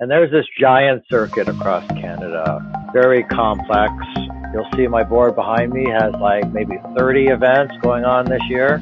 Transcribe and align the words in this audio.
And 0.00 0.08
there's 0.08 0.30
this 0.30 0.46
giant 0.60 1.02
circuit 1.10 1.48
across 1.48 1.84
Canada, 1.88 2.60
very 2.92 3.24
complex. 3.24 3.92
You'll 4.54 4.70
see 4.76 4.86
my 4.86 5.02
board 5.02 5.34
behind 5.34 5.72
me 5.72 5.90
has 5.90 6.12
like 6.20 6.48
maybe 6.52 6.76
30 6.96 7.26
events 7.26 7.74
going 7.82 8.04
on 8.04 8.26
this 8.26 8.42
year. 8.48 8.80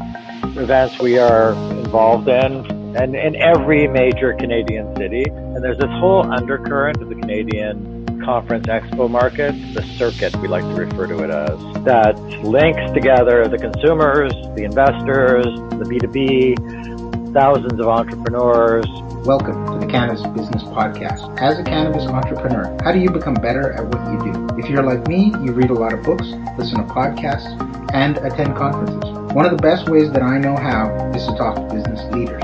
Events 0.57 0.99
we 1.01 1.19
are 1.19 1.53
involved 1.53 2.29
in 2.29 2.67
and 2.97 3.17
in 3.17 3.35
every 3.35 3.89
major 3.89 4.35
Canadian 4.35 4.95
city. 4.97 5.25
And 5.31 5.65
there's 5.65 5.79
this 5.79 5.89
whole 5.89 6.31
undercurrent 6.31 7.01
of 7.01 7.09
the 7.09 7.15
Canadian 7.15 8.21
conference 8.23 8.67
expo 8.67 9.09
market, 9.09 9.53
the 9.73 9.83
circuit 9.97 10.37
we 10.43 10.49
like 10.49 10.65
to 10.65 10.75
refer 10.75 11.07
to 11.07 11.25
it 11.25 11.31
as, 11.31 11.85
that 11.85 12.19
links 12.45 12.93
together 12.93 13.49
the 13.49 13.57
consumers, 13.57 14.33
the 14.55 14.65
investors, 14.65 15.47
the 15.47 15.87
B2B, 15.89 16.96
thousands 17.37 17.79
of 17.79 17.87
entrepreneurs, 17.87 18.87
Welcome 19.27 19.67
to 19.67 19.85
the 19.85 19.93
Cannabis 19.93 20.23
Business 20.29 20.63
Podcast. 20.73 21.21
As 21.39 21.59
a 21.59 21.63
cannabis 21.63 22.07
entrepreneur, 22.07 22.75
how 22.83 22.93
do 22.93 22.99
you 22.99 23.11
become 23.11 23.35
better 23.35 23.73
at 23.75 23.85
what 23.85 24.01
you 24.11 24.33
do? 24.33 24.49
If 24.57 24.71
you're 24.71 24.83
like 24.83 25.07
me, 25.07 25.35
you 25.45 25.53
read 25.53 25.69
a 25.69 25.75
lot 25.75 25.93
of 25.93 26.03
books, 26.03 26.25
listen 26.57 26.79
to 26.79 26.89
podcasts, 26.89 27.53
and 27.93 28.17
attend 28.25 28.57
conferences. 28.57 29.05
One 29.35 29.45
of 29.45 29.51
the 29.51 29.61
best 29.61 29.91
ways 29.91 30.11
that 30.13 30.23
I 30.23 30.39
know 30.39 30.57
how 30.57 30.89
is 31.13 31.27
to 31.27 31.37
talk 31.37 31.57
to 31.57 31.75
business 31.75 32.01
leaders. 32.15 32.43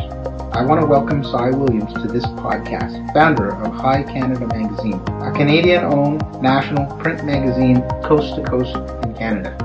I 0.52 0.62
want 0.62 0.82
to 0.82 0.86
welcome 0.86 1.24
Cy 1.24 1.56
Williams 1.56 1.94
to 1.94 2.08
this 2.12 2.26
podcast, 2.44 2.92
founder 3.14 3.56
of 3.64 3.72
High 3.72 4.02
Canada 4.02 4.46
Magazine, 4.46 5.00
a 5.24 5.32
Canadian-owned 5.32 6.20
national 6.42 6.84
print 6.98 7.24
magazine 7.24 7.80
coast 8.04 8.36
to 8.36 8.42
coast 8.44 8.76
in 9.06 9.14
Canada. 9.16 9.56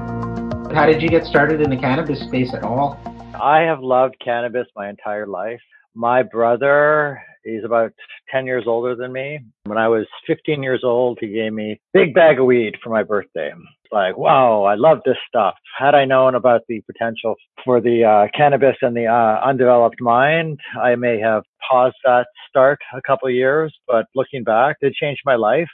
How 0.73 0.85
did 0.85 1.01
you 1.01 1.09
get 1.09 1.25
started 1.25 1.59
in 1.59 1.69
the 1.69 1.75
cannabis 1.75 2.21
space 2.21 2.53
at 2.53 2.63
all? 2.63 2.97
I 3.41 3.61
have 3.61 3.81
loved 3.81 4.15
cannabis 4.23 4.67
my 4.75 4.89
entire 4.89 5.27
life. 5.27 5.61
My 5.93 6.23
brother, 6.23 7.21
he's 7.43 7.63
about 7.63 7.91
10 8.31 8.45
years 8.45 8.65
older 8.67 8.95
than 8.95 9.13
me. 9.13 9.39
When 9.65 9.77
I 9.77 9.87
was 9.87 10.05
15 10.25 10.63
years 10.63 10.81
old, 10.83 11.19
he 11.21 11.27
gave 11.27 11.53
me 11.53 11.73
a 11.73 11.79
big 11.93 12.13
bag 12.13 12.39
of 12.39 12.45
weed 12.45 12.75
for 12.83 12.89
my 12.89 13.03
birthday. 13.03 13.51
Like, 13.91 14.17
wow, 14.17 14.63
I 14.63 14.75
love 14.75 14.99
this 15.05 15.17
stuff. 15.27 15.53
Had 15.77 15.93
I 15.93 16.05
known 16.05 16.35
about 16.35 16.61
the 16.67 16.81
potential 16.81 17.35
for 17.63 17.79
the 17.79 18.03
uh, 18.03 18.27
cannabis 18.35 18.75
and 18.81 18.95
the 18.95 19.05
uh, 19.05 19.39
undeveloped 19.45 20.01
mind, 20.01 20.59
I 20.81 20.95
may 20.95 21.19
have 21.19 21.43
paused 21.69 21.95
that 22.05 22.27
start 22.49 22.79
a 22.93 23.01
couple 23.03 23.27
of 23.27 23.35
years, 23.35 23.73
but 23.87 24.07
looking 24.15 24.43
back, 24.43 24.77
it 24.81 24.93
changed 24.93 25.21
my 25.25 25.35
life. 25.35 25.69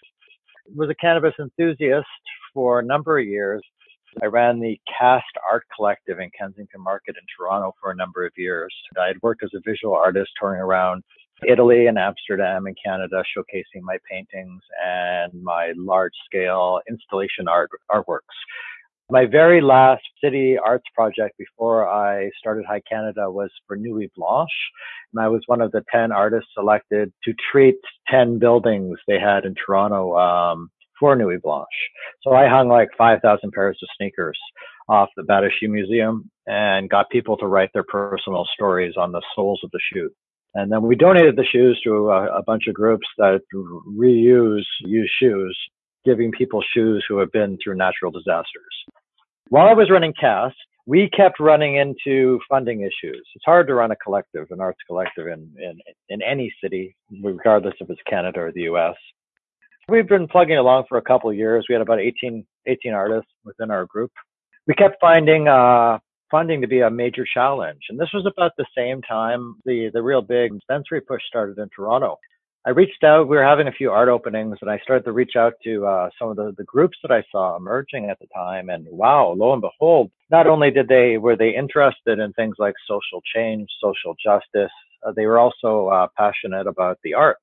I 0.68 0.72
was 0.76 0.90
a 0.90 0.96
cannabis 0.96 1.34
enthusiast 1.40 2.08
for 2.54 2.80
a 2.80 2.86
number 2.86 3.20
of 3.20 3.26
years. 3.26 3.64
I 4.22 4.26
ran 4.26 4.60
the 4.60 4.80
Cast 4.88 5.26
Art 5.50 5.66
Collective 5.76 6.20
in 6.20 6.30
Kensington 6.38 6.82
Market 6.82 7.16
in 7.16 7.26
Toronto 7.36 7.74
for 7.82 7.92
a 7.92 7.96
number 7.96 8.26
of 8.26 8.32
years. 8.38 8.74
I 9.00 9.08
had 9.08 9.22
worked 9.22 9.44
as 9.44 9.52
a 9.56 9.62
visual 9.66 9.96
artist 9.96 10.32
touring 10.40 10.62
around 10.62 11.04
Italy 11.48 11.88
and 11.88 11.98
Amsterdam 11.98 12.68
and 12.68 12.78
Canada, 12.84 13.24
showcasing 13.36 13.82
my 13.82 13.98
paintings 14.10 14.62
and 14.86 15.34
my 15.44 15.74
large 15.76 16.14
scale 16.26 16.80
installation 16.90 17.48
art 17.48 17.70
artworks. 17.92 18.20
My 19.10 19.26
very 19.26 19.62
last 19.62 20.04
city 20.24 20.58
arts 20.58 20.86
project 20.96 21.38
before 21.38 21.90
I 21.90 22.32
started 22.40 22.66
High 22.66 22.82
Canada 22.90 23.30
was 23.30 23.52
for 23.68 23.76
Nuit 23.76 24.12
Blanche. 24.16 24.50
And 25.14 25.24
I 25.24 25.28
was 25.28 25.42
one 25.48 25.62
of 25.62 25.72
the 25.72 25.84
10 25.92 26.12
artists 26.12 26.50
selected 26.54 27.12
to 27.26 27.34
treat 27.52 27.76
10 28.10 28.40
buildings 28.40 28.98
they 29.08 29.20
had 29.20 29.46
in 29.46 29.56
Toronto 29.56 30.18
um, 30.18 30.72
for 31.00 31.16
Nuit 31.16 31.42
Blanche. 31.42 31.68
So 32.22 32.34
I 32.34 32.48
hung 32.48 32.68
like 32.68 32.90
5,000 32.98 33.52
pairs 33.52 33.80
of 33.82 33.90
sneakers 33.98 34.38
off 34.90 35.10
the 35.16 35.50
Shoe 35.60 35.70
Museum 35.70 36.30
and 36.46 36.90
got 36.90 37.10
people 37.10 37.38
to 37.38 37.48
write 37.48 37.70
their 37.74 37.84
personal 37.84 38.48
stories 38.54 38.96
on 38.98 39.12
the 39.12 39.22
soles 39.36 39.62
of 39.64 39.72
the 39.72 39.80
shoe. 39.94 40.10
And 40.56 40.72
then 40.72 40.84
we 40.84 40.96
donated 40.96 41.36
the 41.36 41.46
shoes 41.46 41.80
to 41.84 42.12
a, 42.12 42.40
a 42.40 42.44
bunch 42.44 42.68
of 42.68 42.76
groups 42.76 43.08
that 43.18 43.42
reuse 43.98 44.64
used 44.82 45.12
shoes, 45.20 45.58
giving 46.06 46.32
people 46.32 46.62
shoes 46.74 47.04
who 47.08 47.18
have 47.18 47.32
been 47.32 47.58
through 47.64 47.76
natural 47.76 48.12
disasters. 48.12 48.74
While 49.50 49.68
I 49.68 49.74
was 49.74 49.90
running 49.90 50.14
CAST, 50.20 50.56
we 50.86 51.10
kept 51.10 51.40
running 51.40 51.78
into 51.78 52.40
funding 52.50 52.82
issues. 52.82 53.26
It's 53.36 53.46
hard 53.46 53.68
to 53.68 53.74
run 53.74 53.92
a 53.92 53.96
collective, 53.96 54.48
an 54.52 54.60
arts 54.60 54.80
collective 54.86 55.28
in, 55.28 55.50
in, 55.58 55.80
in 56.10 56.22
any 56.22 56.54
city, 56.62 56.96
regardless 57.24 57.74
if 57.80 57.90
it's 57.90 58.02
Canada 58.08 58.42
or 58.42 58.52
the 58.52 58.64
US. 58.64 58.96
We've 59.90 60.08
been 60.08 60.28
plugging 60.28 60.58
along 60.58 60.86
for 60.88 60.98
a 60.98 61.02
couple 61.02 61.30
of 61.30 61.36
years. 61.36 61.66
We 61.68 61.74
had 61.74 61.82
about 61.82 62.00
18, 62.00 62.46
18 62.68 62.94
artists 62.94 63.30
within 63.44 63.70
our 63.70 63.86
group. 63.86 64.12
We 64.66 64.74
kept 64.76 64.96
finding 65.02 65.50
uh, 65.50 66.00
funding 66.32 66.62
to 66.62 66.68
be 66.68 66.80
a 66.80 66.90
major 66.90 67.26
challenge. 67.32 67.82
And 67.90 68.00
this 68.00 68.10
was 68.14 68.26
about 68.26 68.54
the 68.58 68.66
same 68.76 69.02
time 69.02 69.56
the, 69.66 69.92
the 69.94 70.02
real 70.02 70.22
big 70.22 70.54
dispensary 70.54 71.02
push 71.02 71.22
started 71.28 71.58
in 71.60 71.70
Toronto. 71.76 72.18
I 72.66 72.70
reached 72.70 73.04
out, 73.04 73.28
we 73.28 73.36
were 73.36 73.44
having 73.44 73.68
a 73.68 73.74
few 73.74 73.92
art 73.92 74.08
openings 74.08 74.58
and 74.62 74.72
I 74.72 74.80
started 74.80 75.04
to 75.04 75.12
reach 75.12 75.36
out 75.36 75.54
to 75.66 75.86
uh, 75.86 76.10
some 76.18 76.30
of 76.30 76.38
the, 76.38 76.54
the 76.58 76.64
groups 76.64 76.98
that 77.04 77.12
I 77.12 77.22
saw 77.30 77.58
emerging 77.58 78.10
at 78.10 78.20
the 78.20 78.28
time. 78.34 78.70
And 78.70 78.88
wow, 78.90 79.34
lo 79.36 79.52
and 79.52 79.62
behold, 79.62 80.12
not 80.32 80.48
only 80.48 80.72
did 80.72 80.88
they, 80.88 81.18
were 81.18 81.36
they 81.36 81.54
interested 81.54 82.20
in 82.20 82.32
things 82.34 82.56
like 82.58 82.76
social 82.88 83.22
change, 83.36 83.70
social 83.82 84.16
justice, 84.24 84.72
uh, 85.06 85.12
they 85.14 85.26
were 85.26 85.40
also 85.40 85.88
uh, 85.90 86.08
passionate 86.18 86.68
about 86.68 87.00
the 87.04 87.16
arts 87.16 87.42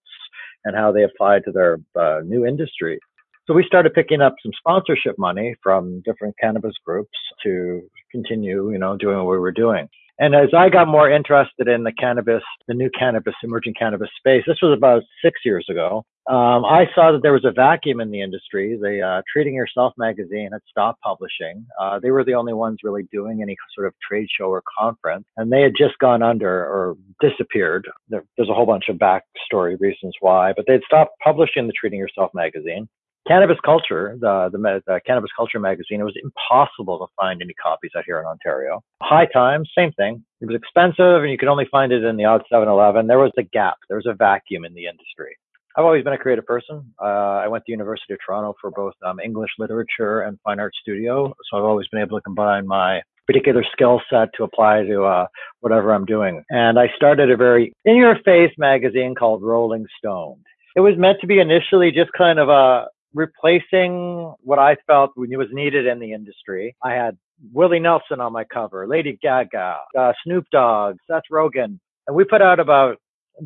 and 0.64 0.76
how 0.76 0.92
they 0.92 1.04
applied 1.04 1.44
to 1.44 1.52
their 1.52 1.78
uh, 1.98 2.20
new 2.24 2.46
industry. 2.46 2.98
So 3.46 3.54
we 3.54 3.64
started 3.66 3.94
picking 3.94 4.20
up 4.20 4.34
some 4.42 4.52
sponsorship 4.56 5.18
money 5.18 5.56
from 5.62 6.02
different 6.02 6.36
cannabis 6.40 6.74
groups 6.84 7.16
to 7.42 7.82
continue, 8.10 8.70
you 8.70 8.78
know, 8.78 8.96
doing 8.96 9.16
what 9.16 9.32
we 9.32 9.38
were 9.38 9.52
doing. 9.52 9.88
And 10.20 10.34
as 10.34 10.50
I 10.54 10.68
got 10.68 10.86
more 10.86 11.10
interested 11.10 11.66
in 11.66 11.82
the 11.82 11.92
cannabis, 11.92 12.42
the 12.68 12.74
new 12.74 12.90
cannabis, 12.90 13.34
emerging 13.42 13.74
cannabis 13.74 14.10
space, 14.18 14.44
this 14.46 14.60
was 14.62 14.76
about 14.76 15.02
six 15.24 15.40
years 15.44 15.66
ago. 15.70 16.04
Um, 16.28 16.64
I 16.64 16.84
saw 16.94 17.12
that 17.12 17.22
there 17.22 17.32
was 17.32 17.44
a 17.44 17.50
vacuum 17.50 18.00
in 18.00 18.10
the 18.10 18.20
industry. 18.20 18.78
The 18.80 19.00
uh, 19.00 19.22
Treating 19.32 19.54
Yourself 19.54 19.94
magazine 19.96 20.50
had 20.52 20.60
stopped 20.68 21.00
publishing. 21.00 21.66
Uh, 21.80 21.98
they 21.98 22.10
were 22.10 22.24
the 22.24 22.34
only 22.34 22.52
ones 22.52 22.78
really 22.84 23.08
doing 23.10 23.42
any 23.42 23.56
sort 23.74 23.86
of 23.86 23.94
trade 24.06 24.28
show 24.30 24.46
or 24.46 24.62
conference, 24.78 25.24
and 25.36 25.50
they 25.50 25.62
had 25.62 25.72
just 25.76 25.98
gone 25.98 26.22
under 26.22 26.48
or 26.48 26.96
disappeared. 27.20 27.88
There, 28.08 28.24
there's 28.36 28.50
a 28.50 28.54
whole 28.54 28.66
bunch 28.66 28.84
of 28.88 28.96
backstory 28.96 29.80
reasons 29.80 30.14
why, 30.20 30.52
but 30.54 30.66
they'd 30.68 30.82
stopped 30.86 31.12
publishing 31.24 31.66
the 31.66 31.72
Treating 31.72 31.98
Yourself 31.98 32.30
magazine. 32.34 32.88
Cannabis 33.26 33.58
Culture, 33.64 34.16
the, 34.20 34.48
the, 34.50 34.82
the, 34.86 35.00
Cannabis 35.06 35.30
Culture 35.36 35.60
magazine, 35.60 36.00
it 36.00 36.04
was 36.04 36.16
impossible 36.22 36.98
to 36.98 37.06
find 37.16 37.42
any 37.42 37.54
copies 37.54 37.90
out 37.96 38.04
here 38.06 38.18
in 38.18 38.26
Ontario. 38.26 38.82
High 39.02 39.26
Times, 39.26 39.70
same 39.76 39.92
thing. 39.92 40.24
It 40.40 40.46
was 40.46 40.56
expensive 40.56 41.22
and 41.22 41.30
you 41.30 41.36
could 41.36 41.48
only 41.48 41.68
find 41.70 41.92
it 41.92 42.02
in 42.02 42.16
the 42.16 42.24
odd 42.24 42.42
7-Eleven. 42.52 43.06
There 43.06 43.18
was 43.18 43.32
a 43.38 43.42
gap. 43.42 43.76
There 43.88 43.98
was 43.98 44.06
a 44.06 44.14
vacuum 44.14 44.64
in 44.64 44.74
the 44.74 44.86
industry. 44.86 45.36
I've 45.80 45.86
always 45.86 46.04
been 46.04 46.12
a 46.12 46.18
creative 46.18 46.44
person. 46.44 46.92
Uh, 47.00 47.40
I 47.40 47.48
went 47.48 47.64
to 47.64 47.72
University 47.72 48.12
of 48.12 48.18
Toronto 48.24 48.54
for 48.60 48.70
both 48.70 48.92
um, 49.02 49.18
English 49.18 49.48
literature 49.58 50.20
and 50.20 50.38
fine 50.44 50.60
art 50.60 50.74
studio. 50.78 51.32
So 51.50 51.56
I've 51.56 51.64
always 51.64 51.88
been 51.88 52.02
able 52.02 52.18
to 52.18 52.22
combine 52.22 52.66
my 52.66 53.00
particular 53.26 53.64
skill 53.72 54.02
set 54.10 54.28
to 54.36 54.44
apply 54.44 54.82
to 54.82 55.04
uh, 55.04 55.26
whatever 55.60 55.94
I'm 55.94 56.04
doing. 56.04 56.44
And 56.50 56.78
I 56.78 56.90
started 56.96 57.30
a 57.30 57.36
very 57.38 57.72
in 57.86 57.96
your 57.96 58.18
face 58.26 58.52
magazine 58.58 59.14
called 59.14 59.42
Rolling 59.42 59.86
Stone. 59.96 60.42
It 60.76 60.80
was 60.80 60.98
meant 60.98 61.18
to 61.22 61.26
be 61.26 61.38
initially 61.38 61.90
just 61.90 62.12
kind 62.12 62.38
of 62.38 62.50
a 62.50 62.88
replacing 63.14 64.34
what 64.42 64.58
I 64.58 64.76
felt 64.86 65.12
was 65.16 65.48
needed 65.50 65.86
in 65.86 65.98
the 65.98 66.12
industry. 66.12 66.76
I 66.84 66.92
had 66.92 67.16
Willie 67.54 67.80
Nelson 67.80 68.20
on 68.20 68.34
my 68.34 68.44
cover, 68.44 68.86
Lady 68.86 69.18
Gaga, 69.22 69.78
uh, 69.98 70.12
Snoop 70.24 70.44
Dogg, 70.52 70.96
Seth 71.10 71.22
Rogen, 71.32 71.78
and 72.06 72.14
we 72.14 72.24
put 72.24 72.42
out 72.42 72.60
about 72.60 72.98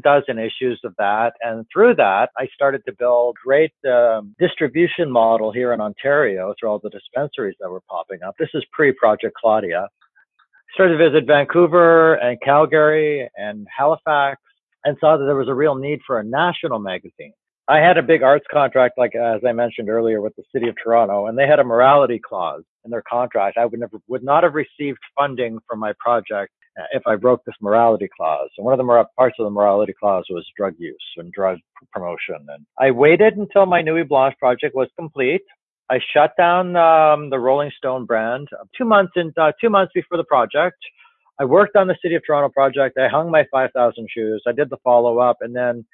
dozen 0.02 0.38
issues 0.38 0.80
of 0.84 0.94
that. 0.98 1.32
And 1.40 1.66
through 1.72 1.96
that, 1.96 2.30
I 2.38 2.46
started 2.54 2.82
to 2.86 2.92
build 2.98 3.36
great 3.44 3.72
um, 3.88 4.34
distribution 4.38 5.10
model 5.10 5.52
here 5.52 5.72
in 5.72 5.80
Ontario 5.80 6.54
through 6.58 6.70
all 6.70 6.80
the 6.82 6.90
dispensaries 6.90 7.56
that 7.60 7.70
were 7.70 7.82
popping 7.88 8.22
up. 8.22 8.34
This 8.38 8.50
is 8.54 8.64
pre-Project 8.72 9.34
Claudia. 9.40 9.88
Started 10.74 10.98
to 10.98 11.10
visit 11.10 11.26
Vancouver 11.26 12.14
and 12.14 12.38
Calgary 12.42 13.28
and 13.36 13.66
Halifax 13.76 14.40
and 14.84 14.96
saw 15.00 15.16
that 15.16 15.24
there 15.24 15.36
was 15.36 15.48
a 15.48 15.54
real 15.54 15.74
need 15.74 16.00
for 16.06 16.18
a 16.18 16.24
national 16.24 16.78
magazine. 16.78 17.32
I 17.66 17.78
had 17.78 17.96
a 17.96 18.02
big 18.02 18.22
arts 18.22 18.44
contract, 18.50 18.98
like 18.98 19.14
as 19.14 19.40
I 19.46 19.52
mentioned 19.52 19.88
earlier, 19.88 20.20
with 20.20 20.36
the 20.36 20.42
city 20.52 20.68
of 20.68 20.74
Toronto, 20.82 21.26
and 21.26 21.38
they 21.38 21.46
had 21.46 21.60
a 21.60 21.64
morality 21.64 22.20
clause 22.22 22.62
in 22.84 22.90
their 22.90 23.02
contract. 23.08 23.56
I 23.56 23.64
would 23.64 23.80
never 23.80 23.98
would 24.06 24.22
not 24.22 24.42
have 24.42 24.54
received 24.54 24.98
funding 25.16 25.58
for 25.66 25.76
my 25.76 25.94
project 25.98 26.52
if 26.92 27.02
I 27.06 27.16
broke 27.16 27.44
this 27.44 27.54
morality 27.60 28.08
clause. 28.16 28.50
And 28.56 28.64
one 28.64 28.78
of 28.78 28.84
the 28.84 29.04
parts 29.16 29.36
of 29.38 29.44
the 29.44 29.50
morality 29.50 29.94
clause 29.98 30.24
was 30.30 30.46
drug 30.56 30.74
use 30.78 30.96
and 31.16 31.32
drug 31.32 31.58
promotion. 31.92 32.46
And 32.48 32.66
I 32.78 32.90
waited 32.90 33.36
until 33.36 33.66
my 33.66 33.82
Nuit 33.82 34.08
Blanche 34.08 34.36
project 34.38 34.74
was 34.74 34.88
complete. 34.98 35.42
I 35.90 35.98
shut 36.12 36.32
down 36.38 36.76
um, 36.76 37.30
the 37.30 37.38
Rolling 37.38 37.70
Stone 37.76 38.06
brand 38.06 38.48
two 38.76 38.84
months 38.84 39.12
in 39.16 39.32
uh, 39.36 39.52
two 39.60 39.70
months 39.70 39.92
before 39.94 40.16
the 40.16 40.24
project. 40.24 40.78
I 41.38 41.44
worked 41.44 41.76
on 41.76 41.88
the 41.88 41.96
City 42.00 42.14
of 42.14 42.22
Toronto 42.24 42.48
project. 42.48 42.96
I 42.96 43.08
hung 43.08 43.30
my 43.30 43.44
5,000 43.50 44.08
shoes. 44.08 44.42
I 44.46 44.52
did 44.52 44.70
the 44.70 44.76
follow 44.84 45.18
up, 45.18 45.38
and 45.40 45.54
then 45.54 45.84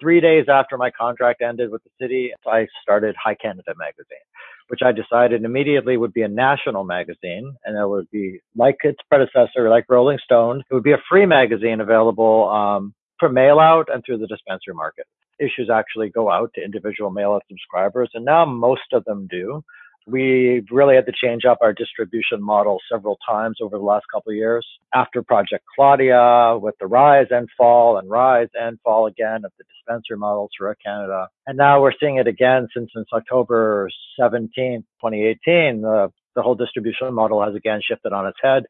three 0.00 0.20
days 0.20 0.46
after 0.48 0.76
my 0.76 0.90
contract 0.90 1.42
ended 1.42 1.70
with 1.70 1.82
the 1.84 1.90
city, 2.00 2.32
I 2.46 2.66
started 2.82 3.14
High 3.22 3.34
Canada 3.34 3.74
magazine, 3.76 4.24
which 4.68 4.80
I 4.84 4.92
decided 4.92 5.44
immediately 5.44 5.96
would 5.96 6.12
be 6.12 6.22
a 6.22 6.28
national 6.28 6.84
magazine 6.84 7.54
and 7.64 7.76
it 7.76 7.88
would 7.88 8.10
be 8.10 8.40
like 8.56 8.76
its 8.82 9.00
predecessor, 9.08 9.68
like 9.68 9.84
Rolling 9.88 10.18
Stone. 10.22 10.62
It 10.70 10.74
would 10.74 10.82
be 10.82 10.92
a 10.92 11.02
free 11.08 11.26
magazine 11.26 11.80
available 11.80 12.48
um, 12.48 12.94
for 13.18 13.28
mail 13.28 13.58
out 13.58 13.88
and 13.92 14.02
through 14.04 14.18
the 14.18 14.26
dispensary 14.26 14.74
market. 14.74 15.06
issues 15.40 15.70
actually 15.70 16.10
go 16.10 16.30
out 16.30 16.50
to 16.54 16.64
individual 16.64 17.10
mail 17.10 17.32
out 17.32 17.44
subscribers, 17.48 18.10
and 18.14 18.24
now 18.24 18.44
most 18.44 18.92
of 18.92 19.04
them 19.04 19.26
do. 19.30 19.62
We 20.08 20.64
really 20.70 20.94
had 20.94 21.06
to 21.06 21.12
change 21.12 21.44
up 21.44 21.58
our 21.60 21.72
distribution 21.72 22.42
model 22.42 22.78
several 22.90 23.18
times 23.28 23.58
over 23.60 23.76
the 23.76 23.84
last 23.84 24.06
couple 24.12 24.30
of 24.30 24.36
years. 24.36 24.66
After 24.94 25.22
Project 25.22 25.64
Claudia, 25.76 26.58
with 26.60 26.76
the 26.80 26.86
rise 26.86 27.26
and 27.30 27.48
fall 27.56 27.98
and 27.98 28.08
rise 28.08 28.48
and 28.54 28.78
fall 28.82 29.06
again 29.06 29.44
of 29.44 29.52
the 29.58 29.64
dispensary 29.64 30.16
models 30.16 30.50
throughout 30.56 30.78
Canada. 30.84 31.28
And 31.46 31.58
now 31.58 31.82
we're 31.82 31.92
seeing 32.00 32.16
it 32.16 32.26
again 32.26 32.68
since, 32.74 32.90
since 32.94 33.08
October 33.12 33.90
17, 34.18 34.84
2018. 35.02 35.82
The, 35.82 35.88
uh, 35.88 36.08
the 36.34 36.42
whole 36.42 36.54
distribution 36.54 37.12
model 37.12 37.42
has 37.42 37.54
again 37.56 37.80
shifted 37.86 38.12
on 38.12 38.26
its 38.26 38.38
head 38.40 38.62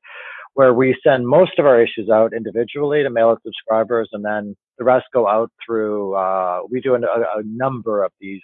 where 0.58 0.74
we 0.74 0.98
send 1.06 1.24
most 1.24 1.52
of 1.60 1.66
our 1.66 1.80
issues 1.80 2.10
out 2.12 2.32
individually 2.32 3.04
to 3.04 3.10
mail 3.10 3.28
out 3.28 3.40
subscribers 3.44 4.08
and 4.10 4.24
then 4.24 4.56
the 4.76 4.82
rest 4.82 5.04
go 5.14 5.28
out 5.28 5.52
through, 5.64 6.16
uh, 6.16 6.62
we 6.68 6.80
do 6.80 6.96
a, 6.96 6.98
a, 6.98 7.42
number 7.44 8.02
of 8.02 8.10
these 8.20 8.40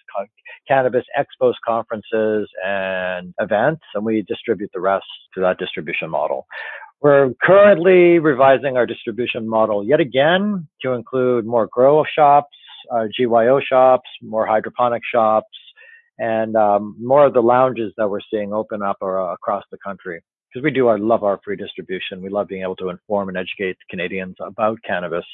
cannabis 0.68 1.02
expos, 1.18 1.54
conferences 1.66 2.48
and 2.64 3.34
events 3.40 3.82
and 3.96 4.04
we 4.04 4.22
distribute 4.28 4.70
the 4.72 4.78
rest 4.78 5.04
to 5.34 5.40
that 5.40 5.58
distribution 5.58 6.08
model. 6.08 6.46
We're 7.00 7.32
currently 7.42 8.20
revising 8.20 8.76
our 8.76 8.86
distribution 8.86 9.48
model 9.48 9.84
yet 9.84 9.98
again 9.98 10.68
to 10.82 10.92
include 10.92 11.46
more 11.46 11.66
grow 11.66 12.04
shops, 12.16 12.56
uh, 12.92 13.06
GYO 13.18 13.58
shops, 13.58 14.08
more 14.22 14.46
hydroponic 14.46 15.02
shops, 15.12 15.48
and 16.18 16.56
um, 16.56 16.96
more 17.00 17.26
of 17.26 17.34
the 17.34 17.40
lounges 17.40 17.92
that 17.96 18.08
we're 18.08 18.20
seeing 18.30 18.52
open 18.52 18.82
up 18.82 18.96
uh, 19.02 19.32
across 19.32 19.64
the 19.70 19.78
country 19.84 20.22
because 20.54 20.64
we 20.64 20.70
do 20.70 20.88
I 20.88 20.96
love 20.96 21.24
our 21.24 21.40
free 21.44 21.56
distribution. 21.56 22.22
We 22.22 22.28
love 22.28 22.48
being 22.48 22.62
able 22.62 22.76
to 22.76 22.90
inform 22.90 23.28
and 23.28 23.36
educate 23.36 23.76
Canadians 23.90 24.36
about 24.40 24.78
cannabis, 24.86 25.24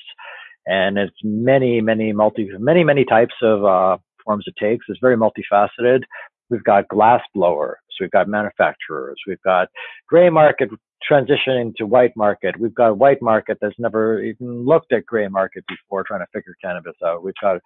and 0.66 0.98
it's 0.98 1.16
many, 1.22 1.80
many 1.80 2.12
multi, 2.12 2.48
many, 2.58 2.84
many 2.84 3.04
types 3.04 3.34
of 3.42 3.64
uh, 3.64 3.98
forms 4.24 4.44
it 4.46 4.54
takes. 4.58 4.86
It's 4.88 5.00
very 5.00 5.16
multifaceted. 5.16 6.02
We've 6.48 6.64
got 6.64 6.88
glass 6.88 7.22
blowers, 7.34 7.78
we've 8.00 8.10
got 8.10 8.28
manufacturers, 8.28 9.20
we've 9.26 9.42
got 9.42 9.68
gray 10.08 10.30
market 10.30 10.70
transitioning 11.08 11.74
to 11.76 11.86
white 11.86 12.16
market. 12.16 12.58
We've 12.58 12.74
got 12.74 12.98
white 12.98 13.22
market 13.22 13.58
that's 13.60 13.78
never 13.78 14.20
even 14.22 14.64
looked 14.64 14.92
at 14.92 15.06
gray 15.06 15.28
market 15.28 15.64
before, 15.66 16.04
trying 16.04 16.20
to 16.20 16.26
figure 16.32 16.54
cannabis 16.62 16.94
out. 17.04 17.22
We've 17.22 17.34
got 17.40 17.60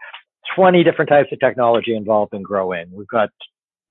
20 0.57 0.85
different 0.85 1.09
types 1.09 1.29
of 1.33 1.41
technology 1.41 1.97
involved 1.97 2.35
in 2.35 2.43
growing. 2.43 2.87
We've 2.93 3.09
got 3.09 3.31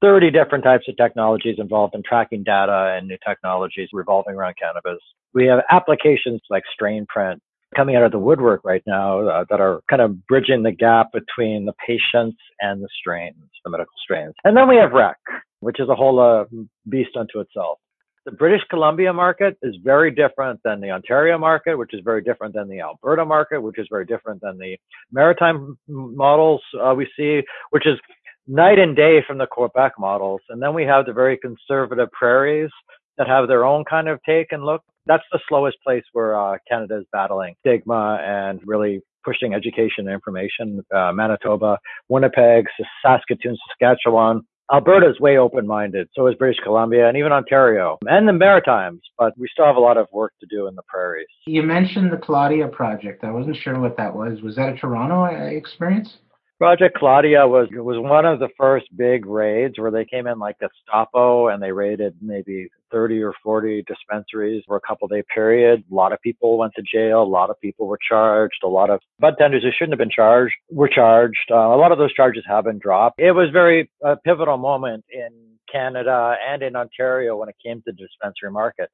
30 0.02 0.32
different 0.32 0.64
types 0.64 0.86
of 0.90 0.98
technologies 0.98 1.56
involved 1.58 1.96
in 1.96 2.04
tracking 2.04 2.44
data 2.44 2.96
and 2.98 3.08
new 3.08 3.18
technologies 3.26 3.90
revolving 3.94 4.36
around 4.36 4.56
cannabis. 4.62 5.02
We 5.34 5.46
have 5.48 5.62
applications 5.72 6.42
like 6.50 6.64
Strainprint 6.80 7.40
coming 7.76 7.96
out 7.96 8.04
of 8.04 8.12
the 8.12 8.20
woodwork 8.20 8.62
right 8.64 8.84
now 8.86 9.28
uh, 9.28 9.46
that 9.50 9.60
are 9.60 9.82
kind 9.90 10.02
of 10.02 10.26
bridging 10.28 10.64
the 10.64 10.72
gap 10.72 11.08
between 11.12 11.66
the 11.66 11.74
patients 11.86 12.38
and 12.60 12.84
the 12.84 12.90
strains, 13.00 13.36
the 13.64 13.72
medical 13.72 13.94
strains. 14.04 14.34
And 14.44 14.56
then 14.56 14.68
we 14.68 14.76
have 14.76 14.92
rec, 14.92 15.18
which 15.62 15.80
is 15.80 15.90
a 15.90 15.96
whole 15.96 16.20
uh, 16.20 16.46
beast 16.90 17.16
unto 17.18 17.40
itself. 17.40 17.80
The 18.26 18.32
British 18.32 18.62
Columbia 18.70 19.12
market 19.12 19.58
is 19.62 19.76
very 19.84 20.10
different 20.10 20.62
than 20.64 20.80
the 20.80 20.92
Ontario 20.92 21.38
market, 21.38 21.76
which 21.76 21.94
is 21.94 22.00
very 22.06 22.24
different 22.24 22.54
than 22.54 22.70
the 22.70 22.80
Alberta 22.80 23.26
market, 23.26 23.62
which 23.62 23.78
is 23.78 23.86
very 23.90 24.06
different 24.06 24.40
than 24.42 24.58
the 24.58 24.78
maritime 25.12 25.78
models 25.90 26.62
uh, 26.82 26.94
we 26.96 27.06
see, 27.18 27.42
which 27.72 27.86
is 27.86 28.00
night 28.48 28.80
and 28.80 28.96
day 28.96 29.22
from 29.28 29.38
the 29.40 29.48
Quebec 29.48 29.94
models. 30.00 30.40
And 30.48 30.62
then 30.62 30.74
we 30.74 30.84
have 30.84 31.06
the 31.06 31.12
very 31.12 31.38
conservative 31.38 32.10
prairies 32.14 32.72
that 33.18 33.28
have 33.28 33.50
their 33.50 33.66
own 33.66 33.84
kind 33.84 34.08
of 34.08 34.20
take 34.26 34.54
and 34.54 34.64
look. 34.64 34.82
That's 35.06 35.24
the 35.34 35.40
slowest 35.50 35.78
place 35.86 36.04
where 36.14 36.40
uh, 36.40 36.58
Canada 36.70 37.00
is 37.00 37.06
battling 37.12 37.56
stigma 37.60 38.22
and 38.24 38.62
really 38.66 39.02
pushing 39.26 39.54
education 39.54 40.08
and 40.08 40.12
information. 40.12 40.82
Uh, 40.96 41.12
Manitoba, 41.12 41.78
Winnipeg, 42.08 42.66
Saskatoon, 43.06 43.58
Saskatchewan. 43.68 44.44
Alberta 44.74 45.08
is 45.08 45.20
way 45.20 45.38
open-minded. 45.38 46.10
So 46.16 46.26
is 46.26 46.36
British 46.36 46.60
Columbia 46.64 47.08
and 47.08 47.16
even 47.16 47.32
Ontario 47.32 48.00
and 48.08 48.28
the 48.28 48.34
Maritimes. 48.34 49.02
But 49.20 49.38
we 49.38 49.48
still 49.54 49.66
have 49.66 49.76
a 49.76 49.80
lot 49.80 49.98
of 49.98 50.08
work 50.12 50.34
to 50.40 50.48
do 50.48 50.66
in 50.66 50.74
the 50.74 50.82
prairies. 50.88 51.28
You 51.46 51.62
mentioned 51.62 52.12
the 52.12 52.18
Claudia 52.18 52.68
project. 52.70 53.24
I 53.24 53.30
wasn't 53.30 53.56
sure 53.56 53.80
what 53.80 53.96
that 53.98 54.16
was. 54.16 54.42
Was 54.42 54.56
that 54.56 54.74
a 54.74 54.76
Toronto 54.76 55.26
uh, 55.26 55.46
experience? 55.46 56.18
Project 56.64 56.98
Claudia 56.98 57.46
was 57.46 57.68
was 57.74 57.98
one 58.00 58.26
of 58.26 58.40
the 58.40 58.48
first 58.58 58.86
big 58.96 59.26
raids 59.26 59.78
where 59.78 59.92
they 59.92 60.06
came 60.06 60.28
in 60.28 60.40
like 60.40 60.56
Gestapo 60.62 61.50
and 61.50 61.62
they 61.62 61.74
raided 61.74 62.16
maybe 62.22 62.70
30 62.90 63.22
or 63.22 63.34
40 63.44 63.84
dispensaries 63.86 64.64
for 64.66 64.78
a 64.78 64.80
couple 64.80 65.10
day 65.10 65.24
period. 65.36 65.84
A 65.92 65.94
lot 65.94 66.14
of 66.14 66.22
people 66.22 66.58
went 66.58 66.72
to 66.78 66.82
jail. 66.82 67.22
A 67.22 67.26
lot 67.26 67.50
of 67.50 67.60
people 67.60 67.86
were 67.86 68.00
charged. 68.08 68.64
A 68.64 68.70
lot 68.70 68.90
of 68.90 69.02
bud 69.20 69.36
tenders 69.38 69.64
who 69.64 69.72
shouldn't 69.78 69.92
have 69.92 70.00
been 70.00 70.10
charged 70.10 70.54
were 70.72 70.88
charged. 70.88 71.52
Uh, 71.52 71.56
a 71.56 71.76
lot 71.76 71.92
of 71.92 71.98
those 71.98 72.14
charges 72.14 72.46
have 72.48 72.64
been 72.64 72.80
dropped. 72.80 73.20
It 73.20 73.34
was 73.34 73.50
very 73.52 73.92
a 74.02 74.16
pivotal 74.16 74.58
moment 74.58 75.04
in 75.12 75.32
Canada 75.70 76.38
and 76.50 76.64
in 76.64 76.78
Ontario 76.78 77.36
when 77.36 77.50
it 77.50 77.56
came 77.62 77.80
to 77.80 77.84
the 77.88 77.92
dispensary 77.92 78.52
market. 78.52 78.90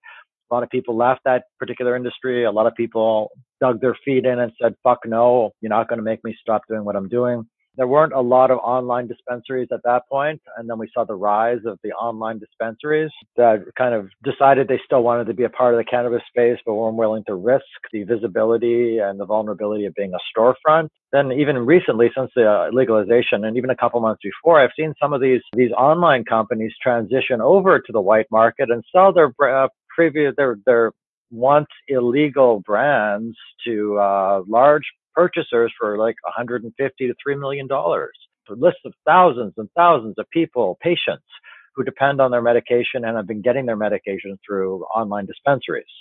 A 0.50 0.56
lot 0.56 0.64
of 0.64 0.72
people 0.72 0.98
left 0.98 1.22
that 1.26 1.44
particular 1.60 1.96
industry. 1.96 2.46
A 2.46 2.52
lot 2.52 2.66
of 2.66 2.74
people 2.74 3.30
dug 3.62 3.80
their 3.80 3.96
feet 4.04 4.26
in 4.26 4.40
and 4.40 4.52
said, 4.60 4.74
fuck 4.82 5.02
no, 5.06 5.52
you're 5.62 5.70
not 5.70 5.88
going 5.88 6.00
to 6.00 6.04
make 6.04 6.24
me 6.24 6.36
stop 6.42 6.64
doing 6.68 6.84
what 6.84 6.96
I'm 6.96 7.08
doing 7.08 7.46
there 7.80 7.88
weren't 7.88 8.12
a 8.12 8.20
lot 8.20 8.52
of 8.52 8.58
online 8.58 9.08
dispensaries 9.08 9.70
at 9.72 9.80
that 9.86 10.02
point, 10.12 10.42
and 10.58 10.70
then 10.70 10.78
we 10.78 10.90
saw 10.94 11.06
the 11.06 11.16
rise 11.16 11.62
of 11.66 11.80
the 11.82 11.92
online 11.92 12.38
dispensaries 12.38 13.10
that 13.38 13.64
kind 13.78 13.96
of 13.96 14.10
decided 14.22 14.68
they 14.68 14.82
still 14.84 15.02
wanted 15.02 15.28
to 15.28 15.34
be 15.34 15.46
a 15.46 15.50
part 15.50 15.74
of 15.74 15.78
the 15.78 15.86
cannabis 15.86 16.22
space, 16.28 16.60
but 16.66 16.74
weren't 16.74 16.98
willing 16.98 17.24
to 17.26 17.36
risk 17.36 17.64
the 17.94 18.04
visibility 18.04 18.98
and 18.98 19.18
the 19.18 19.26
vulnerability 19.26 19.86
of 19.86 19.94
being 19.96 20.12
a 20.14 20.38
storefront. 20.38 20.90
Then 21.14 21.32
even 21.32 21.56
recently, 21.66 22.12
since 22.14 22.30
the 22.36 22.46
uh, 22.46 22.70
legalization, 22.74 23.46
and 23.46 23.56
even 23.56 23.70
a 23.70 23.78
couple 23.78 24.02
months 24.02 24.24
before, 24.24 24.60
I've 24.60 24.72
seen 24.78 24.94
some 25.02 25.14
of 25.14 25.22
these 25.22 25.42
these 25.56 25.72
online 25.72 26.26
companies 26.26 26.74
transition 26.84 27.40
over 27.40 27.80
to 27.80 27.92
the 27.94 28.02
white 28.02 28.28
market 28.30 28.70
and 28.70 28.84
sell 28.94 29.14
their 29.14 29.32
uh, 29.42 29.70
previous 29.96 30.34
their 30.36 30.58
their 30.66 30.92
once 31.32 31.68
illegal 31.88 32.60
brands 32.66 33.38
to 33.66 33.98
uh, 34.00 34.42
large 34.50 34.84
purchasers 35.20 35.74
for 35.78 35.98
like 35.98 36.16
150 36.24 37.08
to 37.08 37.14
3 37.22 37.36
million 37.36 37.68
dollars. 37.68 38.16
A 38.50 38.54
list 38.54 38.78
of 38.86 38.94
thousands 39.06 39.54
and 39.58 39.70
thousands 39.76 40.16
of 40.18 40.26
people, 40.32 40.78
patients 40.82 41.28
who 41.76 41.84
depend 41.84 42.20
on 42.20 42.32
their 42.32 42.42
medication 42.42 43.06
and 43.06 43.16
have 43.16 43.28
been 43.28 43.42
getting 43.42 43.66
their 43.66 43.76
medication 43.76 44.40
through 44.44 44.84
online 44.96 45.28
dispensaries. 45.28 45.94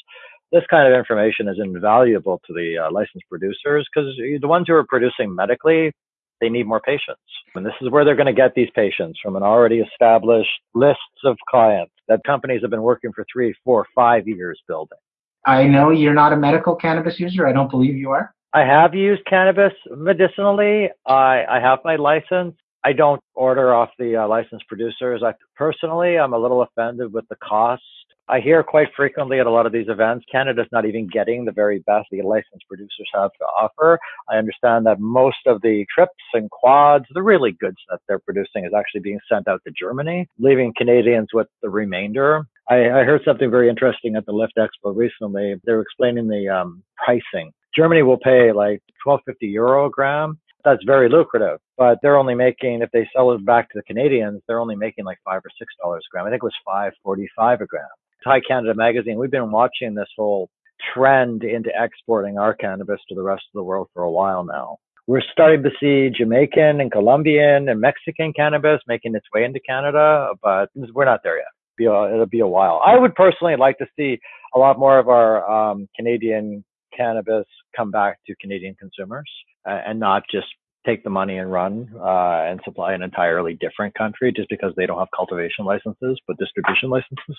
This 0.50 0.62
kind 0.70 0.90
of 0.90 0.98
information 0.98 1.46
is 1.48 1.58
invaluable 1.62 2.40
to 2.46 2.54
the 2.54 2.78
uh, 2.78 2.92
licensed 2.92 3.28
producers 3.28 3.86
because 3.92 4.08
the 4.16 4.48
ones 4.48 4.64
who 4.68 4.74
are 4.74 4.86
producing 4.86 5.34
medically, 5.34 5.92
they 6.40 6.48
need 6.48 6.66
more 6.66 6.80
patients. 6.80 7.28
And 7.54 7.66
this 7.66 7.74
is 7.82 7.90
where 7.90 8.04
they're 8.04 8.16
going 8.22 8.34
to 8.34 8.42
get 8.44 8.54
these 8.54 8.70
patients 8.74 9.18
from 9.22 9.36
an 9.36 9.42
already 9.42 9.80
established 9.80 10.48
lists 10.74 11.20
of 11.24 11.36
clients 11.50 11.92
that 12.06 12.20
companies 12.24 12.62
have 12.62 12.70
been 12.70 12.82
working 12.92 13.12
for 13.12 13.26
three, 13.30 13.52
four, 13.64 13.84
five 13.94 14.26
years 14.26 14.58
building. 14.66 14.98
I 15.44 15.64
know 15.64 15.90
you're 15.90 16.14
not 16.14 16.32
a 16.32 16.36
medical 16.36 16.74
cannabis 16.76 17.20
user. 17.20 17.46
I 17.46 17.52
don't 17.52 17.70
believe 17.70 17.96
you 17.96 18.10
are. 18.10 18.32
I 18.54 18.60
have 18.60 18.94
used 18.94 19.24
cannabis 19.26 19.74
medicinally. 19.90 20.88
I, 21.06 21.44
I 21.48 21.60
have 21.60 21.80
my 21.84 21.96
license. 21.96 22.54
I 22.84 22.92
don't 22.92 23.20
order 23.34 23.74
off 23.74 23.90
the 23.98 24.16
uh, 24.16 24.28
licensed 24.28 24.66
producers. 24.68 25.22
I 25.24 25.34
personally, 25.56 26.16
I'm 26.18 26.32
a 26.32 26.38
little 26.38 26.62
offended 26.62 27.12
with 27.12 27.28
the 27.28 27.36
cost. 27.36 27.82
I 28.30 28.40
hear 28.40 28.62
quite 28.62 28.88
frequently 28.94 29.40
at 29.40 29.46
a 29.46 29.50
lot 29.50 29.64
of 29.64 29.72
these 29.72 29.88
events, 29.88 30.26
Canada's 30.30 30.66
not 30.70 30.84
even 30.84 31.06
getting 31.06 31.44
the 31.46 31.52
very 31.52 31.78
best 31.80 32.08
the 32.10 32.20
licensed 32.20 32.68
producers 32.68 33.08
have 33.14 33.30
to 33.38 33.44
offer. 33.44 33.98
I 34.28 34.36
understand 34.36 34.84
that 34.86 35.00
most 35.00 35.38
of 35.46 35.62
the 35.62 35.86
trips 35.94 36.12
and 36.34 36.50
quads, 36.50 37.06
the 37.14 37.22
really 37.22 37.52
good 37.52 37.74
stuff 37.84 38.00
they're 38.06 38.18
producing 38.18 38.66
is 38.66 38.72
actually 38.76 39.00
being 39.00 39.20
sent 39.32 39.48
out 39.48 39.62
to 39.66 39.72
Germany, 39.72 40.28
leaving 40.38 40.74
Canadians 40.76 41.28
with 41.32 41.46
the 41.62 41.70
remainder. 41.70 42.46
I, 42.68 42.76
I 42.90 43.04
heard 43.04 43.22
something 43.24 43.50
very 43.50 43.70
interesting 43.70 44.14
at 44.14 44.26
the 44.26 44.32
Lift 44.32 44.58
Expo 44.58 44.94
recently. 44.94 45.54
They 45.64 45.72
were 45.72 45.80
explaining 45.80 46.28
the 46.28 46.48
um, 46.50 46.82
pricing 47.02 47.52
Germany 47.78 48.02
will 48.02 48.18
pay 48.18 48.50
like 48.50 48.82
1250 49.04 49.46
euro 49.46 49.86
a 49.86 49.90
gram. 49.90 50.38
That's 50.64 50.82
very 50.84 51.08
lucrative, 51.08 51.60
but 51.76 51.98
they're 52.02 52.16
only 52.18 52.34
making, 52.34 52.82
if 52.82 52.90
they 52.90 53.08
sell 53.14 53.30
it 53.30 53.46
back 53.46 53.70
to 53.70 53.78
the 53.78 53.84
Canadians, 53.84 54.42
they're 54.46 54.58
only 54.58 54.74
making 54.74 55.04
like 55.04 55.18
five 55.24 55.38
or 55.44 55.50
six 55.56 55.72
dollars 55.80 56.04
a 56.04 56.10
gram. 56.10 56.26
I 56.26 56.30
think 56.30 56.42
it 56.42 56.46
was 56.46 56.52
545 56.66 57.60
a 57.60 57.66
gram. 57.66 57.84
High 58.24 58.40
Canada 58.40 58.74
Magazine, 58.74 59.16
we've 59.16 59.30
been 59.30 59.52
watching 59.52 59.94
this 59.94 60.08
whole 60.16 60.50
trend 60.92 61.44
into 61.44 61.70
exporting 61.74 62.36
our 62.36 62.52
cannabis 62.52 62.98
to 63.08 63.14
the 63.14 63.22
rest 63.22 63.44
of 63.54 63.58
the 63.58 63.62
world 63.62 63.88
for 63.94 64.02
a 64.02 64.10
while 64.10 64.44
now. 64.44 64.78
We're 65.06 65.22
starting 65.32 65.62
to 65.62 65.70
see 65.80 66.14
Jamaican 66.14 66.80
and 66.80 66.90
Colombian 66.90 67.68
and 67.68 67.80
Mexican 67.80 68.32
cannabis 68.32 68.80
making 68.88 69.14
its 69.14 69.26
way 69.32 69.44
into 69.44 69.60
Canada, 69.60 70.30
but 70.42 70.68
we're 70.92 71.04
not 71.04 71.20
there 71.22 71.38
yet. 71.38 71.46
It'll 71.80 72.26
be 72.26 72.40
a 72.40 72.46
while. 72.46 72.82
I 72.84 72.98
would 72.98 73.14
personally 73.14 73.54
like 73.56 73.78
to 73.78 73.86
see 73.96 74.18
a 74.54 74.58
lot 74.58 74.80
more 74.80 74.98
of 74.98 75.08
our 75.08 75.48
um, 75.48 75.88
Canadian 75.96 76.64
cannabis 76.98 77.46
come 77.76 77.90
back 77.90 78.18
to 78.26 78.34
Canadian 78.40 78.74
consumers 78.74 79.30
and 79.64 80.00
not 80.00 80.24
just 80.30 80.46
take 80.86 81.04
the 81.04 81.10
money 81.10 81.38
and 81.38 81.52
run 81.52 81.90
uh, 82.00 82.44
and 82.48 82.60
supply 82.64 82.94
an 82.94 83.02
entirely 83.02 83.54
different 83.54 83.94
country 83.94 84.32
just 84.32 84.48
because 84.48 84.72
they 84.76 84.86
don't 84.86 84.98
have 84.98 85.08
cultivation 85.14 85.64
licenses 85.64 86.18
but 86.26 86.38
distribution 86.38 86.90
licenses. 86.90 87.36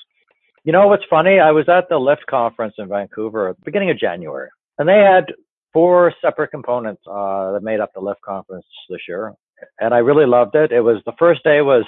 You 0.63 0.73
know 0.73 0.87
what's 0.87 1.03
funny? 1.09 1.39
I 1.39 1.51
was 1.51 1.67
at 1.69 1.89
the 1.89 1.97
Lift 1.97 2.25
conference 2.29 2.75
in 2.77 2.89
Vancouver 2.89 3.49
at 3.49 3.55
the 3.57 3.61
beginning 3.65 3.91
of 3.91 3.97
January, 3.97 4.49
and 4.77 4.87
they 4.87 4.99
had 4.99 5.25
four 5.71 6.13
separate 6.21 6.51
components 6.51 7.01
uh, 7.09 7.53
that 7.53 7.63
made 7.63 7.79
up 7.79 7.91
the 7.93 8.01
Lift 8.01 8.21
conference 8.21 8.65
this 8.89 8.99
year, 9.07 9.33
and 9.79 9.93
I 9.93 9.99
really 9.99 10.25
loved 10.25 10.55
it. 10.55 10.71
It 10.71 10.81
was 10.81 11.01
the 11.05 11.13
first 11.17 11.43
day 11.43 11.61
was 11.61 11.85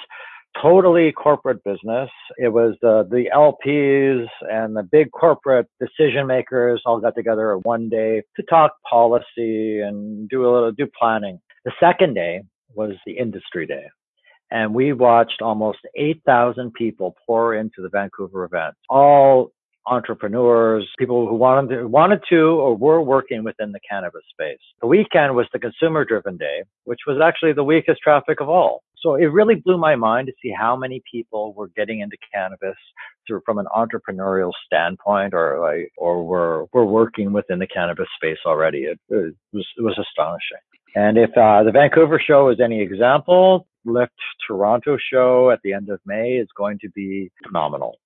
totally 0.60 1.12
corporate 1.12 1.62
business. 1.64 2.10
It 2.38 2.48
was 2.48 2.74
the 2.82 3.06
the 3.10 3.30
LPs 3.34 4.26
and 4.50 4.76
the 4.76 4.82
big 4.82 5.10
corporate 5.12 5.68
decision 5.80 6.26
makers 6.26 6.82
all 6.84 7.00
got 7.00 7.14
together 7.14 7.56
one 7.58 7.88
day 7.88 8.22
to 8.36 8.42
talk 8.44 8.72
policy 8.88 9.80
and 9.80 10.28
do 10.28 10.42
a 10.42 10.50
little 10.52 10.72
do 10.72 10.86
planning. 10.98 11.40
The 11.64 11.72
second 11.80 12.14
day 12.14 12.42
was 12.74 12.92
the 13.06 13.12
industry 13.12 13.66
day. 13.66 13.86
And 14.50 14.74
we 14.74 14.92
watched 14.92 15.40
almost 15.40 15.78
8,000 15.96 16.74
people 16.74 17.16
pour 17.26 17.54
into 17.54 17.80
the 17.80 17.88
Vancouver 17.88 18.44
event, 18.44 18.74
all 18.90 19.50
entrepreneurs, 19.86 20.88
people 20.98 21.26
who 21.26 21.34
wanted 21.34 21.74
to, 21.74 21.88
wanted 21.88 22.20
to 22.30 22.60
or 22.60 22.76
were 22.76 23.02
working 23.02 23.44
within 23.44 23.72
the 23.72 23.80
cannabis 23.88 24.22
space. 24.30 24.58
The 24.80 24.86
weekend 24.86 25.34
was 25.34 25.46
the 25.52 25.58
consumer 25.58 26.04
driven 26.04 26.36
day, 26.36 26.62
which 26.84 27.00
was 27.06 27.20
actually 27.22 27.52
the 27.52 27.64
weakest 27.64 28.00
traffic 28.02 28.40
of 28.40 28.48
all. 28.48 28.82
So 28.98 29.16
it 29.16 29.26
really 29.26 29.56
blew 29.56 29.78
my 29.78 29.96
mind 29.96 30.28
to 30.28 30.32
see 30.40 30.52
how 30.56 30.76
many 30.76 31.02
people 31.10 31.52
were 31.54 31.68
getting 31.76 32.00
into 32.00 32.16
cannabis 32.32 32.76
through 33.26 33.40
from 33.44 33.58
an 33.58 33.66
entrepreneurial 33.74 34.52
standpoint 34.64 35.34
or 35.34 35.58
like, 35.60 35.90
or 35.96 36.24
were, 36.24 36.66
were 36.72 36.86
working 36.86 37.32
within 37.32 37.58
the 37.58 37.66
cannabis 37.66 38.06
space 38.16 38.38
already. 38.46 38.84
It, 38.84 39.00
it 39.08 39.34
was, 39.52 39.66
it 39.76 39.82
was 39.82 39.98
astonishing. 39.98 40.58
And 40.94 41.18
if 41.18 41.30
uh, 41.30 41.64
the 41.64 41.72
Vancouver 41.72 42.22
show 42.24 42.50
is 42.50 42.60
any 42.60 42.80
example, 42.80 43.66
Lift 43.84 44.12
Toronto 44.46 44.96
show 45.12 45.50
at 45.50 45.60
the 45.64 45.72
end 45.72 45.88
of 45.88 45.98
May 46.06 46.34
is 46.34 46.48
going 46.56 46.78
to 46.80 46.88
be 46.90 47.30
phenomenal. 47.44 47.98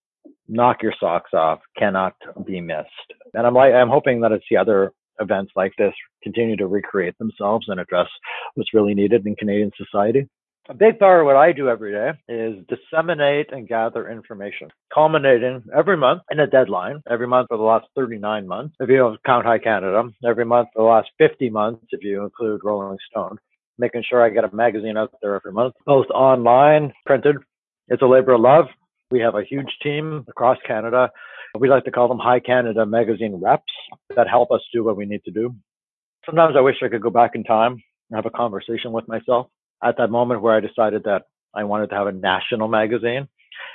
Knock 0.49 0.83
your 0.83 0.95
socks 0.99 1.31
off, 1.35 1.61
cannot 1.77 2.15
be 2.45 2.61
missed. 2.61 2.89
And 3.35 3.47
I'm 3.47 3.55
like, 3.55 3.75
I'm 3.75 3.89
hoping 3.89 4.21
that 4.21 4.33
it's 4.33 4.45
the 4.51 4.57
other 4.57 4.93
events 5.21 5.53
like 5.57 5.73
this 5.79 5.95
continue 6.23 6.57
to 6.57 6.67
recreate 6.67 7.17
themselves 7.19 7.67
and 7.69 7.81
address 7.81 8.09
what's 8.55 8.75
really 8.75 8.95
needed 8.95 9.27
in 9.27 9.35
Canadian 9.37 9.71
society. 9.77 10.29
A 10.69 10.75
big 10.75 10.99
part 10.99 11.21
of 11.21 11.27
what 11.27 11.37
I 11.37 11.53
do 11.53 11.69
every 11.69 11.93
day 11.93 12.11
is 12.29 12.57
disseminate 12.67 13.53
and 13.53 13.69
gather 13.69 14.11
information, 14.11 14.69
culminating 14.93 15.63
every 15.73 15.97
month 15.97 16.23
in 16.33 16.41
a 16.41 16.47
deadline, 16.47 17.03
every 17.09 17.29
month 17.29 17.49
for 17.49 17.57
the 17.57 17.63
last 17.63 17.87
39 17.95 18.49
months, 18.49 18.75
if 18.81 18.91
you 18.91 19.17
count 19.25 19.47
High 19.47 19.61
Canada, 19.61 20.03
every 20.27 20.45
month 20.45 20.69
for 20.75 20.83
the 20.83 20.89
last 20.89 21.09
50 21.19 21.51
months, 21.51 21.87
if 21.91 22.03
you 22.03 22.25
include 22.25 22.63
Rolling 22.65 22.99
Stone, 23.09 23.39
making 23.79 24.03
sure 24.09 24.25
I 24.25 24.31
get 24.31 24.43
a 24.43 24.55
magazine 24.55 24.97
out 24.97 25.15
there 25.23 25.37
every 25.37 25.53
month, 25.53 25.75
both 25.87 26.07
online, 26.11 26.93
printed. 27.05 27.37
It's 27.87 28.03
a 28.03 28.07
labor 28.07 28.33
of 28.33 28.41
love. 28.41 28.67
We 29.11 29.21
have 29.21 29.37
a 29.37 29.45
huge 29.45 29.71
team 29.83 30.25
across 30.29 30.59
Canada. 30.67 31.11
We 31.59 31.69
like 31.69 31.85
to 31.85 31.93
call 31.93 32.09
them 32.09 32.19
High 32.19 32.41
Canada 32.41 32.85
magazine 32.85 33.41
reps 33.41 33.63
that 34.17 34.29
help 34.29 34.51
us 34.51 34.61
do 34.73 34.83
what 34.83 34.97
we 34.97 35.07
need 35.07 35.23
to 35.25 35.31
do. 35.31 35.55
Sometimes 36.25 36.55
I 36.57 36.61
wish 36.61 36.77
I 36.83 36.89
could 36.89 37.03
go 37.03 37.11
back 37.11 37.33
in 37.35 37.45
time 37.45 37.73
and 37.73 38.17
have 38.17 38.27
a 38.27 38.31
conversation 38.31 38.91
with 38.91 39.07
myself 39.07 39.47
at 39.85 39.97
that 39.99 40.11
moment 40.11 40.43
where 40.43 40.57
I 40.57 40.61
decided 40.61 41.05
that 41.05 41.23
I 41.55 41.63
wanted 41.63 41.91
to 41.91 41.95
have 41.95 42.09
a 42.09 42.13
national 42.13 42.67
magazine 42.67 43.29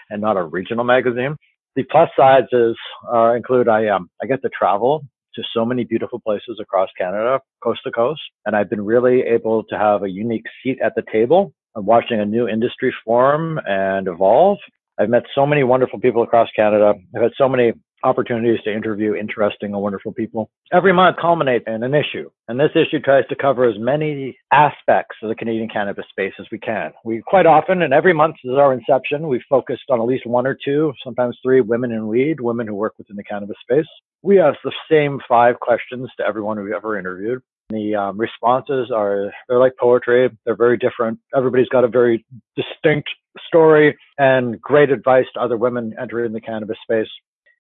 and 0.10 0.22
not 0.22 0.36
a 0.36 0.44
regional 0.44 0.84
magazine. 0.84 1.38
The 1.78 1.84
plus 1.84 2.10
sides 2.18 2.48
is 2.52 2.76
uh, 3.14 3.34
include 3.34 3.70
I 3.70 3.88
um 3.88 4.10
I 4.22 4.26
get 4.26 4.42
to 4.42 4.50
travel 4.50 5.06
to 5.36 5.44
so 5.54 5.64
many 5.64 5.86
beautiful 5.86 6.20
places 6.20 6.60
across 6.62 6.90
Canada, 6.98 7.40
coast 7.64 7.80
to 7.86 7.92
coast, 7.92 8.20
and 8.46 8.54
I've 8.54 8.70
been 8.70 8.84
really 8.84 9.22
able 9.22 9.64
to 9.70 9.78
have 9.78 10.04
a 10.04 10.10
unique 10.10 10.44
seat 10.62 10.80
at 10.84 10.94
the 10.96 11.04
table. 11.10 11.54
I'm 11.74 11.86
watching 11.86 12.20
a 12.20 12.26
new 12.26 12.50
industry 12.50 12.94
form 13.06 13.62
and 13.66 14.10
evolve. 14.10 14.58
I've 15.02 15.10
met 15.10 15.24
so 15.34 15.48
many 15.48 15.64
wonderful 15.64 16.00
people 16.00 16.22
across 16.22 16.48
Canada. 16.56 16.94
I've 17.16 17.24
had 17.24 17.32
so 17.36 17.50
many 17.50 17.74
opportunities 18.04 18.60
to 18.64 18.74
interview 18.74 19.16
interesting 19.16 19.74
and 19.74 19.82
wonderful 19.82 20.14
people. 20.14 20.52
Every 20.72 20.94
month 20.94 21.18
culminate 21.20 21.64
in 21.66 21.82
an 21.82 21.96
issue. 21.96 22.30
And 22.48 22.60
this 22.60 22.70
issue 22.76 23.00
tries 23.00 23.26
to 23.28 23.36
cover 23.36 23.66
as 23.66 23.80
many 23.80 24.38
aspects 24.54 25.18
of 25.24 25.30
the 25.30 25.36
Canadian 25.36 25.70
cannabis 25.70 26.06
space 26.10 26.34
as 26.40 26.46
we 26.52 26.60
can. 26.60 26.92
We 27.04 27.24
quite 27.26 27.48
often, 27.48 27.82
and 27.82 27.94
every 27.94 28.14
month 28.14 28.36
since 28.44 28.56
our 28.58 28.74
inception, 28.74 29.28
we've 29.28 29.42
focused 29.50 29.84
on 29.90 30.00
at 30.00 30.06
least 30.06 30.28
one 30.28 30.46
or 30.46 30.56
two, 30.64 30.94
sometimes 31.04 31.38
three 31.44 31.62
women 31.62 31.92
in 31.92 32.10
lead, 32.10 32.40
women 32.40 32.68
who 32.68 32.76
work 32.76 32.94
within 33.00 33.16
the 33.16 33.24
cannabis 33.24 33.58
space. 33.62 33.88
We 34.22 34.40
ask 34.40 34.60
the 34.64 34.74
same 34.90 35.20
five 35.28 35.60
questions 35.60 36.10
to 36.18 36.26
everyone 36.26 36.62
we've 36.62 36.74
ever 36.74 36.98
interviewed. 36.98 37.42
The 37.72 37.96
um, 37.96 38.20
responses 38.20 38.92
are, 38.94 39.32
they're 39.48 39.60
like 39.60 39.74
poetry. 39.80 40.30
They're 40.46 40.56
very 40.56 40.78
different. 40.78 41.20
Everybody's 41.36 41.70
got 41.70 41.86
a 41.86 41.88
very 41.88 42.26
distinct 42.56 43.10
story 43.48 43.98
and 44.18 44.60
great 44.62 44.92
advice 44.92 45.26
to 45.34 45.42
other 45.42 45.58
women 45.58 45.94
entering 46.00 46.34
the 46.34 46.42
cannabis 46.42 46.78
space 46.84 47.08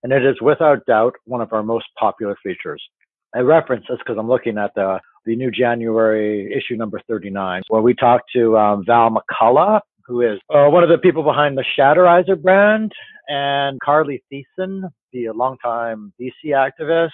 and 0.04 0.12
it 0.12 0.26
is 0.26 0.42
without 0.42 0.86
doubt 0.86 1.16
one 1.26 1.42
of 1.42 1.54
our 1.54 1.64
most 1.64 1.86
popular 1.98 2.36
features. 2.44 2.82
I 3.36 3.40
reference 3.40 3.86
this 3.88 4.00
because 4.00 4.18
I'm 4.18 4.28
looking 4.28 4.58
at 4.58 4.74
the, 4.76 5.00
the 5.26 5.36
new 5.36 5.52
January 5.52 6.54
issue 6.54 6.76
number 6.76 7.00
39, 7.08 7.62
where 7.70 7.82
we 7.82 7.94
talk 7.94 8.22
to 8.36 8.58
um, 8.58 8.84
Val 8.86 9.12
McCullough, 9.12 9.82
who 10.06 10.22
is 10.22 10.40
uh, 10.50 10.68
one 10.68 10.84
of 10.84 10.90
the 10.90 10.98
people 10.98 11.24
behind 11.24 11.58
the 11.58 11.64
Shatterizer 11.78 12.42
brand, 12.42 12.92
and 13.28 13.80
Carly 13.80 14.22
Thiessen, 14.32 14.90
the 15.14 15.30
longtime 15.30 16.12
BC 16.20 16.48
activist. 16.48 17.10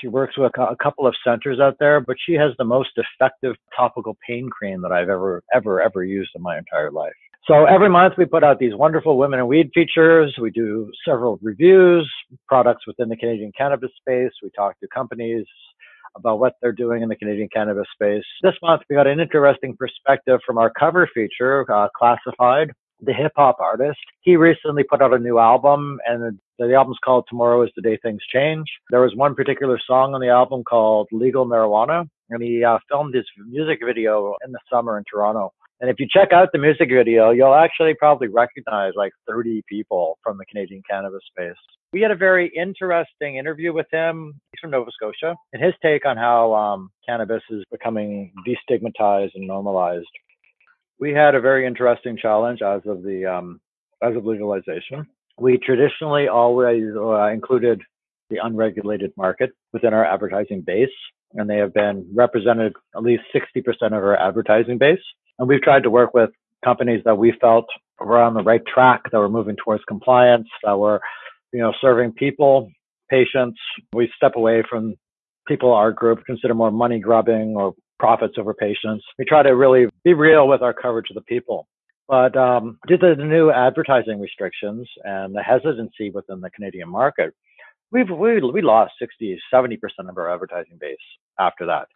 She 0.00 0.08
works 0.08 0.36
with 0.36 0.52
a 0.58 0.76
couple 0.82 1.06
of 1.06 1.14
centers 1.24 1.60
out 1.60 1.76
there, 1.78 2.00
but 2.00 2.16
she 2.26 2.34
has 2.34 2.50
the 2.58 2.64
most 2.64 2.90
effective 2.96 3.54
topical 3.74 4.18
pain 4.26 4.50
cream 4.50 4.82
that 4.82 4.92
I've 4.92 5.08
ever, 5.08 5.42
ever, 5.54 5.80
ever 5.80 6.04
used 6.04 6.32
in 6.34 6.42
my 6.42 6.58
entire 6.58 6.90
life. 6.90 7.12
So 7.46 7.66
every 7.66 7.90
month 7.90 8.14
we 8.16 8.24
put 8.24 8.42
out 8.42 8.58
these 8.58 8.74
wonderful 8.74 9.18
women 9.18 9.38
in 9.38 9.46
weed 9.46 9.70
features. 9.74 10.34
We 10.40 10.50
do 10.50 10.90
several 11.06 11.38
reviews, 11.42 12.10
products 12.48 12.86
within 12.86 13.10
the 13.10 13.16
Canadian 13.16 13.52
cannabis 13.56 13.90
space. 13.98 14.30
We 14.42 14.50
talk 14.56 14.80
to 14.80 14.88
companies 14.88 15.44
about 16.16 16.38
what 16.38 16.54
they're 16.62 16.72
doing 16.72 17.02
in 17.02 17.10
the 17.10 17.16
Canadian 17.16 17.48
cannabis 17.52 17.86
space. 17.92 18.24
This 18.42 18.54
month 18.62 18.82
we 18.88 18.96
got 18.96 19.06
an 19.06 19.20
interesting 19.20 19.76
perspective 19.76 20.40
from 20.46 20.56
our 20.56 20.72
cover 20.78 21.06
feature, 21.12 21.70
uh, 21.70 21.88
Classified, 21.94 22.70
the 23.02 23.12
hip 23.12 23.32
hop 23.36 23.58
artist. 23.60 23.98
He 24.22 24.36
recently 24.36 24.82
put 24.82 25.02
out 25.02 25.12
a 25.12 25.18
new 25.18 25.38
album 25.38 25.98
and 26.06 26.38
the 26.58 26.74
album's 26.74 26.98
called 27.04 27.26
Tomorrow 27.28 27.62
is 27.64 27.70
the 27.76 27.82
Day 27.82 27.98
Things 28.02 28.22
Change. 28.32 28.64
There 28.88 29.02
was 29.02 29.14
one 29.16 29.34
particular 29.34 29.78
song 29.86 30.14
on 30.14 30.20
the 30.22 30.28
album 30.28 30.62
called 30.64 31.08
Legal 31.12 31.44
Marijuana 31.44 32.08
and 32.30 32.42
he 32.42 32.64
uh, 32.64 32.78
filmed 32.88 33.14
his 33.14 33.26
music 33.46 33.80
video 33.84 34.34
in 34.46 34.52
the 34.52 34.60
summer 34.72 34.96
in 34.96 35.04
Toronto. 35.12 35.52
And 35.80 35.90
if 35.90 35.96
you 35.98 36.06
check 36.08 36.32
out 36.32 36.50
the 36.52 36.58
music 36.58 36.88
video, 36.88 37.30
you'll 37.30 37.54
actually 37.54 37.94
probably 37.94 38.28
recognize 38.28 38.92
like 38.96 39.12
30 39.28 39.62
people 39.68 40.18
from 40.22 40.38
the 40.38 40.44
Canadian 40.46 40.82
cannabis 40.88 41.20
space. 41.26 41.56
We 41.92 42.00
had 42.00 42.10
a 42.10 42.16
very 42.16 42.50
interesting 42.56 43.36
interview 43.36 43.72
with 43.72 43.86
him. 43.90 44.40
He's 44.50 44.60
from 44.60 44.70
Nova 44.70 44.90
Scotia, 44.92 45.34
and 45.52 45.62
his 45.62 45.74
take 45.82 46.06
on 46.06 46.16
how 46.16 46.54
um, 46.54 46.90
cannabis 47.06 47.42
is 47.50 47.64
becoming 47.70 48.32
destigmatized 48.46 49.32
and 49.34 49.46
normalized. 49.46 50.06
We 50.98 51.12
had 51.12 51.34
a 51.34 51.40
very 51.40 51.66
interesting 51.66 52.16
challenge 52.16 52.62
as 52.62 52.80
of 52.86 53.02
the 53.02 53.26
um, 53.26 53.60
as 54.02 54.16
of 54.16 54.24
legalization. 54.24 55.06
We 55.38 55.58
traditionally 55.58 56.28
always 56.28 56.84
uh, 56.96 57.26
included 57.26 57.82
the 58.30 58.38
unregulated 58.42 59.12
market 59.16 59.50
within 59.72 59.92
our 59.92 60.04
advertising 60.04 60.62
base, 60.62 60.88
and 61.34 61.50
they 61.50 61.56
have 61.56 61.74
been 61.74 62.08
represented 62.14 62.72
at 62.96 63.02
least 63.02 63.22
60% 63.34 63.64
of 63.86 63.92
our 63.92 64.16
advertising 64.16 64.78
base. 64.78 65.00
And 65.38 65.48
we've 65.48 65.62
tried 65.62 65.82
to 65.84 65.90
work 65.90 66.14
with 66.14 66.30
companies 66.64 67.02
that 67.04 67.16
we 67.16 67.32
felt 67.40 67.66
were 68.00 68.22
on 68.22 68.34
the 68.34 68.42
right 68.42 68.62
track, 68.66 69.02
that 69.10 69.18
were 69.18 69.28
moving 69.28 69.56
towards 69.56 69.84
compliance, 69.84 70.48
that 70.64 70.78
were, 70.78 71.00
you 71.52 71.60
know, 71.60 71.72
serving 71.80 72.12
people, 72.12 72.70
patients. 73.10 73.58
We 73.92 74.10
step 74.16 74.32
away 74.36 74.62
from 74.68 74.94
people 75.46 75.72
our 75.72 75.92
group 75.92 76.24
consider 76.24 76.54
more 76.54 76.70
money 76.70 76.98
grubbing 76.98 77.54
or 77.56 77.74
profits 77.98 78.34
over 78.38 78.54
patients. 78.54 79.04
We 79.18 79.24
try 79.24 79.42
to 79.42 79.50
really 79.50 79.86
be 80.04 80.14
real 80.14 80.48
with 80.48 80.62
our 80.62 80.72
coverage 80.72 81.10
of 81.10 81.14
the 81.14 81.22
people. 81.22 81.66
But 82.08 82.36
um, 82.36 82.78
due 82.86 82.98
to 82.98 83.14
the 83.16 83.24
new 83.24 83.50
advertising 83.50 84.20
restrictions 84.20 84.86
and 85.04 85.34
the 85.34 85.42
hesitancy 85.42 86.10
within 86.10 86.40
the 86.40 86.50
Canadian 86.50 86.88
market, 86.88 87.32
we've 87.92 88.10
we, 88.10 88.40
we 88.40 88.60
lost 88.60 88.92
60, 88.98 89.38
70% 89.52 89.78
of 90.08 90.18
our 90.18 90.32
advertising 90.32 90.76
base 90.78 90.96
after 91.38 91.66
that. 91.66 91.88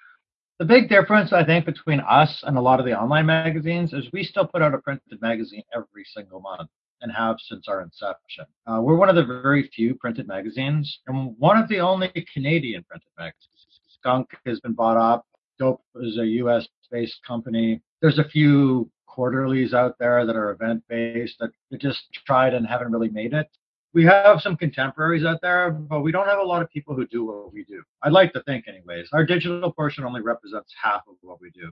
The 0.59 0.65
big 0.65 0.89
difference, 0.89 1.33
I 1.33 1.45
think, 1.45 1.67
between 1.67 2.01
us 2.01 2.43
and 2.43 2.59
a 2.59 2.61
lot 2.61 2.81
of 2.81 2.87
the 2.87 2.99
online 2.99 3.27
magazines 3.27 3.93
is 3.93 4.09
we 4.13 4.25
still 4.25 4.45
put 4.45 4.61
out 4.61 4.75
a 4.75 4.79
printed 4.79 5.23
magazine 5.23 5.63
every 5.73 6.05
single 6.05 6.41
month 6.41 6.69
and 7.01 7.13
have 7.13 7.37
since 7.39 7.69
our 7.69 7.81
inception. 7.81 8.45
Uh, 8.67 8.81
we're 8.83 8.97
one 8.97 9.09
of 9.09 9.15
the 9.15 9.25
very 9.25 9.71
few 9.73 9.95
printed 9.95 10.27
magazines 10.27 10.99
and 11.07 11.37
one 11.39 11.57
of 11.57 11.69
the 11.69 11.79
only 11.79 12.09
Canadian 12.35 12.83
printed 12.89 13.09
magazines. 13.17 13.81
Skunk 14.01 14.31
has 14.47 14.59
been 14.59 14.73
bought 14.73 14.97
up. 14.97 15.25
Dope 15.61 15.81
is 16.03 16.19
a 16.19 16.27
US 16.27 16.67
based 16.91 17.21
company. 17.25 17.81
There's 18.03 18.19
a 18.19 18.29
few 18.29 18.91
quarterlies 19.07 19.75
out 19.75 19.95
there 20.01 20.27
that 20.27 20.35
are 20.35 20.51
event 20.51 20.83
based 20.89 21.39
that 21.39 21.53
just 21.81 22.01
tried 22.27 22.55
and 22.55 22.67
haven't 22.67 22.91
really 22.91 23.11
made 23.11 23.33
it 23.33 23.49
we 23.95 24.05
have 24.05 24.41
some 24.41 24.57
contemporaries 24.57 25.25
out 25.25 25.41
there, 25.41 25.71
but 25.71 26.01
we 26.01 26.13
don't 26.13 26.27
have 26.27 26.39
a 26.39 26.45
lot 26.45 26.63
of 26.63 26.71
people 26.71 26.95
who 26.95 27.07
do 27.07 27.25
what 27.25 27.53
we 27.53 27.65
do. 27.65 27.83
I'd 28.03 28.13
like 28.13 28.33
to 28.35 28.43
think, 28.43 28.69
anyways. 28.69 29.09
Our 29.13 29.25
digital 29.25 29.73
portion 29.73 30.05
only 30.05 30.21
represents 30.21 30.73
half 30.81 31.03
of 31.09 31.17
what 31.23 31.41
we 31.41 31.51
do. 31.51 31.71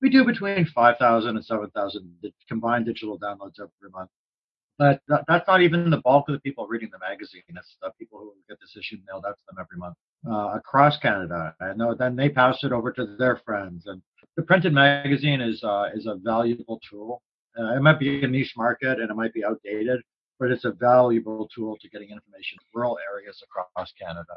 We 0.00 0.10
do 0.10 0.24
between 0.24 0.66
5,000 0.66 1.36
and 1.36 1.44
7,000 1.44 2.32
combined 2.48 2.86
digital 2.86 3.18
downloads 3.18 3.58
every 3.58 3.90
month. 3.92 4.10
But 4.78 5.00
th- 5.08 5.22
that's 5.26 5.46
not 5.48 5.62
even 5.62 5.88
the 5.90 6.02
bulk 6.02 6.28
of 6.28 6.34
the 6.34 6.40
people 6.40 6.66
reading 6.66 6.90
the 6.92 6.98
magazine. 6.98 7.42
It's 7.48 7.76
the 7.80 7.90
people 7.98 8.18
who 8.18 8.34
get 8.48 8.60
this 8.60 8.76
issue 8.78 8.98
mailed 9.06 9.24
out 9.26 9.36
to 9.36 9.42
them 9.48 9.56
every 9.58 9.78
month 9.78 9.96
uh, 10.30 10.56
across 10.56 10.98
Canada. 10.98 11.54
Know 11.76 11.94
then 11.94 12.14
they 12.14 12.28
pass 12.28 12.62
it 12.62 12.72
over 12.72 12.92
to 12.92 13.16
their 13.18 13.36
friends. 13.36 13.86
And 13.86 14.02
the 14.36 14.42
printed 14.42 14.74
magazine 14.74 15.40
is 15.40 15.64
uh, 15.64 15.86
is 15.94 16.06
a 16.06 16.16
valuable 16.16 16.78
tool. 16.88 17.22
Uh, 17.58 17.74
it 17.74 17.80
might 17.80 17.98
be 17.98 18.22
a 18.22 18.28
niche 18.28 18.52
market 18.54 19.00
and 19.00 19.10
it 19.10 19.14
might 19.14 19.32
be 19.32 19.42
outdated, 19.42 20.02
but 20.38 20.50
it's 20.50 20.64
a 20.64 20.72
valuable 20.72 21.48
tool 21.54 21.76
to 21.80 21.88
getting 21.88 22.10
information 22.10 22.58
in 22.60 22.78
rural 22.78 22.98
areas 23.12 23.42
across 23.42 23.92
Canada. 24.00 24.34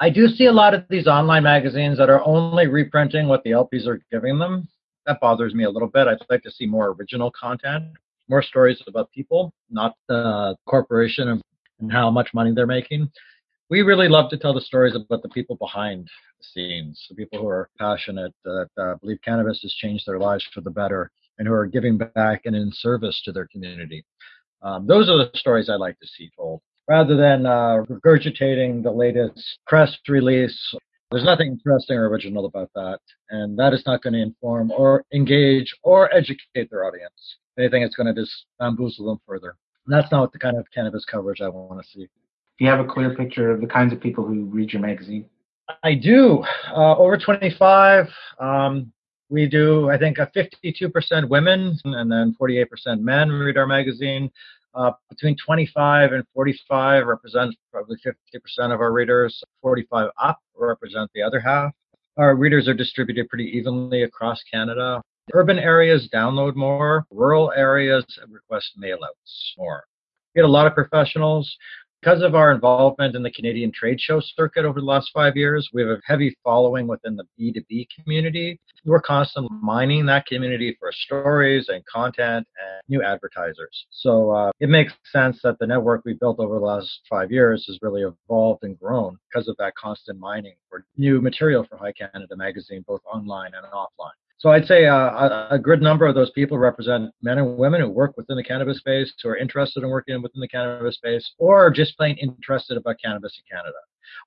I 0.00 0.10
do 0.10 0.26
see 0.26 0.46
a 0.46 0.52
lot 0.52 0.74
of 0.74 0.84
these 0.90 1.06
online 1.06 1.44
magazines 1.44 1.98
that 1.98 2.10
are 2.10 2.24
only 2.26 2.66
reprinting 2.66 3.28
what 3.28 3.44
the 3.44 3.50
LPs 3.50 3.86
are 3.86 4.00
giving 4.10 4.38
them. 4.38 4.68
That 5.06 5.20
bothers 5.20 5.54
me 5.54 5.64
a 5.64 5.70
little 5.70 5.88
bit. 5.88 6.08
I'd 6.08 6.18
like 6.28 6.42
to 6.42 6.50
see 6.50 6.66
more 6.66 6.88
original 6.98 7.30
content, 7.38 7.84
more 8.28 8.42
stories 8.42 8.82
about 8.86 9.10
people, 9.12 9.52
not 9.70 9.94
the 10.08 10.56
corporation 10.66 11.40
and 11.80 11.92
how 11.92 12.10
much 12.10 12.30
money 12.34 12.52
they're 12.52 12.66
making. 12.66 13.10
We 13.70 13.82
really 13.82 14.08
love 14.08 14.28
to 14.30 14.36
tell 14.36 14.52
the 14.52 14.60
stories 14.60 14.94
about 14.94 15.22
the 15.22 15.28
people 15.28 15.56
behind 15.56 16.08
the 16.38 16.44
scenes, 16.44 17.06
the 17.08 17.14
people 17.14 17.40
who 17.40 17.48
are 17.48 17.70
passionate, 17.78 18.34
that 18.44 18.68
uh, 18.76 18.94
believe 18.96 19.18
cannabis 19.24 19.60
has 19.62 19.72
changed 19.74 20.04
their 20.06 20.18
lives 20.18 20.46
for 20.52 20.60
the 20.60 20.70
better, 20.70 21.10
and 21.38 21.48
who 21.48 21.54
are 21.54 21.66
giving 21.66 21.96
back 21.96 22.42
and 22.44 22.54
in 22.54 22.70
service 22.72 23.20
to 23.24 23.32
their 23.32 23.46
community. 23.46 24.04
Um, 24.62 24.86
those 24.86 25.08
are 25.08 25.18
the 25.18 25.30
stories 25.34 25.68
I 25.68 25.74
like 25.74 25.98
to 26.00 26.06
see 26.06 26.30
told 26.36 26.60
rather 26.88 27.16
than 27.16 27.46
uh, 27.46 27.84
regurgitating 27.88 28.82
the 28.82 28.90
latest 28.90 29.58
press 29.66 29.96
release. 30.08 30.74
There's 31.10 31.24
nothing 31.24 31.48
interesting 31.48 31.96
or 31.96 32.08
original 32.08 32.46
about 32.46 32.70
that, 32.74 33.00
and 33.30 33.58
that 33.58 33.74
is 33.74 33.82
not 33.84 34.02
going 34.02 34.14
to 34.14 34.22
inform 34.22 34.70
or 34.70 35.04
engage 35.12 35.74
or 35.82 36.12
educate 36.14 36.70
their 36.70 36.86
audience. 36.86 37.36
Anything, 37.58 37.82
it's 37.82 37.96
going 37.96 38.12
to 38.12 38.18
just 38.18 38.32
bamboozle 38.58 39.06
them 39.06 39.20
further. 39.26 39.56
And 39.86 39.94
that's 39.94 40.10
not 40.10 40.32
the 40.32 40.38
kind 40.38 40.56
of 40.56 40.66
cannabis 40.72 41.04
coverage 41.04 41.40
I 41.42 41.48
want 41.48 41.82
to 41.82 41.88
see. 41.88 42.08
Do 42.58 42.64
you 42.64 42.70
have 42.70 42.80
a 42.80 42.84
clear 42.84 43.14
picture 43.14 43.50
of 43.50 43.60
the 43.60 43.66
kinds 43.66 43.92
of 43.92 44.00
people 44.00 44.24
who 44.24 44.44
read 44.44 44.72
your 44.72 44.80
magazine? 44.80 45.26
I 45.82 45.94
do. 45.94 46.44
Uh, 46.74 46.96
over 46.96 47.18
25. 47.18 48.08
Um, 48.38 48.92
we 49.32 49.46
do, 49.46 49.88
I 49.88 49.96
think, 49.96 50.18
a 50.18 50.30
52% 50.36 51.28
women 51.28 51.78
and 51.84 52.12
then 52.12 52.36
48% 52.40 52.66
men 53.00 53.30
read 53.30 53.56
our 53.56 53.66
magazine. 53.66 54.30
Uh, 54.74 54.92
between 55.08 55.36
25 55.44 56.12
and 56.12 56.24
45 56.34 57.06
represent 57.06 57.54
probably 57.72 57.96
50% 58.06 58.74
of 58.74 58.80
our 58.80 58.92
readers. 58.92 59.42
45 59.62 60.10
up 60.22 60.38
represent 60.54 61.10
the 61.14 61.22
other 61.22 61.40
half. 61.40 61.72
Our 62.18 62.36
readers 62.36 62.68
are 62.68 62.74
distributed 62.74 63.28
pretty 63.30 63.46
evenly 63.56 64.02
across 64.02 64.42
Canada. 64.52 65.00
Urban 65.32 65.58
areas 65.58 66.10
download 66.12 66.54
more. 66.54 67.06
Rural 67.10 67.52
areas 67.56 68.04
request 68.28 68.72
mailouts 68.78 69.56
more. 69.56 69.84
We 70.34 70.40
get 70.40 70.44
a 70.44 70.52
lot 70.52 70.66
of 70.66 70.74
professionals 70.74 71.56
because 72.02 72.22
of 72.22 72.34
our 72.34 72.50
involvement 72.50 73.14
in 73.14 73.22
the 73.22 73.30
Canadian 73.30 73.70
trade 73.70 74.00
show 74.00 74.20
circuit 74.20 74.64
over 74.64 74.80
the 74.80 74.86
last 74.86 75.10
five 75.14 75.36
years, 75.36 75.70
we 75.72 75.82
have 75.82 75.90
a 75.90 76.00
heavy 76.04 76.36
following 76.42 76.88
within 76.88 77.16
the 77.16 77.24
B2B 77.38 77.86
community. 77.94 78.58
We're 78.84 79.00
constantly 79.00 79.56
mining 79.62 80.06
that 80.06 80.26
community 80.26 80.76
for 80.80 80.90
stories 80.90 81.68
and 81.68 81.84
content 81.86 82.46
and 82.60 82.82
new 82.88 83.02
advertisers. 83.04 83.86
So 83.90 84.32
uh, 84.32 84.50
it 84.58 84.68
makes 84.68 84.92
sense 85.12 85.38
that 85.44 85.60
the 85.60 85.66
network 85.66 86.02
we 86.04 86.14
built 86.14 86.40
over 86.40 86.58
the 86.58 86.64
last 86.64 86.90
five 87.08 87.30
years 87.30 87.64
has 87.68 87.78
really 87.82 88.02
evolved 88.02 88.64
and 88.64 88.76
grown 88.78 89.16
because 89.30 89.46
of 89.46 89.56
that 89.58 89.74
constant 89.76 90.18
mining 90.18 90.54
for 90.68 90.84
new 90.96 91.20
material 91.20 91.64
for 91.64 91.76
High 91.76 91.92
Canada 91.92 92.34
Magazine, 92.36 92.84
both 92.86 93.02
online 93.12 93.52
and 93.54 93.64
offline. 93.72 94.10
So 94.42 94.50
I'd 94.50 94.66
say 94.66 94.86
uh, 94.86 95.46
a, 95.50 95.56
good 95.56 95.80
number 95.80 96.04
of 96.04 96.16
those 96.16 96.32
people 96.32 96.58
represent 96.58 97.12
men 97.22 97.38
and 97.38 97.56
women 97.56 97.80
who 97.80 97.88
work 97.88 98.16
within 98.16 98.36
the 98.36 98.42
cannabis 98.42 98.78
space, 98.78 99.14
who 99.22 99.28
are 99.28 99.36
interested 99.36 99.84
in 99.84 99.88
working 99.88 100.20
within 100.20 100.40
the 100.40 100.48
cannabis 100.48 100.96
space, 100.96 101.34
or 101.38 101.70
just 101.70 101.96
plain 101.96 102.16
interested 102.16 102.76
about 102.76 102.96
cannabis 103.00 103.38
in 103.38 103.56
Canada. 103.56 103.76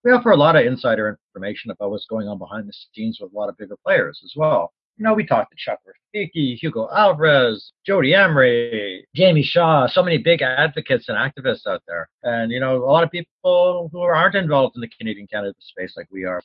We 0.06 0.14
offer 0.14 0.32
a 0.32 0.38
lot 0.38 0.56
of 0.56 0.66
insider 0.66 1.20
information 1.36 1.72
about 1.72 1.92
what's 1.92 2.06
going 2.06 2.30
on 2.30 2.38
behind 2.38 2.66
the 2.66 2.74
scenes 2.94 3.20
with 3.20 3.34
a 3.34 3.36
lot 3.36 3.50
of 3.50 3.58
bigger 3.58 3.76
players 3.86 4.22
as 4.24 4.32
well. 4.38 4.72
You 4.96 5.04
know, 5.04 5.14
we 5.14 5.26
talked 5.26 5.52
to 5.52 5.58
Chuck 5.58 5.80
Rifici, 5.86 6.58
Hugo 6.62 6.88
Alvarez, 6.96 7.74
Jodie 7.86 8.16
Emery, 8.16 9.06
Jamie 9.14 9.44
Shaw, 9.44 9.86
so 9.86 10.02
many 10.02 10.18
big 10.18 10.42
advocates 10.42 11.10
and 11.10 11.18
activists 11.18 11.68
out 11.68 11.82
there. 11.90 12.08
And, 12.24 12.54
you 12.54 12.62
know, 12.62 12.78
a 12.78 12.90
lot 12.90 13.04
of 13.04 13.12
people 13.12 13.90
who 13.92 14.00
aren't 14.00 14.36
involved 14.36 14.78
in 14.78 14.82
the 14.82 14.90
Canadian 14.98 15.28
cannabis 15.28 15.58
space 15.60 15.96
like 15.98 16.08
we 16.10 16.24
are 16.24 16.42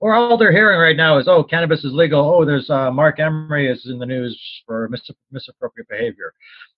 or 0.00 0.14
all 0.14 0.36
they're 0.36 0.52
hearing 0.52 0.80
right 0.80 0.96
now 0.96 1.18
is, 1.18 1.28
oh, 1.28 1.44
cannabis 1.44 1.84
is 1.84 1.92
legal. 1.92 2.20
Oh, 2.20 2.44
there's 2.44 2.68
uh, 2.70 2.90
Marc 2.90 3.20
Emery 3.20 3.70
is 3.70 3.86
in 3.86 3.98
the 3.98 4.06
news 4.06 4.38
for 4.66 4.88
mis- 4.88 5.10
misappropriate 5.30 5.88
behavior. 5.88 6.32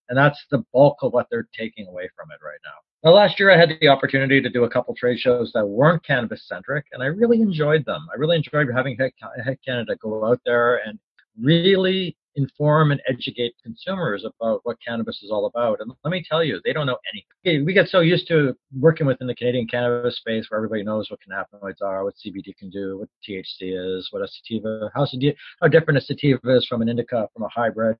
And 0.09 0.19
that's 0.19 0.45
the 0.51 0.65
bulk 0.73 0.99
of 1.03 1.13
what 1.13 1.29
they're 1.31 1.49
taking 1.57 1.87
away 1.87 2.11
from 2.17 2.31
it 2.33 2.45
right 2.45 2.59
now. 2.65 3.09
Now, 3.09 3.17
last 3.17 3.41
year 3.41 3.51
I 3.51 3.59
had 3.59 3.71
the 3.81 3.89
opportunity 3.89 4.41
to 4.41 4.51
do 4.51 4.65
a 4.65 4.71
couple 4.71 4.95
trade 4.95 5.19
shows 5.19 5.51
that 5.55 5.67
weren't 5.67 6.05
cannabis 6.05 6.47
centric, 6.47 6.87
and 6.93 7.03
I 7.03 7.07
really 7.07 7.41
enjoyed 7.41 7.85
them. 7.85 8.07
I 8.13 8.17
really 8.17 8.37
enjoyed 8.37 8.69
having 8.75 8.97
High 8.99 9.57
Canada 9.65 9.97
go 10.01 10.25
out 10.25 10.41
there 10.45 10.77
and 10.87 10.99
really 11.41 12.17
inform 12.35 12.93
and 12.93 13.01
educate 13.09 13.55
consumers 13.63 14.25
about 14.25 14.61
what 14.65 14.79
cannabis 14.87 15.23
is 15.23 15.31
all 15.31 15.47
about. 15.47 15.81
And 15.81 15.93
let 16.05 16.11
me 16.11 16.25
tell 16.27 16.43
you, 16.43 16.61
they 16.65 16.73
don't 16.73 16.87
know 16.87 16.99
anything. 17.13 17.67
We 17.67 17.75
get 17.75 17.89
so 17.89 18.01
used 18.01 18.27
to 18.29 18.57
working 18.79 19.07
within 19.07 19.27
the 19.27 19.35
Canadian 19.35 19.67
cannabis 19.67 20.17
space 20.17 20.47
where 20.49 20.59
everybody 20.59 20.83
knows 20.83 21.11
what 21.11 21.21
cannabinoids 21.21 21.83
are, 21.83 22.05
what 22.05 22.15
CBD 22.15 22.57
can 22.57 22.71
do, 22.71 22.99
what 22.99 23.09
THC 23.29 23.99
is, 23.99 24.09
what 24.11 24.23
a 24.23 24.29
sativa, 24.29 24.91
how, 24.95 25.07
how 25.61 25.69
different 25.69 25.99
a 25.99 26.01
sativa 26.01 26.57
is 26.57 26.67
from 26.67 26.83
an 26.83 26.89
indica, 26.89 27.29
from 27.35 27.45
a 27.45 27.49
hybrid. 27.49 27.97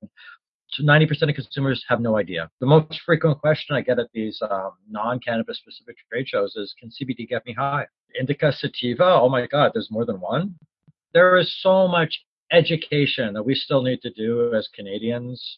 So 0.69 0.83
90% 0.83 1.29
of 1.29 1.35
consumers 1.35 1.83
have 1.87 2.01
no 2.01 2.17
idea. 2.17 2.49
The 2.59 2.65
most 2.65 2.99
frequent 3.05 3.39
question 3.39 3.75
I 3.75 3.81
get 3.81 3.99
at 3.99 4.07
these 4.11 4.39
um, 4.49 4.71
non-cannabis 4.89 5.59
specific 5.59 5.97
trade 6.11 6.27
shows 6.27 6.55
is, 6.55 6.73
can 6.79 6.89
CBD 6.89 7.29
get 7.29 7.45
me 7.45 7.53
high? 7.53 7.85
Indica, 8.19 8.51
sativa, 8.51 9.03
oh 9.03 9.29
my 9.29 9.45
God, 9.45 9.71
there's 9.73 9.91
more 9.91 10.05
than 10.05 10.19
one. 10.19 10.55
There 11.13 11.37
is 11.37 11.55
so 11.61 11.87
much 11.87 12.23
education 12.53 13.33
that 13.33 13.43
we 13.43 13.55
still 13.55 13.81
need 13.81 14.01
to 14.01 14.11
do 14.11 14.53
as 14.53 14.69
Canadians. 14.73 15.57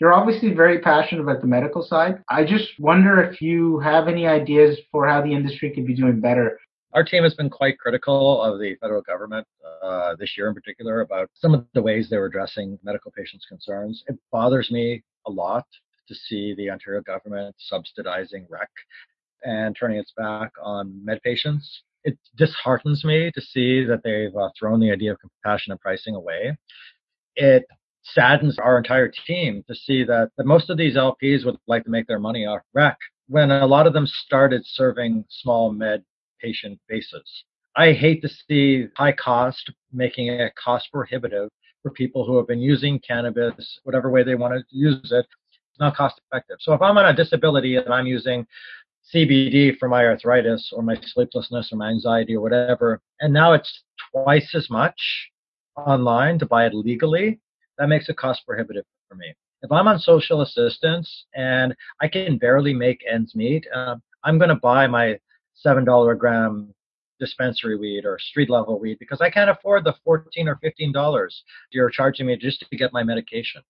You're 0.00 0.14
obviously 0.14 0.52
very 0.52 0.80
passionate 0.80 1.22
about 1.22 1.40
the 1.40 1.46
medical 1.46 1.82
side. 1.82 2.22
I 2.28 2.44
just 2.44 2.70
wonder 2.80 3.22
if 3.22 3.40
you 3.40 3.78
have 3.80 4.08
any 4.08 4.26
ideas 4.26 4.78
for 4.90 5.06
how 5.06 5.22
the 5.22 5.32
industry 5.32 5.70
could 5.72 5.86
be 5.86 5.94
doing 5.94 6.20
better. 6.20 6.58
Our 6.94 7.04
team 7.04 7.22
has 7.22 7.34
been 7.34 7.48
quite 7.48 7.78
critical 7.78 8.42
of 8.42 8.58
the 8.58 8.74
federal 8.80 9.02
government 9.02 9.46
uh, 9.82 10.16
this 10.18 10.34
year 10.36 10.48
in 10.48 10.54
particular 10.54 11.00
about 11.02 11.30
some 11.34 11.54
of 11.54 11.66
the 11.74 11.82
ways 11.82 12.08
they 12.10 12.18
were 12.18 12.26
addressing 12.26 12.78
medical 12.82 13.12
patients' 13.12 13.46
concerns. 13.48 14.02
It 14.08 14.18
bothers 14.30 14.70
me 14.70 15.02
a 15.26 15.30
lot 15.30 15.66
to 16.08 16.14
see 16.14 16.54
the 16.56 16.70
Ontario 16.70 17.00
government 17.00 17.54
subsidizing 17.58 18.46
rec 18.50 18.68
and 19.44 19.76
turning 19.78 19.98
its 19.98 20.12
back 20.16 20.50
on 20.62 21.00
med 21.04 21.22
patients 21.22 21.82
it 22.04 22.18
disheartens 22.36 23.04
me 23.04 23.30
to 23.34 23.40
see 23.40 23.84
that 23.84 24.02
they've 24.02 24.34
uh, 24.36 24.48
thrown 24.58 24.80
the 24.80 24.90
idea 24.90 25.12
of 25.12 25.18
compassionate 25.20 25.80
pricing 25.80 26.14
away. 26.14 26.56
It 27.36 27.64
saddens 28.02 28.58
our 28.58 28.78
entire 28.78 29.10
team 29.26 29.64
to 29.68 29.74
see 29.74 30.04
that, 30.04 30.30
that 30.36 30.46
most 30.46 30.70
of 30.70 30.76
these 30.76 30.96
LPs 30.96 31.44
would 31.44 31.56
like 31.66 31.84
to 31.84 31.90
make 31.90 32.06
their 32.06 32.18
money 32.18 32.46
off 32.46 32.60
rec 32.74 32.98
when 33.28 33.50
a 33.50 33.66
lot 33.66 33.86
of 33.86 33.92
them 33.92 34.06
started 34.06 34.62
serving 34.64 35.24
small 35.28 35.72
med 35.72 36.02
patient 36.40 36.78
bases. 36.88 37.44
I 37.76 37.92
hate 37.92 38.20
to 38.22 38.28
see 38.28 38.88
high 38.96 39.12
cost 39.12 39.70
making 39.92 40.26
it 40.26 40.52
cost 40.56 40.88
prohibitive 40.92 41.48
for 41.82 41.90
people 41.90 42.26
who 42.26 42.36
have 42.36 42.46
been 42.46 42.60
using 42.60 43.00
cannabis, 43.00 43.80
whatever 43.84 44.10
way 44.10 44.22
they 44.22 44.34
want 44.34 44.54
to 44.54 44.76
use 44.76 45.10
it. 45.10 45.26
It's 45.70 45.80
not 45.80 45.96
cost 45.96 46.20
effective. 46.26 46.58
So 46.60 46.74
if 46.74 46.82
I'm 46.82 46.98
on 46.98 47.06
a 47.06 47.14
disability 47.14 47.76
and 47.76 47.92
I'm 47.92 48.06
using 48.06 48.46
CBD 49.12 49.78
for 49.78 49.88
my 49.88 50.04
arthritis 50.06 50.72
or 50.74 50.82
my 50.82 50.96
sleeplessness 51.02 51.72
or 51.72 51.76
my 51.76 51.90
anxiety 51.90 52.36
or 52.36 52.40
whatever. 52.40 53.00
And 53.20 53.32
now 53.32 53.52
it's 53.52 53.82
twice 54.12 54.54
as 54.54 54.68
much 54.70 55.00
online 55.76 56.38
to 56.38 56.46
buy 56.46 56.66
it 56.66 56.74
legally. 56.74 57.40
That 57.78 57.88
makes 57.88 58.08
it 58.08 58.16
cost 58.16 58.42
prohibitive 58.46 58.84
for 59.08 59.14
me. 59.16 59.34
If 59.62 59.70
I'm 59.70 59.88
on 59.88 59.98
social 59.98 60.40
assistance 60.42 61.26
and 61.34 61.74
I 62.00 62.08
can 62.08 62.38
barely 62.38 62.74
make 62.74 63.04
ends 63.10 63.34
meet, 63.34 63.66
uh, 63.74 63.96
I'm 64.24 64.38
going 64.38 64.48
to 64.48 64.56
buy 64.56 64.86
my 64.86 65.18
$7 65.64 66.12
a 66.12 66.16
gram 66.16 66.74
dispensary 67.20 67.76
weed 67.76 68.04
or 68.04 68.18
street 68.18 68.50
level 68.50 68.80
weed 68.80 68.98
because 68.98 69.20
I 69.20 69.30
can't 69.30 69.50
afford 69.50 69.84
the 69.84 69.94
14 70.04 70.48
or 70.48 70.58
$15 70.64 71.28
you're 71.70 71.90
charging 71.90 72.26
me 72.26 72.36
just 72.36 72.60
to 72.68 72.76
get 72.76 72.92
my 72.92 73.04
medication. 73.04 73.62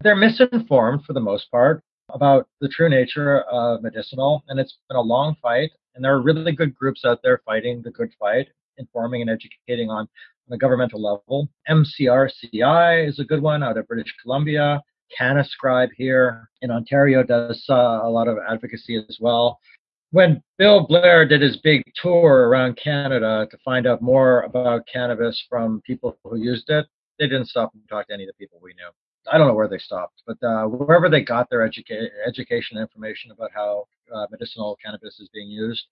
They're 0.00 0.16
misinformed 0.16 1.04
for 1.04 1.12
the 1.12 1.20
most 1.20 1.50
part 1.50 1.82
about 2.10 2.48
the 2.60 2.68
true 2.68 2.88
nature 2.88 3.40
of 3.42 3.82
medicinal, 3.82 4.44
and 4.48 4.58
it's 4.60 4.78
been 4.88 4.96
a 4.96 5.02
long 5.02 5.36
fight. 5.42 5.70
And 5.94 6.04
there 6.04 6.14
are 6.14 6.20
really 6.20 6.52
good 6.52 6.74
groups 6.74 7.04
out 7.04 7.20
there 7.22 7.40
fighting 7.44 7.82
the 7.82 7.90
good 7.90 8.12
fight, 8.18 8.48
informing 8.78 9.22
and 9.22 9.30
educating 9.30 9.90
on, 9.90 10.08
on 10.48 10.54
a 10.54 10.58
governmental 10.58 11.02
level. 11.02 11.48
MCRCI 11.68 13.08
is 13.08 13.18
a 13.18 13.24
good 13.24 13.42
one 13.42 13.62
out 13.62 13.78
of 13.78 13.88
British 13.88 14.14
Columbia. 14.22 14.82
CannaScribe 15.18 15.88
here 15.96 16.48
in 16.62 16.70
Ontario 16.70 17.22
does 17.22 17.64
uh, 17.70 18.00
a 18.02 18.10
lot 18.10 18.28
of 18.28 18.38
advocacy 18.48 19.02
as 19.08 19.18
well. 19.20 19.58
When 20.10 20.42
Bill 20.58 20.86
Blair 20.86 21.26
did 21.26 21.42
his 21.42 21.56
big 21.58 21.82
tour 22.00 22.48
around 22.48 22.76
Canada 22.76 23.46
to 23.50 23.58
find 23.64 23.86
out 23.86 24.02
more 24.02 24.42
about 24.42 24.86
cannabis 24.92 25.44
from 25.48 25.80
people 25.86 26.18
who 26.24 26.36
used 26.36 26.70
it, 26.70 26.86
they 27.18 27.26
didn't 27.26 27.46
stop 27.46 27.72
and 27.74 27.82
talk 27.88 28.08
to 28.08 28.14
any 28.14 28.24
of 28.24 28.28
the 28.28 28.34
people 28.34 28.58
we 28.62 28.74
knew 28.74 28.90
I 29.30 29.38
don't 29.38 29.46
know 29.48 29.54
where 29.54 29.68
they 29.68 29.78
stopped, 29.78 30.22
but 30.26 30.36
uh, 30.42 30.64
wherever 30.64 31.08
they 31.08 31.22
got 31.22 31.48
their 31.50 31.68
educa- 31.68 32.08
education 32.26 32.78
information 32.78 33.30
about 33.30 33.50
how 33.54 33.86
uh, 34.14 34.26
medicinal 34.30 34.76
cannabis 34.84 35.18
is 35.20 35.28
being 35.32 35.50
used, 35.50 35.84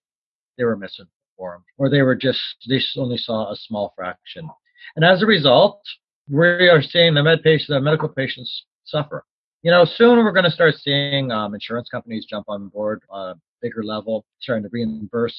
they 0.57 0.63
were 0.63 0.77
misinformed, 0.77 1.65
or 1.77 1.89
they 1.89 2.01
were 2.01 2.15
just 2.15 2.39
they 2.67 2.79
only 2.97 3.17
saw 3.17 3.51
a 3.51 3.55
small 3.55 3.93
fraction. 3.95 4.49
And 4.95 5.03
as 5.03 5.21
a 5.21 5.25
result, 5.25 5.81
we 6.29 6.47
are 6.47 6.81
seeing 6.81 7.13
the 7.13 7.23
med 7.23 7.43
patients, 7.43 7.67
the 7.67 7.79
medical 7.79 8.09
patients 8.09 8.65
suffer. 8.85 9.25
You 9.63 9.71
know, 9.71 9.85
soon 9.85 10.17
we're 10.17 10.31
going 10.31 10.45
to 10.45 10.51
start 10.51 10.75
seeing 10.75 11.31
um, 11.31 11.53
insurance 11.53 11.89
companies 11.89 12.25
jump 12.25 12.45
on 12.47 12.69
board 12.69 13.01
on 13.09 13.31
a 13.31 13.35
bigger 13.61 13.83
level, 13.83 14.25
starting 14.39 14.63
to 14.63 14.69
reimburse 14.71 15.35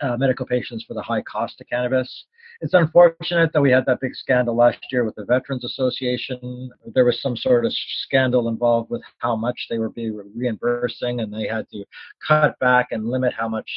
uh, 0.00 0.16
medical 0.16 0.46
patients 0.46 0.84
for 0.86 0.94
the 0.94 1.02
high 1.02 1.22
cost 1.22 1.60
of 1.60 1.68
cannabis. 1.68 2.24
It's 2.60 2.74
unfortunate 2.74 3.52
that 3.52 3.60
we 3.60 3.70
had 3.70 3.84
that 3.86 4.00
big 4.00 4.14
scandal 4.14 4.56
last 4.56 4.78
year 4.90 5.04
with 5.04 5.14
the 5.16 5.24
Veterans 5.24 5.64
Association. 5.64 6.70
There 6.94 7.04
was 7.04 7.20
some 7.20 7.36
sort 7.36 7.64
of 7.64 7.72
scandal 8.04 8.48
involved 8.48 8.90
with 8.90 9.02
how 9.18 9.36
much 9.36 9.66
they 9.68 9.78
were 9.78 9.90
being 9.90 10.20
reimbursing, 10.34 11.20
and 11.20 11.32
they 11.32 11.46
had 11.46 11.68
to 11.70 11.84
cut 12.26 12.58
back 12.58 12.88
and 12.90 13.08
limit 13.08 13.32
how 13.32 13.48
much 13.48 13.68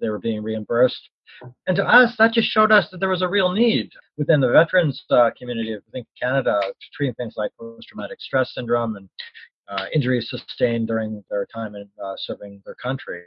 they 0.00 0.08
were 0.08 0.18
being 0.18 0.42
reimbursed. 0.42 1.10
And 1.66 1.76
to 1.76 1.84
us, 1.84 2.14
that 2.18 2.32
just 2.32 2.48
showed 2.48 2.70
us 2.70 2.88
that 2.90 2.98
there 2.98 3.08
was 3.08 3.22
a 3.22 3.28
real 3.28 3.52
need 3.52 3.90
within 4.16 4.40
the 4.40 4.50
veterans 4.50 5.04
uh, 5.10 5.30
community 5.36 5.76
within 5.86 6.04
Canada 6.20 6.60
to 6.62 6.86
treat 6.92 7.16
things 7.16 7.34
like 7.36 7.50
post-traumatic 7.58 8.20
stress 8.20 8.54
syndrome 8.54 8.96
and 8.96 9.08
uh, 9.68 9.86
injuries 9.94 10.28
sustained 10.30 10.86
during 10.86 11.24
their 11.30 11.46
time 11.46 11.74
in 11.74 11.88
uh, 12.02 12.14
serving 12.18 12.62
their 12.64 12.74
country. 12.74 13.22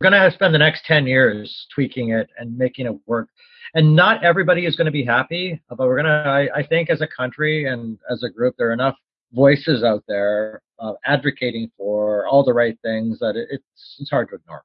We're 0.00 0.10
going 0.10 0.30
to 0.30 0.34
spend 0.34 0.54
the 0.54 0.58
next 0.58 0.84
10 0.84 1.08
years 1.08 1.66
tweaking 1.74 2.10
it 2.10 2.30
and 2.38 2.56
making 2.56 2.86
it 2.86 2.94
work. 3.06 3.28
And 3.74 3.96
not 3.96 4.22
everybody 4.22 4.64
is 4.64 4.76
going 4.76 4.86
to 4.86 4.92
be 4.92 5.04
happy, 5.04 5.60
but 5.68 5.78
we're 5.78 6.00
going 6.00 6.06
to, 6.06 6.28
I, 6.28 6.60
I 6.60 6.64
think, 6.64 6.88
as 6.88 7.00
a 7.00 7.08
country 7.08 7.64
and 7.64 7.98
as 8.08 8.22
a 8.22 8.30
group, 8.30 8.54
there 8.56 8.70
are 8.70 8.72
enough 8.72 8.94
voices 9.32 9.82
out 9.82 10.04
there 10.06 10.62
uh, 10.78 10.92
advocating 11.04 11.72
for 11.76 12.28
all 12.28 12.44
the 12.44 12.52
right 12.52 12.78
things 12.80 13.18
that 13.18 13.34
it, 13.34 13.48
it's, 13.50 13.96
it's 13.98 14.08
hard 14.08 14.28
to 14.28 14.36
ignore. 14.36 14.62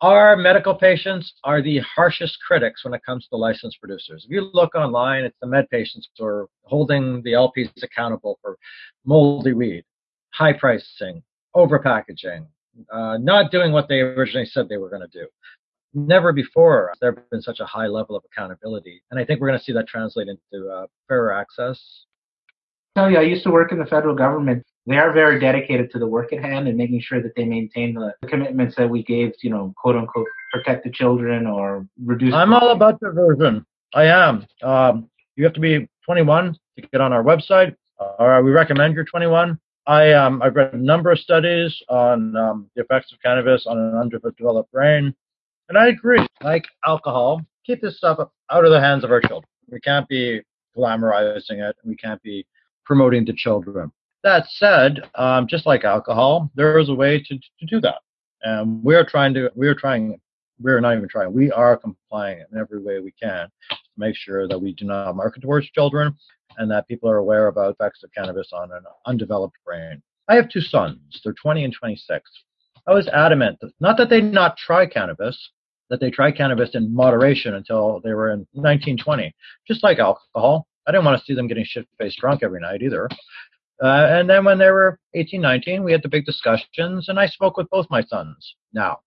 Our 0.00 0.36
medical 0.36 0.74
patients 0.74 1.32
are 1.44 1.62
the 1.62 1.78
harshest 1.78 2.36
critics 2.44 2.84
when 2.84 2.92
it 2.92 3.04
comes 3.06 3.28
to 3.28 3.36
licensed 3.36 3.78
producers. 3.78 4.24
If 4.24 4.32
you 4.32 4.50
look 4.52 4.74
online, 4.74 5.22
it's 5.22 5.38
the 5.40 5.46
med 5.46 5.70
patients 5.70 6.08
who 6.18 6.24
are 6.24 6.48
holding 6.64 7.22
the 7.22 7.34
LPs 7.34 7.70
accountable 7.84 8.40
for 8.42 8.58
moldy 9.04 9.52
weed, 9.52 9.84
high 10.32 10.54
pricing, 10.54 11.22
overpackaging, 11.54 12.46
uh, 12.92 13.18
not 13.18 13.50
doing 13.50 13.72
what 13.72 13.88
they 13.88 14.00
originally 14.00 14.46
said 14.46 14.68
they 14.68 14.76
were 14.76 14.90
going 14.90 15.02
to 15.02 15.18
do. 15.18 15.26
Never 15.94 16.32
before 16.32 16.88
has 16.88 16.98
there 17.00 17.12
been 17.12 17.42
such 17.42 17.60
a 17.60 17.66
high 17.66 17.86
level 17.86 18.16
of 18.16 18.22
accountability. 18.24 19.02
And 19.10 19.20
I 19.20 19.24
think 19.24 19.40
we're 19.40 19.48
going 19.48 19.58
to 19.58 19.64
see 19.64 19.72
that 19.72 19.86
translate 19.86 20.28
into 20.28 20.68
uh, 20.68 20.86
fairer 21.06 21.32
access. 21.32 21.78
I 22.96 23.00
tell 23.00 23.10
you, 23.10 23.18
I 23.18 23.22
used 23.22 23.44
to 23.44 23.50
work 23.50 23.72
in 23.72 23.78
the 23.78 23.86
federal 23.86 24.14
government 24.14 24.64
they 24.86 24.96
are 24.96 25.12
very 25.12 25.38
dedicated 25.38 25.90
to 25.92 25.98
the 25.98 26.06
work 26.06 26.32
at 26.32 26.42
hand 26.42 26.66
and 26.66 26.76
making 26.76 27.00
sure 27.00 27.22
that 27.22 27.34
they 27.36 27.44
maintain 27.44 27.94
the, 27.94 28.12
commitments 28.28 28.74
that 28.76 28.88
we 28.88 29.02
gave, 29.04 29.32
you 29.42 29.50
know, 29.50 29.72
quote 29.76 29.96
unquote, 29.96 30.26
protect 30.52 30.84
the 30.84 30.90
children 30.90 31.46
or 31.46 31.86
reduce. 32.04 32.34
I'm 32.34 32.52
all 32.52 32.70
about 32.70 32.98
diversion. 33.00 33.64
I 33.94 34.04
am. 34.04 34.46
Um, 34.62 35.08
you 35.36 35.44
have 35.44 35.52
to 35.54 35.60
be 35.60 35.88
21 36.04 36.56
to 36.78 36.88
get 36.88 37.00
on 37.00 37.12
our 37.12 37.22
website. 37.22 37.76
Uh, 38.00 38.40
we 38.42 38.50
recommend 38.50 38.94
you're 38.94 39.04
21. 39.04 39.58
I 39.86 40.12
um, 40.12 40.42
I've 40.42 40.54
read 40.54 40.74
a 40.74 40.78
number 40.78 41.10
of 41.10 41.18
studies 41.18 41.76
on 41.88 42.36
um, 42.36 42.70
the 42.76 42.82
effects 42.82 43.12
of 43.12 43.20
cannabis 43.20 43.66
on 43.66 43.78
an 43.78 43.96
underdeveloped 43.96 44.70
brain, 44.70 45.14
and 45.68 45.78
I 45.78 45.88
agree. 45.88 46.24
Like 46.42 46.64
alcohol, 46.86 47.42
keep 47.66 47.80
this 47.80 47.96
stuff 47.96 48.18
out 48.50 48.64
of 48.64 48.70
the 48.70 48.80
hands 48.80 49.04
of 49.04 49.10
our 49.10 49.20
children. 49.20 49.48
We 49.70 49.80
can't 49.80 50.08
be 50.08 50.42
glamorizing 50.76 51.68
it. 51.68 51.76
We 51.84 51.96
can't 51.96 52.22
be 52.22 52.46
promoting 52.84 53.26
to 53.26 53.32
children. 53.32 53.90
That 54.22 54.46
said, 54.48 55.00
um, 55.16 55.46
just 55.48 55.66
like 55.66 55.84
alcohol, 55.84 56.50
there 56.54 56.78
is 56.78 56.88
a 56.88 56.94
way 56.94 57.22
to, 57.22 57.38
to 57.38 57.66
do 57.66 57.80
that. 57.80 58.00
And 58.42 58.82
we're 58.82 59.04
trying 59.04 59.34
to, 59.34 59.50
we're 59.54 59.74
trying, 59.74 60.20
we're 60.60 60.80
not 60.80 60.96
even 60.96 61.08
trying, 61.08 61.32
we 61.32 61.50
are 61.50 61.76
complying 61.76 62.44
in 62.52 62.58
every 62.58 62.80
way 62.80 63.00
we 63.00 63.12
can 63.20 63.48
to 63.70 63.76
make 63.96 64.14
sure 64.14 64.46
that 64.46 64.58
we 64.58 64.74
do 64.74 64.84
not 64.84 65.16
market 65.16 65.42
towards 65.42 65.70
children 65.70 66.14
and 66.58 66.70
that 66.70 66.88
people 66.88 67.08
are 67.10 67.18
aware 67.18 67.46
about 67.46 67.72
effects 67.72 68.02
of 68.02 68.12
cannabis 68.12 68.50
on 68.52 68.72
an 68.72 68.82
undeveloped 69.06 69.56
brain. 69.64 70.02
I 70.28 70.36
have 70.36 70.48
two 70.48 70.60
sons, 70.60 71.20
they're 71.24 71.34
20 71.34 71.64
and 71.64 71.74
26. 71.74 72.30
I 72.86 72.92
was 72.92 73.08
adamant, 73.08 73.58
that, 73.60 73.72
not 73.80 73.96
that 73.98 74.10
they 74.10 74.20
not 74.20 74.56
try 74.56 74.86
cannabis, 74.86 75.50
that 75.90 76.00
they 76.00 76.10
try 76.10 76.32
cannabis 76.32 76.74
in 76.74 76.94
moderation 76.94 77.54
until 77.54 78.00
they 78.02 78.14
were 78.14 78.30
in 78.30 78.40
1920. 78.52 79.34
Just 79.68 79.84
like 79.84 79.98
alcohol, 79.98 80.66
I 80.86 80.90
didn't 80.90 81.04
want 81.04 81.18
to 81.18 81.24
see 81.24 81.34
them 81.34 81.46
getting 81.46 81.64
shit 81.64 81.86
faced 81.98 82.18
drunk 82.18 82.42
every 82.42 82.60
night 82.60 82.82
either. 82.82 83.08
Uh, 83.82 84.06
and 84.10 84.30
then 84.30 84.44
when 84.44 84.58
they 84.58 84.70
were 84.70 84.98
18, 85.14 85.40
19, 85.40 85.82
we 85.82 85.92
had 85.92 86.02
the 86.02 86.08
big 86.08 86.24
discussions, 86.24 87.08
and 87.08 87.18
I 87.18 87.26
spoke 87.26 87.56
with 87.56 87.68
both 87.70 87.86
my 87.90 88.02
sons. 88.02 88.54
Now, 88.72 89.00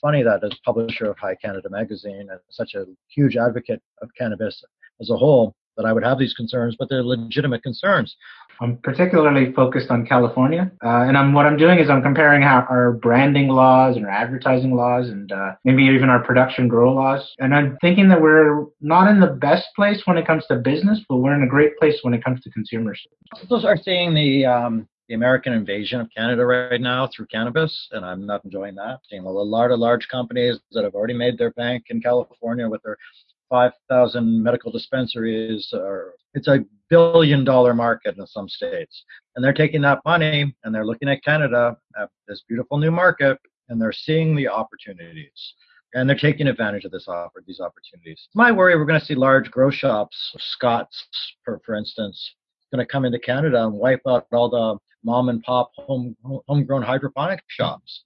funny 0.00 0.22
that 0.22 0.44
as 0.44 0.52
publisher 0.64 1.06
of 1.06 1.18
High 1.18 1.34
Canada 1.34 1.68
magazine 1.70 2.28
and 2.30 2.40
such 2.50 2.74
a 2.74 2.84
huge 3.08 3.36
advocate 3.36 3.82
of 4.02 4.10
cannabis 4.18 4.62
as 5.00 5.10
a 5.10 5.16
whole, 5.16 5.54
that 5.76 5.86
I 5.86 5.92
would 5.92 6.04
have 6.04 6.18
these 6.18 6.34
concerns, 6.34 6.76
but 6.78 6.88
they're 6.88 7.02
legitimate 7.02 7.62
concerns. 7.62 8.14
I'm 8.60 8.76
particularly 8.78 9.52
focused 9.52 9.90
on 9.90 10.06
California, 10.06 10.70
uh, 10.84 11.02
and 11.08 11.16
I'm, 11.16 11.32
what 11.32 11.44
I'm 11.44 11.56
doing 11.56 11.80
is 11.80 11.90
I'm 11.90 12.02
comparing 12.02 12.40
how 12.42 12.64
our 12.70 12.92
branding 12.92 13.48
laws 13.48 13.96
and 13.96 14.06
our 14.06 14.12
advertising 14.12 14.76
laws, 14.76 15.08
and 15.08 15.30
uh, 15.32 15.52
maybe 15.64 15.82
even 15.82 16.08
our 16.08 16.22
production 16.22 16.68
grow 16.68 16.92
laws. 16.92 17.28
And 17.38 17.54
I'm 17.54 17.76
thinking 17.80 18.08
that 18.10 18.22
we're 18.22 18.66
not 18.80 19.10
in 19.10 19.18
the 19.18 19.26
best 19.26 19.64
place 19.74 20.02
when 20.04 20.16
it 20.16 20.26
comes 20.26 20.46
to 20.46 20.56
business, 20.56 21.00
but 21.08 21.16
we're 21.16 21.34
in 21.34 21.42
a 21.42 21.48
great 21.48 21.76
place 21.78 21.98
when 22.02 22.14
it 22.14 22.22
comes 22.22 22.40
to 22.42 22.50
consumers. 22.50 23.00
Those 23.50 23.64
are 23.64 23.76
seeing 23.76 24.14
the 24.14 24.46
um, 24.46 24.88
the 25.08 25.14
American 25.14 25.52
invasion 25.52 26.00
of 26.00 26.08
Canada 26.16 26.46
right 26.46 26.80
now 26.80 27.08
through 27.14 27.26
cannabis, 27.26 27.88
and 27.92 28.04
I'm 28.04 28.24
not 28.24 28.44
enjoying 28.44 28.74
that. 28.76 29.00
Seeing 29.10 29.24
a 29.24 29.30
lot 29.30 29.70
of 29.70 29.78
large 29.78 30.08
companies 30.08 30.58
that 30.72 30.84
have 30.84 30.94
already 30.94 31.14
made 31.14 31.36
their 31.36 31.50
bank 31.50 31.84
in 31.90 32.00
California 32.00 32.68
with 32.68 32.82
their 32.82 32.96
5,000 33.54 34.42
medical 34.42 34.72
dispensaries. 34.72 35.70
Or, 35.72 36.14
it's 36.34 36.48
a 36.48 36.64
billion 36.90 37.44
dollar 37.44 37.72
market 37.72 38.16
in 38.18 38.26
some 38.26 38.48
states. 38.48 39.04
And 39.34 39.44
they're 39.44 39.52
taking 39.52 39.80
that 39.82 40.00
money 40.04 40.52
and 40.64 40.74
they're 40.74 40.84
looking 40.84 41.08
at 41.08 41.22
Canada, 41.22 41.76
at 42.00 42.08
this 42.26 42.42
beautiful 42.48 42.78
new 42.78 42.90
market, 42.90 43.38
and 43.68 43.80
they're 43.80 43.92
seeing 43.92 44.34
the 44.34 44.48
opportunities. 44.48 45.54
And 45.92 46.08
they're 46.08 46.18
taking 46.18 46.48
advantage 46.48 46.84
of 46.84 46.90
this 46.90 47.06
offer, 47.06 47.44
these 47.46 47.60
opportunities. 47.60 48.28
My 48.34 48.50
worry, 48.50 48.74
we're 48.76 48.86
going 48.86 48.98
to 48.98 49.06
see 49.06 49.14
large 49.14 49.48
grow 49.52 49.70
shops, 49.70 50.16
Scott's, 50.38 51.06
for, 51.44 51.60
for 51.64 51.76
instance, 51.76 52.34
going 52.72 52.84
to 52.84 52.90
come 52.92 53.04
into 53.04 53.20
Canada 53.20 53.64
and 53.64 53.72
wipe 53.72 54.02
out 54.08 54.26
all 54.32 54.50
the 54.50 54.76
mom 55.04 55.28
and 55.28 55.40
pop 55.44 55.70
home, 55.76 56.16
homegrown 56.48 56.82
hydroponic 56.82 57.44
shops, 57.46 58.02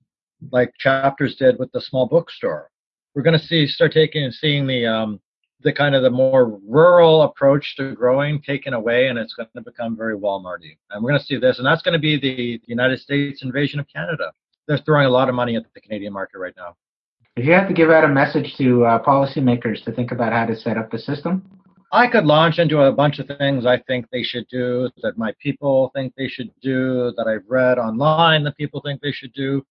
like 0.53 0.75
Chapters 0.79 1.37
did 1.37 1.59
with 1.59 1.73
the 1.73 1.81
small 1.81 2.07
bookstore. 2.07 2.69
We're 3.15 3.23
going 3.23 3.39
to 3.41 3.47
see 3.47 3.67
start 3.67 3.93
taking 3.93 4.25
and 4.25 4.35
seeing 4.35 4.67
the 4.67 4.87
um, 4.87 5.21
the 5.63 5.73
kind 5.73 5.95
of 5.95 6.03
the 6.03 6.11
more 6.11 6.59
rural 6.67 7.23
approach 7.23 7.75
to 7.77 7.95
growing 7.95 8.41
taken 8.41 8.75
away 8.75 9.09
and 9.09 9.19
it's 9.19 9.35
going 9.35 9.49
to 9.57 9.61
become 9.61 9.97
very 9.97 10.17
Walmarty. 10.17 10.77
And 10.91 11.03
we're 11.03 11.11
going 11.11 11.21
to 11.21 11.27
see 11.27 11.37
this, 11.37 11.59
and 11.59 11.67
that's 11.67 11.83
going 11.83 11.95
to 11.95 11.99
be 11.99 12.19
the 12.19 12.61
United 12.67 13.01
States 13.01 13.43
invasion 13.43 13.81
of 13.81 13.87
Canada. 13.89 14.33
They're 14.67 14.79
throwing 14.79 15.07
a 15.07 15.11
lot 15.11 15.29
of 15.29 15.35
money 15.35 15.57
at 15.57 15.65
the 15.75 15.81
Canadian 15.81 16.13
market 16.13 16.39
right 16.39 16.55
now. 16.57 16.77
If 17.37 17.45
you 17.45 17.53
have 17.53 17.69
to 17.69 17.75
give 17.75 17.91
out 17.91 18.05
a 18.05 18.09
message 18.09 18.55
to 18.59 18.85
uh, 18.85 19.03
policymakers 19.03 19.85
to 19.85 19.93
think 19.93 20.13
about 20.13 20.33
how 20.33 20.47
to 20.47 20.57
set 20.57 20.77
up 20.77 20.91
the 20.91 20.99
system, 20.99 21.43
I 21.91 22.07
could 22.07 22.27
launch 22.27 22.59
into 22.59 22.81
a 22.81 22.93
bunch 22.93 23.19
of 23.19 23.27
things 23.39 23.65
I 23.65 23.79
think 23.79 24.07
they 24.11 24.23
should 24.23 24.47
do, 24.49 24.91
that 25.03 25.17
my 25.17 25.33
people 25.43 25.91
think 25.95 26.13
they 26.17 26.29
should 26.29 26.51
do, 26.61 27.13
that 27.17 27.27
I've 27.27 27.49
read 27.49 27.79
online 27.79 28.45
that 28.45 28.57
people 28.57 28.83
think 28.83 29.01
they 29.01 29.13
should 29.13 29.33
do. 29.33 29.65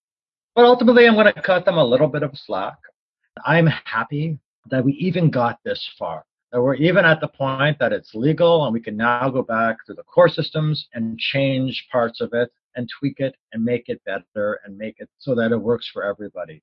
But 0.56 0.66
ultimately, 0.66 1.08
I'm 1.08 1.14
going 1.14 1.32
to 1.32 1.42
cut 1.42 1.66
them 1.66 1.78
a 1.78 1.86
little 1.86 2.08
bit 2.08 2.24
of 2.24 2.32
slack. 2.34 2.78
I'm 3.46 3.68
happy 3.68 4.40
that 4.70 4.84
we 4.84 4.94
even 4.94 5.30
got 5.30 5.60
this 5.64 5.90
far. 5.98 6.26
That 6.52 6.62
we're 6.62 6.76
even 6.76 7.06
at 7.06 7.20
the 7.20 7.28
point 7.28 7.78
that 7.80 7.92
it's 7.92 8.16
legal 8.16 8.66
and 8.66 8.74
we 8.74 8.80
can 8.80 8.96
now 8.96 9.30
go 9.30 9.42
back 9.42 9.78
to 9.86 9.94
the 9.94 10.04
core 10.04 10.30
systems 10.30 10.88
and 10.94 11.20
change 11.20 11.88
parts 11.92 12.22
of 12.22 12.34
it 12.34 12.50
and 12.76 12.88
tweak 13.00 13.20
it 13.20 13.36
and 13.52 13.64
make 13.64 13.90
it 13.90 14.02
better 14.06 14.60
and 14.64 14.78
make 14.78 14.96
it 15.00 15.10
so 15.18 15.36
that 15.36 15.52
it 15.52 15.58
works 15.58 15.90
for 15.92 16.04
everybody. 16.04 16.62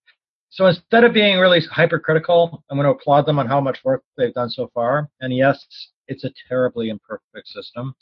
So 0.48 0.66
instead 0.66 1.02
of 1.04 1.12
being 1.12 1.38
really 1.38 1.60
hypercritical, 1.60 2.62
I'm 2.70 2.78
going 2.78 2.86
to 2.86 2.92
applaud 2.92 3.26
them 3.26 3.40
on 3.40 3.48
how 3.48 3.60
much 3.60 3.78
work 3.84 4.04
they've 4.16 4.32
done 4.32 4.50
so 4.50 4.70
far. 4.72 5.10
And 5.20 5.36
yes, 5.36 5.66
it's 6.06 6.24
a 6.24 6.30
terribly 6.48 6.90
imperfect 6.90 7.48
system. 7.48 7.94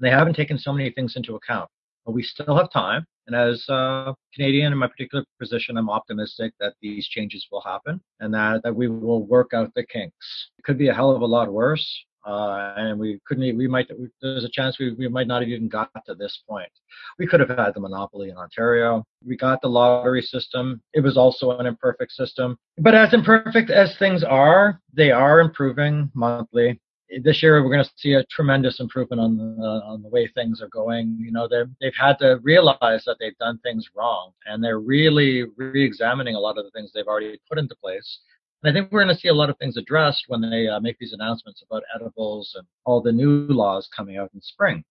They 0.00 0.10
haven't 0.10 0.34
taken 0.34 0.58
so 0.58 0.72
many 0.72 0.90
things 0.90 1.16
into 1.16 1.34
account, 1.34 1.70
but 2.04 2.12
we 2.12 2.22
still 2.22 2.56
have 2.56 2.70
time. 2.70 3.06
And 3.26 3.34
as 3.34 3.64
a 3.68 4.14
Canadian 4.34 4.72
in 4.72 4.78
my 4.78 4.86
particular 4.86 5.24
position, 5.40 5.76
I'm 5.76 5.90
optimistic 5.90 6.52
that 6.60 6.74
these 6.82 7.08
changes 7.08 7.46
will 7.50 7.62
happen 7.62 8.00
and 8.20 8.34
that, 8.34 8.62
that 8.64 8.74
we 8.74 8.88
will 8.88 9.24
work 9.24 9.52
out 9.54 9.72
the 9.74 9.86
kinks. 9.86 10.50
It 10.58 10.64
could 10.64 10.78
be 10.78 10.88
a 10.88 10.94
hell 10.94 11.10
of 11.10 11.22
a 11.22 11.26
lot 11.26 11.52
worse. 11.52 11.86
Uh, 12.26 12.72
and 12.76 12.98
we 12.98 13.20
couldn't, 13.26 13.56
we 13.56 13.68
might, 13.68 13.86
there's 14.22 14.44
a 14.44 14.50
chance 14.50 14.78
we, 14.78 14.94
we 14.94 15.08
might 15.08 15.26
not 15.26 15.42
have 15.42 15.48
even 15.50 15.68
got 15.68 15.90
to 16.06 16.14
this 16.14 16.42
point. 16.48 16.70
We 17.18 17.26
could 17.26 17.40
have 17.40 17.50
had 17.50 17.74
the 17.74 17.80
monopoly 17.80 18.30
in 18.30 18.36
Ontario. 18.38 19.04
We 19.26 19.36
got 19.36 19.60
the 19.60 19.68
lottery 19.68 20.22
system. 20.22 20.80
It 20.94 21.00
was 21.00 21.18
also 21.18 21.50
an 21.58 21.66
imperfect 21.66 22.12
system. 22.12 22.56
But 22.78 22.94
as 22.94 23.12
imperfect 23.12 23.70
as 23.70 23.94
things 23.98 24.24
are, 24.24 24.80
they 24.94 25.10
are 25.10 25.40
improving 25.40 26.10
monthly 26.14 26.80
this 27.22 27.42
year 27.42 27.62
we're 27.62 27.70
going 27.70 27.84
to 27.84 27.90
see 27.96 28.14
a 28.14 28.24
tremendous 28.24 28.80
improvement 28.80 29.20
on 29.20 29.36
the, 29.36 29.64
on 29.64 30.02
the 30.02 30.08
way 30.08 30.26
things 30.26 30.60
are 30.60 30.68
going. 30.68 31.16
You 31.20 31.32
know, 31.32 31.48
they've 31.48 31.70
they've 31.80 31.94
had 31.98 32.18
to 32.18 32.38
realize 32.42 33.04
that 33.04 33.16
they've 33.20 33.36
done 33.38 33.58
things 33.58 33.88
wrong, 33.94 34.32
and 34.46 34.62
they're 34.62 34.80
really 34.80 35.44
re-examining 35.56 36.34
a 36.34 36.40
lot 36.40 36.58
of 36.58 36.64
the 36.64 36.70
things 36.70 36.90
they've 36.92 37.06
already 37.06 37.38
put 37.48 37.58
into 37.58 37.74
place. 37.76 38.20
And 38.62 38.70
I 38.70 38.74
think 38.74 38.90
we're 38.90 39.04
going 39.04 39.14
to 39.14 39.20
see 39.20 39.28
a 39.28 39.34
lot 39.34 39.50
of 39.50 39.58
things 39.58 39.76
addressed 39.76 40.24
when 40.28 40.40
they 40.40 40.68
uh, 40.68 40.80
make 40.80 40.98
these 40.98 41.12
announcements 41.12 41.62
about 41.68 41.82
edibles 41.94 42.52
and 42.56 42.66
all 42.84 43.02
the 43.02 43.12
new 43.12 43.46
laws 43.48 43.88
coming 43.94 44.16
out 44.16 44.30
in 44.34 44.40
spring. 44.40 44.84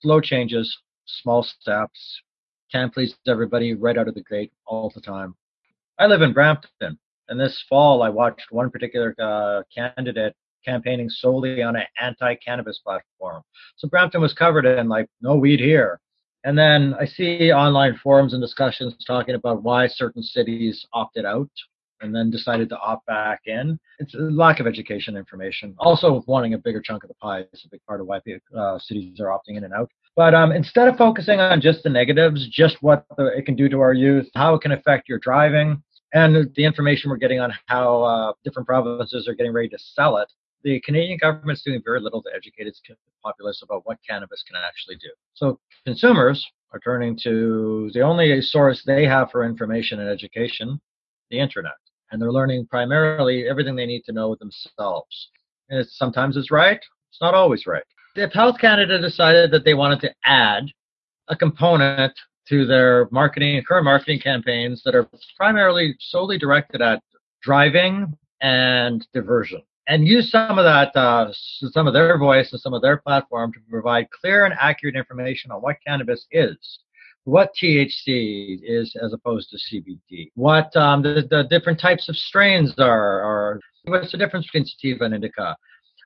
Slow 0.00 0.20
changes, 0.20 0.76
small 1.06 1.42
steps, 1.42 2.20
can't 2.72 2.92
please 2.92 3.14
everybody 3.26 3.74
right 3.74 3.96
out 3.96 4.08
of 4.08 4.14
the 4.14 4.24
gate 4.24 4.52
all 4.66 4.90
the 4.94 5.00
time. 5.00 5.34
I 5.98 6.06
live 6.06 6.22
in 6.22 6.32
Brampton, 6.32 6.98
and 7.28 7.40
this 7.40 7.64
fall 7.68 8.02
I 8.02 8.08
watched 8.08 8.50
one 8.50 8.70
particular 8.70 9.14
uh, 9.18 9.62
candidate 9.74 10.34
campaigning 10.64 11.08
solely 11.08 11.62
on 11.62 11.76
an 11.76 11.84
anti-cannabis 12.00 12.80
platform. 12.84 13.42
So 13.76 13.88
Brampton 13.88 14.20
was 14.20 14.32
covered 14.32 14.66
in 14.66 14.88
like 14.88 15.08
no 15.20 15.36
weed 15.36 15.60
here. 15.60 16.00
And 16.44 16.56
then 16.56 16.94
I 16.98 17.04
see 17.04 17.52
online 17.52 17.98
forums 18.02 18.32
and 18.32 18.42
discussions 18.42 18.94
talking 19.06 19.34
about 19.34 19.62
why 19.62 19.88
certain 19.88 20.22
cities 20.22 20.86
opted 20.92 21.24
out 21.24 21.50
and 22.00 22.14
then 22.14 22.30
decided 22.30 22.68
to 22.68 22.78
opt 22.78 23.06
back 23.06 23.40
in. 23.46 23.78
It's 23.98 24.14
a 24.14 24.18
lack 24.18 24.60
of 24.60 24.66
education 24.66 25.16
information. 25.16 25.74
Also, 25.78 26.22
wanting 26.26 26.54
a 26.54 26.58
bigger 26.58 26.80
chunk 26.80 27.02
of 27.02 27.08
the 27.08 27.14
pie 27.14 27.44
is 27.52 27.64
a 27.64 27.68
big 27.68 27.84
part 27.86 28.00
of 28.00 28.06
why 28.06 28.20
uh, 28.56 28.78
cities 28.78 29.20
are 29.20 29.26
opting 29.26 29.56
in 29.56 29.64
and 29.64 29.74
out. 29.74 29.90
But 30.14 30.34
um, 30.34 30.52
instead 30.52 30.88
of 30.88 30.96
focusing 30.96 31.40
on 31.40 31.60
just 31.60 31.82
the 31.82 31.90
negatives, 31.90 32.48
just 32.48 32.76
what 32.82 33.04
the, 33.16 33.26
it 33.36 33.46
can 33.46 33.56
do 33.56 33.68
to 33.68 33.80
our 33.80 33.94
youth, 33.94 34.28
how 34.34 34.54
it 34.54 34.60
can 34.60 34.72
affect 34.72 35.08
your 35.08 35.18
driving, 35.18 35.82
and 36.14 36.50
the 36.54 36.64
information 36.64 37.10
we're 37.10 37.16
getting 37.16 37.40
on 37.40 37.52
how 37.66 38.02
uh, 38.02 38.32
different 38.44 38.66
provinces 38.66 39.28
are 39.28 39.34
getting 39.34 39.52
ready 39.52 39.68
to 39.68 39.78
sell 39.78 40.16
it, 40.18 40.32
the 40.64 40.80
Canadian 40.80 41.18
government's 41.20 41.62
doing 41.62 41.82
very 41.84 42.00
little 42.00 42.22
to 42.22 42.30
educate 42.34 42.66
its 42.66 42.80
populace 43.22 43.62
about 43.62 43.82
what 43.84 43.98
cannabis 44.08 44.42
can 44.46 44.60
actually 44.66 44.96
do. 44.96 45.10
So 45.34 45.58
consumers 45.84 46.44
are 46.72 46.80
turning 46.80 47.18
to 47.22 47.90
the 47.94 48.00
only 48.00 48.40
source 48.40 48.82
they 48.84 49.04
have 49.06 49.30
for 49.30 49.44
information 49.44 50.00
and 50.00 50.08
education, 50.08 50.80
the 51.30 51.38
internet. 51.38 51.72
And 52.10 52.20
they're 52.20 52.32
learning 52.32 52.66
primarily 52.66 53.48
everything 53.48 53.76
they 53.76 53.86
need 53.86 54.02
to 54.04 54.12
know 54.12 54.34
themselves. 54.34 55.30
And 55.68 55.80
it's, 55.80 55.96
sometimes 55.96 56.36
it's 56.36 56.50
right, 56.50 56.80
it's 57.10 57.20
not 57.20 57.34
always 57.34 57.66
right. 57.66 57.84
If 58.14 58.32
Health 58.32 58.58
Canada 58.58 59.00
decided 59.00 59.50
that 59.52 59.64
they 59.64 59.74
wanted 59.74 60.00
to 60.00 60.14
add 60.24 60.64
a 61.28 61.36
component 61.36 62.12
to 62.48 62.64
their 62.64 63.08
marketing 63.10 63.62
current 63.68 63.84
marketing 63.84 64.20
campaigns 64.20 64.82
that 64.84 64.94
are 64.94 65.06
primarily 65.36 65.94
solely 66.00 66.38
directed 66.38 66.80
at 66.80 67.02
driving 67.42 68.16
and 68.40 69.06
diversion 69.12 69.62
and 69.88 70.06
use 70.06 70.30
some 70.30 70.58
of 70.58 70.64
that, 70.64 70.94
uh, 70.94 71.32
some 71.32 71.86
of 71.86 71.94
their 71.94 72.18
voice 72.18 72.52
and 72.52 72.60
some 72.60 72.74
of 72.74 72.82
their 72.82 72.98
platform 72.98 73.52
to 73.54 73.58
provide 73.70 74.06
clear 74.10 74.44
and 74.44 74.54
accurate 74.60 74.94
information 74.94 75.50
on 75.50 75.62
what 75.62 75.76
cannabis 75.84 76.26
is, 76.30 76.56
what 77.24 77.50
THC 77.60 78.60
is 78.62 78.94
as 79.02 79.14
opposed 79.14 79.50
to 79.50 79.56
CBD, 79.56 80.30
what 80.34 80.74
um, 80.76 81.02
the, 81.02 81.26
the, 81.30 81.44
different 81.48 81.80
types 81.80 82.08
of 82.08 82.16
strains 82.16 82.74
are, 82.78 83.22
or 83.24 83.60
what's 83.86 84.12
the 84.12 84.18
difference 84.18 84.46
between 84.46 84.66
sativa 84.66 85.04
and 85.04 85.14
indica, 85.14 85.56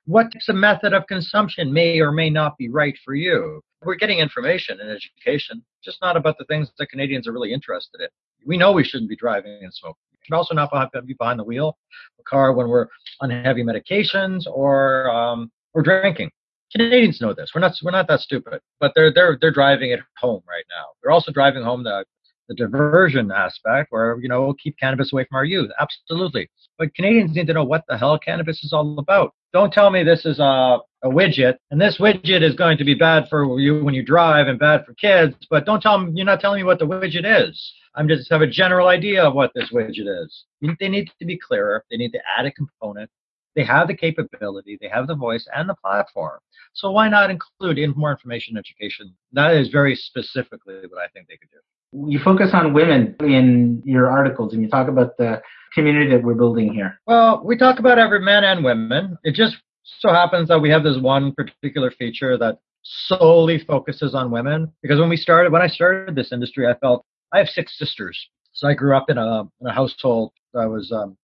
what's 0.05 0.45
the 0.47 0.53
method 0.53 0.93
of 0.93 1.05
consumption 1.07 1.71
may 1.71 1.99
or 1.99 2.13
may 2.13 2.29
not 2.29 2.57
be 2.57 2.69
right 2.69 2.95
for 3.03 3.15
you. 3.15 3.61
We're 3.83 3.95
getting 3.95 4.19
information 4.19 4.79
and 4.79 4.89
education, 4.89 5.61
just 5.83 5.97
not 6.01 6.15
about 6.15 6.37
the 6.37 6.45
things 6.45 6.71
that 6.77 6.87
Canadians 6.87 7.27
are 7.27 7.33
really 7.33 7.51
interested 7.51 7.99
in. 7.99 8.07
We 8.45 8.55
know 8.55 8.71
we 8.71 8.85
shouldn't 8.85 9.09
be 9.09 9.17
driving 9.17 9.59
and 9.61 9.73
smoking 9.73 9.99
should 10.23 10.35
also 10.35 10.53
not 10.53 10.71
be 11.05 11.13
behind 11.13 11.39
the 11.39 11.43
wheel 11.43 11.69
of 11.69 12.19
a 12.19 12.23
car 12.23 12.53
when 12.53 12.67
we're 12.67 12.87
on 13.21 13.29
heavy 13.29 13.63
medications 13.63 14.43
or 14.47 15.09
um, 15.11 15.51
or 15.73 15.81
drinking. 15.81 16.31
Canadians 16.71 17.21
know 17.21 17.33
this. 17.33 17.51
We're 17.53 17.61
not 17.61 17.73
we're 17.83 17.91
not 17.91 18.07
that 18.07 18.21
stupid, 18.21 18.59
but 18.79 18.93
they're 18.95 19.13
they're 19.13 19.37
they're 19.39 19.51
driving 19.51 19.91
it 19.91 19.99
home 20.17 20.41
right 20.47 20.65
now. 20.69 20.85
They're 21.01 21.11
also 21.11 21.31
driving 21.31 21.63
home 21.63 21.83
the 21.83 22.05
the 22.47 22.55
diversion 22.55 23.31
aspect, 23.31 23.91
where 23.91 24.17
you 24.19 24.27
know 24.27 24.43
we'll 24.43 24.53
keep 24.55 24.77
cannabis 24.77 25.13
away 25.13 25.25
from 25.29 25.37
our 25.37 25.45
youth. 25.45 25.69
Absolutely, 25.79 26.49
but 26.77 26.93
Canadians 26.95 27.35
need 27.35 27.47
to 27.47 27.53
know 27.53 27.63
what 27.63 27.83
the 27.87 27.97
hell 27.97 28.17
cannabis 28.17 28.63
is 28.63 28.73
all 28.73 28.97
about. 28.99 29.33
Don't 29.53 29.71
tell 29.71 29.89
me 29.89 30.03
this 30.03 30.25
is 30.25 30.39
a 30.39 30.77
a 31.03 31.09
widget, 31.09 31.55
and 31.69 31.79
this 31.79 31.97
widget 31.99 32.41
is 32.41 32.55
going 32.55 32.77
to 32.77 32.85
be 32.85 32.93
bad 32.93 33.25
for 33.29 33.59
you 33.59 33.83
when 33.83 33.93
you 33.93 34.03
drive 34.03 34.47
and 34.47 34.57
bad 34.57 34.85
for 34.85 34.93
kids. 34.93 35.35
But 35.49 35.65
don't 35.65 35.81
tell 35.81 35.97
me 35.97 36.11
you're 36.15 36.25
not 36.25 36.39
telling 36.39 36.59
me 36.59 36.63
what 36.63 36.79
the 36.79 36.87
widget 36.87 37.49
is. 37.49 37.73
I'm 37.95 38.07
just 38.07 38.31
have 38.31 38.41
a 38.41 38.47
general 38.47 38.87
idea 38.87 39.23
of 39.23 39.35
what 39.35 39.51
this 39.53 39.71
widget 39.71 40.23
is. 40.23 40.45
They 40.79 40.89
need 40.89 41.11
to 41.19 41.25
be 41.25 41.37
clearer. 41.37 41.83
They 41.91 41.97
need 41.97 42.11
to 42.11 42.21
add 42.37 42.45
a 42.45 42.51
component. 42.51 43.09
They 43.55 43.63
have 43.63 43.87
the 43.87 43.95
capability, 43.95 44.77
they 44.81 44.87
have 44.87 45.07
the 45.07 45.15
voice 45.15 45.47
and 45.55 45.69
the 45.69 45.75
platform. 45.75 46.39
So 46.73 46.91
why 46.91 47.07
not 47.07 47.29
include 47.29 47.77
in 47.77 47.93
more 47.95 48.11
information 48.11 48.57
education? 48.57 49.15
That 49.31 49.53
is 49.53 49.69
very 49.69 49.95
specifically 49.95 50.75
what 50.89 51.01
I 51.01 51.07
think 51.09 51.27
they 51.27 51.37
could 51.37 51.51
do. 51.51 51.59
You 51.93 52.19
focus 52.23 52.49
on 52.53 52.73
women 52.73 53.15
in 53.19 53.81
your 53.85 54.09
articles 54.09 54.53
and 54.53 54.61
you 54.61 54.69
talk 54.69 54.87
about 54.87 55.17
the 55.17 55.41
community 55.73 56.09
that 56.11 56.23
we're 56.23 56.33
building 56.33 56.73
here. 56.73 56.99
Well, 57.07 57.41
we 57.43 57.57
talk 57.57 57.79
about 57.79 57.99
every 57.99 58.19
men 58.19 58.43
and 58.43 58.63
women. 58.63 59.17
It 59.23 59.35
just 59.35 59.57
so 59.99 60.09
happens 60.09 60.47
that 60.47 60.59
we 60.59 60.69
have 60.69 60.83
this 60.83 60.97
one 60.99 61.33
particular 61.33 61.91
feature 61.91 62.37
that 62.37 62.59
solely 62.83 63.59
focuses 63.59 64.13
on 64.13 64.29
women 64.29 64.71
because 64.81 64.99
when 64.99 65.09
we 65.09 65.15
started 65.15 65.51
when 65.51 65.61
I 65.61 65.67
started 65.67 66.15
this 66.15 66.33
industry 66.33 66.67
I 66.67 66.73
felt 66.79 67.05
I 67.33 67.37
have 67.39 67.47
six 67.47 67.77
sisters. 67.77 68.17
So 68.51 68.67
I 68.67 68.73
grew 68.73 68.95
up 68.95 69.09
in 69.09 69.17
a, 69.17 69.41
in 69.61 69.67
a 69.67 69.73
household 69.73 70.31
that 70.53 70.69
was 70.69 70.91
um, 70.91 71.17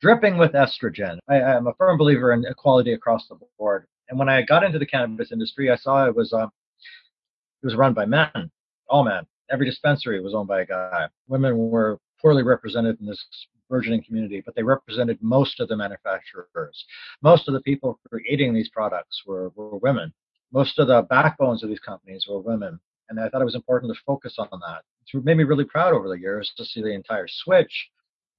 dripping 0.00 0.38
with 0.38 0.52
estrogen. 0.52 1.18
I, 1.28 1.36
am 1.36 1.66
a 1.66 1.74
firm 1.74 1.98
believer 1.98 2.32
in 2.32 2.44
equality 2.46 2.92
across 2.92 3.26
the 3.28 3.36
board. 3.58 3.86
And 4.08 4.18
when 4.18 4.28
I 4.28 4.42
got 4.42 4.62
into 4.62 4.78
the 4.78 4.86
cannabis 4.86 5.32
industry, 5.32 5.70
I 5.70 5.76
saw 5.76 6.06
it 6.06 6.14
was 6.14 6.32
uh, 6.32 6.46
it 6.46 7.66
was 7.66 7.74
run 7.74 7.94
by 7.94 8.06
men, 8.06 8.50
all 8.88 9.02
men. 9.02 9.26
Every 9.50 9.66
dispensary 9.66 10.20
was 10.20 10.34
owned 10.34 10.48
by 10.48 10.62
a 10.62 10.66
guy. 10.66 11.08
Women 11.28 11.56
were 11.56 11.98
poorly 12.20 12.42
represented 12.42 12.98
in 13.00 13.06
this 13.06 13.24
burgeoning 13.68 14.02
community, 14.04 14.42
but 14.44 14.54
they 14.54 14.62
represented 14.62 15.18
most 15.20 15.60
of 15.60 15.68
the 15.68 15.76
manufacturers. 15.76 16.84
Most 17.22 17.48
of 17.48 17.54
the 17.54 17.60
people 17.60 17.98
creating 18.08 18.54
these 18.54 18.68
products 18.68 19.22
were, 19.26 19.50
were 19.50 19.78
women. 19.78 20.12
Most 20.52 20.78
of 20.78 20.88
the 20.88 21.02
backbones 21.02 21.62
of 21.62 21.68
these 21.68 21.80
companies 21.80 22.26
were 22.28 22.40
women. 22.40 22.78
And 23.08 23.20
I 23.20 23.28
thought 23.28 23.42
it 23.42 23.46
was 23.46 23.54
important 23.54 23.94
to 23.94 24.00
focus 24.04 24.36
on 24.38 24.48
that 24.50 24.82
it's 25.14 25.24
made 25.24 25.36
me 25.36 25.44
really 25.44 25.64
proud 25.64 25.92
over 25.92 26.08
the 26.08 26.18
years 26.18 26.52
to 26.56 26.64
see 26.64 26.82
the 26.82 26.92
entire 26.92 27.28
switch 27.28 27.90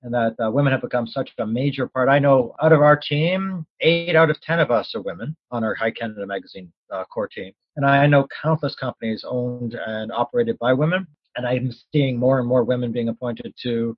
and 0.03 0.13
that 0.13 0.35
uh, 0.43 0.51
women 0.51 0.71
have 0.71 0.81
become 0.81 1.07
such 1.07 1.31
a 1.39 1.45
major 1.45 1.87
part. 1.87 2.09
I 2.09 2.19
know 2.19 2.55
out 2.61 2.71
of 2.71 2.81
our 2.81 2.95
team, 2.95 3.65
eight 3.81 4.15
out 4.15 4.29
of 4.29 4.39
10 4.41 4.59
of 4.59 4.71
us 4.71 4.93
are 4.95 5.01
women 5.01 5.35
on 5.51 5.63
our 5.63 5.75
High 5.75 5.91
Canada 5.91 6.25
Magazine 6.25 6.71
uh, 6.91 7.03
core 7.05 7.27
team. 7.27 7.51
And 7.75 7.85
I 7.85 8.07
know 8.07 8.27
countless 8.41 8.75
companies 8.75 9.23
owned 9.27 9.73
and 9.73 10.11
operated 10.11 10.57
by 10.59 10.73
women. 10.73 11.07
And 11.35 11.45
I'm 11.45 11.71
seeing 11.91 12.17
more 12.17 12.39
and 12.39 12.47
more 12.47 12.63
women 12.63 12.91
being 12.91 13.09
appointed 13.09 13.53
to 13.63 13.95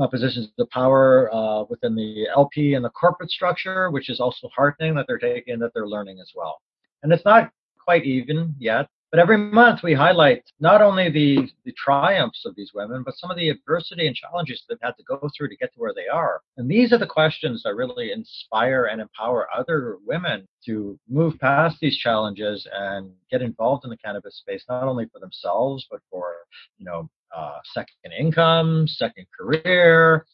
uh, 0.00 0.06
positions 0.06 0.48
of 0.58 0.70
power 0.70 1.32
uh, 1.34 1.64
within 1.68 1.94
the 1.94 2.26
LP 2.34 2.74
and 2.74 2.84
the 2.84 2.90
corporate 2.90 3.30
structure, 3.30 3.90
which 3.90 4.08
is 4.08 4.20
also 4.20 4.48
heartening 4.54 4.94
that 4.94 5.06
they're 5.06 5.18
taking, 5.18 5.58
that 5.58 5.72
they're 5.74 5.88
learning 5.88 6.18
as 6.20 6.30
well. 6.34 6.60
And 7.02 7.12
it's 7.12 7.24
not 7.24 7.50
quite 7.84 8.04
even 8.04 8.54
yet, 8.58 8.88
but 9.10 9.18
every 9.18 9.36
month 9.36 9.82
we 9.82 9.92
highlight 9.92 10.44
not 10.60 10.80
only 10.80 11.10
the, 11.10 11.48
the 11.64 11.72
triumphs 11.72 12.44
of 12.46 12.54
these 12.54 12.70
women, 12.72 13.02
but 13.02 13.16
some 13.16 13.30
of 13.30 13.36
the 13.36 13.48
adversity 13.48 14.06
and 14.06 14.14
challenges 14.14 14.62
they've 14.68 14.78
had 14.80 14.96
to 14.96 15.02
go 15.02 15.28
through 15.36 15.48
to 15.48 15.56
get 15.56 15.72
to 15.74 15.80
where 15.80 15.94
they 15.94 16.06
are. 16.06 16.40
And 16.56 16.70
these 16.70 16.92
are 16.92 16.98
the 16.98 17.06
questions 17.06 17.62
that 17.64 17.74
really 17.74 18.12
inspire 18.12 18.84
and 18.84 19.00
empower 19.00 19.48
other 19.54 19.96
women 20.06 20.46
to 20.66 20.98
move 21.08 21.38
past 21.40 21.78
these 21.80 21.96
challenges 21.96 22.68
and 22.72 23.10
get 23.30 23.42
involved 23.42 23.84
in 23.84 23.90
the 23.90 23.96
cannabis 23.96 24.38
space, 24.38 24.64
not 24.68 24.84
only 24.84 25.06
for 25.06 25.18
themselves, 25.18 25.86
but 25.90 26.00
for, 26.08 26.34
you 26.78 26.84
know, 26.84 27.10
uh, 27.36 27.58
second 27.74 28.12
income, 28.16 28.86
second 28.86 29.26
career. 29.36 30.24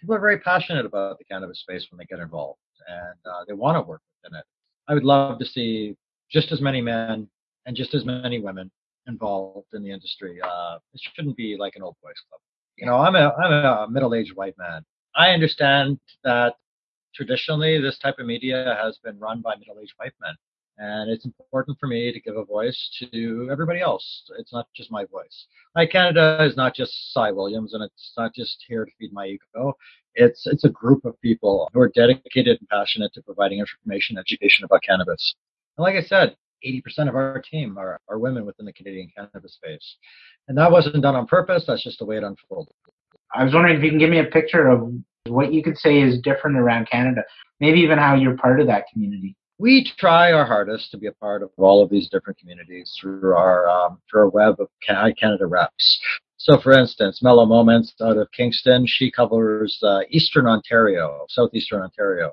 People 0.00 0.14
are 0.14 0.20
very 0.20 0.38
passionate 0.38 0.84
about 0.84 1.18
the 1.18 1.24
cannabis 1.24 1.60
space 1.60 1.86
when 1.90 1.98
they 1.98 2.04
get 2.04 2.22
involved 2.22 2.60
and 2.86 3.18
uh, 3.32 3.44
they 3.46 3.54
want 3.54 3.76
to 3.76 3.82
work 3.82 4.02
within 4.22 4.38
it. 4.38 4.44
I 4.86 4.94
would 4.94 5.04
love 5.04 5.38
to 5.38 5.46
see 5.46 5.96
just 6.30 6.52
as 6.52 6.60
many 6.60 6.80
men 6.80 7.28
and 7.68 7.76
just 7.76 7.94
as 7.94 8.04
many 8.06 8.40
women 8.40 8.70
involved 9.06 9.74
in 9.74 9.82
the 9.82 9.90
industry. 9.90 10.40
Uh, 10.42 10.78
it 10.94 11.00
shouldn't 11.14 11.36
be 11.36 11.54
like 11.56 11.76
an 11.76 11.82
old 11.82 11.96
boys 12.02 12.14
club. 12.28 12.40
You 12.76 12.86
know, 12.86 12.96
I'm 12.96 13.14
a 13.14 13.30
I'm 13.34 13.52
a 13.52 13.86
middle-aged 13.90 14.34
white 14.34 14.56
man. 14.58 14.84
I 15.14 15.30
understand 15.30 15.98
that 16.24 16.54
traditionally 17.14 17.80
this 17.80 17.98
type 17.98 18.18
of 18.18 18.26
media 18.26 18.76
has 18.82 18.98
been 19.04 19.18
run 19.18 19.42
by 19.42 19.54
middle-aged 19.56 19.92
white 19.98 20.14
men, 20.20 20.34
and 20.78 21.10
it's 21.10 21.26
important 21.26 21.76
for 21.78 21.88
me 21.88 22.10
to 22.10 22.20
give 22.20 22.36
a 22.36 22.44
voice 22.44 22.80
to 23.12 23.48
everybody 23.52 23.80
else. 23.80 24.06
It's 24.38 24.52
not 24.52 24.66
just 24.74 24.90
my 24.90 25.04
voice. 25.04 25.46
My 25.74 25.84
Canada 25.84 26.38
is 26.48 26.56
not 26.56 26.74
just 26.74 27.12
Cy 27.12 27.32
Williams, 27.32 27.74
and 27.74 27.82
it's 27.82 28.12
not 28.16 28.34
just 28.34 28.64
here 28.66 28.86
to 28.86 28.92
feed 28.98 29.12
my 29.12 29.26
ego. 29.26 29.74
It's 30.14 30.46
it's 30.46 30.64
a 30.64 30.70
group 30.70 31.04
of 31.04 31.20
people 31.20 31.68
who 31.74 31.80
are 31.80 31.92
dedicated 31.94 32.58
and 32.60 32.68
passionate 32.70 33.12
to 33.12 33.22
providing 33.22 33.58
information, 33.58 34.16
education 34.16 34.64
about 34.64 34.82
cannabis. 34.88 35.34
And 35.76 35.82
like 35.82 35.96
I 35.96 36.02
said, 36.02 36.34
80% 36.66 37.08
of 37.08 37.14
our 37.14 37.40
team 37.40 37.78
are, 37.78 38.00
are 38.08 38.18
women 38.18 38.44
within 38.44 38.66
the 38.66 38.72
Canadian 38.72 39.10
cannabis 39.16 39.54
space. 39.54 39.96
And 40.48 40.56
that 40.58 40.70
wasn't 40.70 41.02
done 41.02 41.14
on 41.14 41.26
purpose. 41.26 41.64
That's 41.66 41.84
just 41.84 41.98
the 41.98 42.04
way 42.04 42.16
it 42.16 42.24
unfolded. 42.24 42.74
I 43.34 43.44
was 43.44 43.54
wondering 43.54 43.76
if 43.76 43.82
you 43.82 43.90
can 43.90 43.98
give 43.98 44.10
me 44.10 44.20
a 44.20 44.24
picture 44.24 44.68
of 44.68 44.92
what 45.26 45.52
you 45.52 45.62
could 45.62 45.76
say 45.76 46.00
is 46.00 46.20
different 46.20 46.56
around 46.56 46.88
Canada, 46.90 47.22
maybe 47.60 47.80
even 47.80 47.98
how 47.98 48.14
you're 48.14 48.36
part 48.36 48.60
of 48.60 48.66
that 48.68 48.84
community. 48.92 49.36
we 49.58 49.90
try 49.98 50.32
our 50.32 50.46
hardest 50.46 50.90
to 50.92 50.98
be 50.98 51.08
a 51.08 51.12
part 51.12 51.42
of 51.42 51.50
all 51.56 51.82
of 51.82 51.90
these 51.90 52.08
different 52.08 52.38
communities 52.38 52.96
through 53.00 53.34
our 53.34 53.68
um, 53.68 53.98
through 54.08 54.22
our 54.22 54.28
web 54.28 54.56
of 54.60 54.68
Canada 54.86 55.46
reps. 55.46 56.00
So, 56.36 56.60
for 56.60 56.72
instance, 56.72 57.20
Mellow 57.20 57.46
Moments 57.46 57.92
out 58.00 58.16
of 58.16 58.28
Kingston, 58.30 58.86
she 58.86 59.10
covers 59.10 59.76
uh, 59.82 60.00
Eastern 60.08 60.46
Ontario, 60.46 61.26
Southeastern 61.28 61.82
Ontario, 61.82 62.32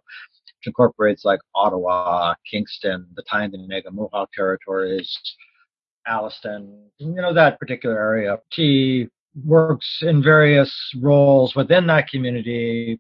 incorporates 0.66 1.26
like 1.26 1.40
Ottawa, 1.54 2.34
Kingston, 2.50 3.08
the 3.16 3.24
Tyendinaga 3.24 3.92
Mohawk 3.92 4.32
territories, 4.34 5.18
Alliston, 6.08 6.90
you 6.98 7.14
know, 7.14 7.34
that 7.34 7.60
particular 7.60 7.98
area. 7.98 8.38
She 8.52 9.08
works 9.44 10.00
in 10.02 10.24
various 10.24 10.74
roles 11.02 11.56
within 11.56 11.88
that 11.88 12.08
community, 12.08 13.00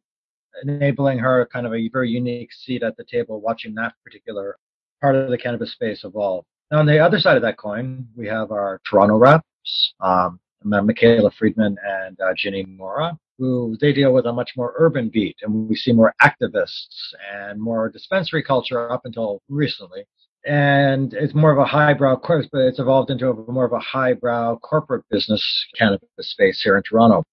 enabling 0.64 1.20
her 1.20 1.48
kind 1.52 1.66
of 1.66 1.74
a 1.74 1.90
very 1.90 2.10
unique 2.10 2.52
seat 2.52 2.84
at 2.84 2.98
the 2.98 3.06
table 3.06 3.42
watching 3.42 3.74
that 3.76 3.94
particular 4.04 4.58
part 5.02 5.16
of 5.16 5.30
the 5.30 5.38
cannabis 5.38 5.72
space 5.72 6.04
evolve. 6.04 6.46
Now, 6.72 6.80
on 6.80 6.86
the 6.86 7.00
other 7.00 7.20
side 7.20 7.36
of 7.36 7.44
that 7.44 7.58
coin, 7.58 8.08
we 8.16 8.28
have 8.28 8.52
our 8.52 8.82
Toronto 8.90 9.18
reps, 9.18 9.94
um, 10.00 10.40
Michaela 10.64 11.32
Friedman 11.38 11.78
and 11.86 12.20
uh, 12.20 12.34
Ginny 12.36 12.66
Mora, 12.66 13.18
who 13.38 13.78
they 13.82 13.94
deal 13.94 14.14
with 14.14 14.26
a 14.26 14.34
much 14.34 14.52
more 14.56 14.74
urban 14.78 15.10
beat, 15.10 15.38
and 15.42 15.68
we 15.68 15.76
see 15.76 15.92
more 15.92 16.14
activists 16.22 17.14
and 17.34 17.60
more 17.60 17.90
dispensary 17.90 18.44
culture 18.44 18.92
up 18.92 19.02
until 19.06 19.42
recently. 19.50 20.06
And 20.46 21.14
it's 21.14 21.34
more 21.34 21.52
of 21.52 21.58
a 21.58 21.66
highbrow 21.66 22.18
course, 22.18 22.48
but 22.52 22.62
it's 22.62 22.80
evolved 22.80 23.10
into 23.10 23.30
a, 23.30 23.52
more 23.52 23.66
of 23.66 23.74
a 23.74 23.80
highbrow 23.80 24.58
corporate 24.58 25.04
business 25.10 25.44
cannabis 25.78 26.08
space 26.20 26.62
here 26.62 26.78
in 26.78 26.84
Toronto 26.84 27.24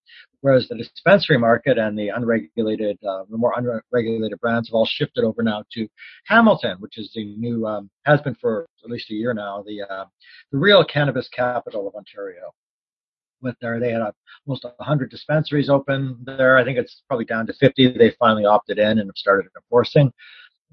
whereas 0.42 0.68
the 0.68 0.76
dispensary 0.76 1.38
market 1.38 1.78
and 1.78 1.98
the 1.98 2.08
unregulated, 2.08 2.98
uh, 3.08 3.22
the 3.30 3.38
more 3.38 3.54
unregulated 3.56 4.38
brands 4.40 4.68
have 4.68 4.74
all 4.74 4.86
shifted 4.86 5.24
over 5.24 5.42
now 5.42 5.64
to 5.72 5.88
Hamilton, 6.26 6.76
which 6.80 6.98
is 6.98 7.10
the 7.14 7.34
new, 7.36 7.66
um, 7.66 7.88
has 8.04 8.20
been 8.20 8.34
for 8.34 8.66
at 8.84 8.90
least 8.90 9.10
a 9.10 9.14
year 9.14 9.32
now, 9.32 9.64
the 9.66 9.82
uh, 9.82 10.04
the 10.50 10.58
real 10.58 10.84
cannabis 10.84 11.28
capital 11.28 11.88
of 11.88 11.94
Ontario. 11.94 12.52
With 13.42 13.56
there, 13.60 13.80
they 13.80 13.90
had 13.92 14.02
almost 14.46 14.64
100 14.64 15.10
dispensaries 15.10 15.68
open 15.68 16.16
there. 16.24 16.56
I 16.56 16.64
think 16.64 16.78
it's 16.78 17.02
probably 17.08 17.24
down 17.24 17.46
to 17.46 17.52
50. 17.54 17.98
They 17.98 18.14
finally 18.18 18.44
opted 18.44 18.78
in 18.78 18.98
and 18.98 19.08
have 19.08 19.16
started 19.16 19.50
enforcing. 19.56 20.12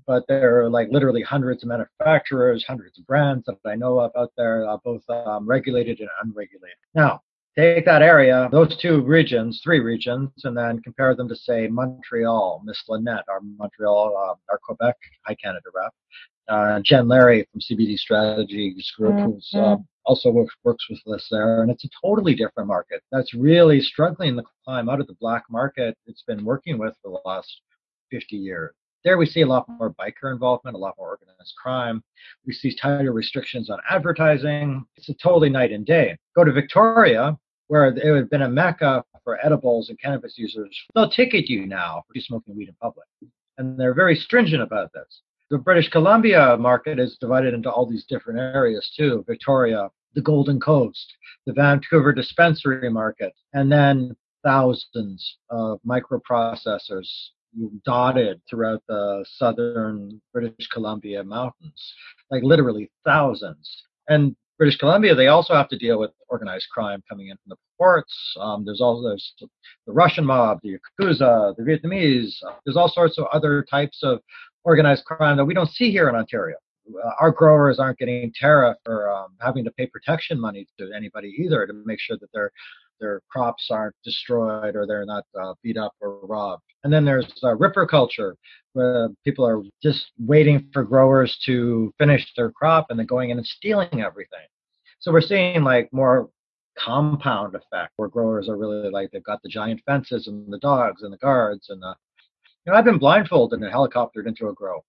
But 0.07 0.23
there 0.27 0.61
are 0.61 0.69
like 0.69 0.89
literally 0.91 1.21
hundreds 1.21 1.63
of 1.63 1.69
manufacturers, 1.69 2.65
hundreds 2.67 2.97
of 2.97 3.05
brands 3.05 3.45
that 3.45 3.57
I 3.65 3.75
know 3.75 3.99
of 3.99 4.11
out 4.17 4.31
there, 4.37 4.67
uh, 4.67 4.77
both 4.83 5.07
um, 5.09 5.47
regulated 5.47 5.99
and 5.99 6.09
unregulated. 6.23 6.77
Now, 6.95 7.21
take 7.55 7.85
that 7.85 8.01
area, 8.01 8.49
those 8.51 8.75
two 8.77 9.01
regions, 9.01 9.61
three 9.63 9.79
regions, 9.79 10.29
and 10.43 10.57
then 10.57 10.81
compare 10.81 11.15
them 11.15 11.27
to 11.29 11.35
say 11.35 11.67
Montreal, 11.67 12.61
Miss 12.65 12.81
Lynette, 12.87 13.25
our 13.27 13.41
Montreal, 13.41 14.15
uh, 14.15 14.35
our 14.51 14.59
Quebec 14.63 14.95
High 15.25 15.35
Canada 15.35 15.65
rep, 15.75 15.93
uh, 16.47 16.79
Jen 16.83 17.07
Larry 17.07 17.47
from 17.51 17.61
CBD 17.61 17.97
Strategies 17.97 18.91
Group, 18.97 19.13
mm-hmm. 19.13 19.31
who's 19.31 19.51
uh, 19.53 19.77
also 20.09 20.31
works, 20.31 20.55
works 20.63 20.85
with 20.89 20.99
us 21.13 21.27
there, 21.29 21.61
and 21.61 21.69
it's 21.69 21.85
a 21.85 21.89
totally 22.03 22.33
different 22.33 22.67
market 22.67 23.03
that's 23.11 23.35
really 23.35 23.79
struggling 23.79 24.35
to 24.35 24.43
climb 24.65 24.89
out 24.89 24.99
of 24.99 25.05
the 25.05 25.15
black 25.21 25.43
market 25.51 25.95
it's 26.07 26.23
been 26.23 26.43
working 26.43 26.79
with 26.79 26.95
for 27.03 27.11
the 27.11 27.29
last 27.29 27.61
50 28.09 28.35
years. 28.35 28.73
There 29.05 29.19
we 29.19 29.27
see 29.27 29.41
a 29.41 29.47
lot 29.47 29.69
more 29.69 29.93
biker 29.93 30.33
involvement, 30.33 30.75
a 30.75 30.79
lot 30.79 30.95
more 30.97 31.09
organized 31.09 31.53
crime. 31.61 32.03
We 32.45 32.53
see 32.53 32.75
tighter 32.75 33.13
restrictions 33.13 33.69
on 33.69 33.77
advertising. 33.87 34.83
It's 34.95 35.09
a 35.09 35.13
totally 35.13 35.49
night 35.49 35.71
and 35.71 35.85
day. 35.85 36.17
Go 36.35 36.43
to 36.43 36.51
Victoria, 36.51 37.37
where 37.67 37.85
it 37.85 38.11
would 38.11 38.19
have 38.19 38.29
been 38.31 38.41
a 38.41 38.49
mecca 38.49 39.03
for 39.23 39.37
edibles 39.45 39.89
and 39.89 39.99
cannabis 40.01 40.33
users. 40.37 40.75
They'll 40.95 41.09
ticket 41.09 41.47
you 41.47 41.67
now 41.67 42.03
for 42.07 42.19
smoking 42.19 42.57
weed 42.57 42.67
in 42.67 42.75
public. 42.81 43.05
And 43.59 43.79
they're 43.79 43.93
very 43.93 44.15
stringent 44.15 44.63
about 44.63 44.91
this. 44.91 45.21
The 45.49 45.57
British 45.57 45.89
Columbia 45.89 46.57
market 46.57 46.99
is 46.99 47.17
divided 47.19 47.53
into 47.53 47.71
all 47.71 47.85
these 47.87 48.05
different 48.05 48.39
areas 48.39 48.91
too. 48.95 49.23
Victoria, 49.27 49.89
the 50.13 50.21
Golden 50.21 50.59
Coast, 50.59 51.13
the 51.45 51.53
Vancouver 51.53 52.13
dispensary 52.13 52.89
market, 52.89 53.33
and 53.53 53.71
then 53.71 54.15
thousands 54.43 55.37
of 55.49 55.79
microprocessors 55.87 57.07
dotted 57.85 58.41
throughout 58.49 58.83
the 58.87 59.25
southern 59.37 60.21
British 60.33 60.67
Columbia 60.71 61.23
mountains, 61.23 61.93
like 62.29 62.43
literally 62.43 62.91
thousands. 63.05 63.83
And 64.07 64.35
British 64.57 64.77
Columbia, 64.77 65.15
they 65.15 65.27
also 65.27 65.53
have 65.53 65.69
to 65.69 65.77
deal 65.77 65.99
with 65.99 66.11
organized 66.27 66.67
crime 66.71 67.01
coming 67.09 67.29
in 67.29 67.37
from 67.37 67.49
the 67.49 67.55
ports. 67.77 68.13
Um, 68.39 68.65
there's 68.65 68.81
all 68.81 69.01
there's 69.01 69.33
the 69.39 69.47
Russian 69.87 70.25
mob, 70.25 70.59
the 70.61 70.77
Yakuza, 71.01 71.55
the 71.55 71.63
Vietnamese. 71.63 72.33
There's 72.65 72.75
all 72.75 72.89
sorts 72.89 73.17
of 73.17 73.25
other 73.31 73.65
types 73.69 73.99
of 74.03 74.19
organized 74.65 75.05
crime 75.05 75.37
that 75.37 75.45
we 75.45 75.53
don't 75.53 75.71
see 75.71 75.91
here 75.91 76.09
in 76.09 76.15
Ontario. 76.15 76.57
Uh, 76.89 77.11
our 77.19 77.31
growers 77.31 77.79
aren't 77.79 77.97
getting 77.97 78.31
tariff 78.33 78.77
or 78.85 79.09
um, 79.09 79.35
having 79.39 79.63
to 79.63 79.71
pay 79.71 79.85
protection 79.87 80.39
money 80.39 80.67
to 80.77 80.91
anybody 80.95 81.35
either 81.39 81.65
to 81.67 81.73
make 81.85 81.99
sure 81.99 82.17
that 82.19 82.29
they're 82.33 82.51
their 82.99 83.21
crops 83.29 83.69
aren't 83.71 83.95
destroyed 84.03 84.75
or 84.75 84.85
they're 84.85 85.05
not 85.05 85.23
uh, 85.39 85.53
beat 85.63 85.77
up 85.77 85.93
or 86.01 86.19
robbed. 86.25 86.63
And 86.83 86.91
then 86.91 87.05
there's 87.05 87.31
uh, 87.43 87.55
ripper 87.55 87.85
culture, 87.85 88.35
where 88.73 89.09
people 89.23 89.45
are 89.45 89.61
just 89.81 90.11
waiting 90.19 90.69
for 90.73 90.83
growers 90.83 91.37
to 91.45 91.93
finish 91.97 92.25
their 92.35 92.51
crop 92.51 92.87
and 92.89 92.99
then 92.99 93.05
going 93.05 93.29
in 93.29 93.37
and 93.37 93.47
stealing 93.47 94.01
everything. 94.01 94.45
So 94.99 95.11
we're 95.11 95.21
seeing 95.21 95.63
like 95.63 95.91
more 95.91 96.29
compound 96.77 97.55
effect 97.55 97.93
where 97.97 98.07
growers 98.07 98.47
are 98.47 98.57
really 98.57 98.89
like 98.89 99.11
they've 99.11 99.23
got 99.23 99.41
the 99.41 99.49
giant 99.49 99.81
fences 99.85 100.27
and 100.27 100.51
the 100.51 100.59
dogs 100.59 101.03
and 101.03 101.11
the 101.11 101.17
guards 101.17 101.69
and 101.69 101.81
the, 101.81 101.93
you 102.65 102.71
know 102.71 102.77
I've 102.77 102.85
been 102.85 102.99
blindfolded 102.99 103.61
and 103.61 103.73
helicoptered 103.73 104.27
into 104.27 104.47
a 104.47 104.53
grow 104.53 104.81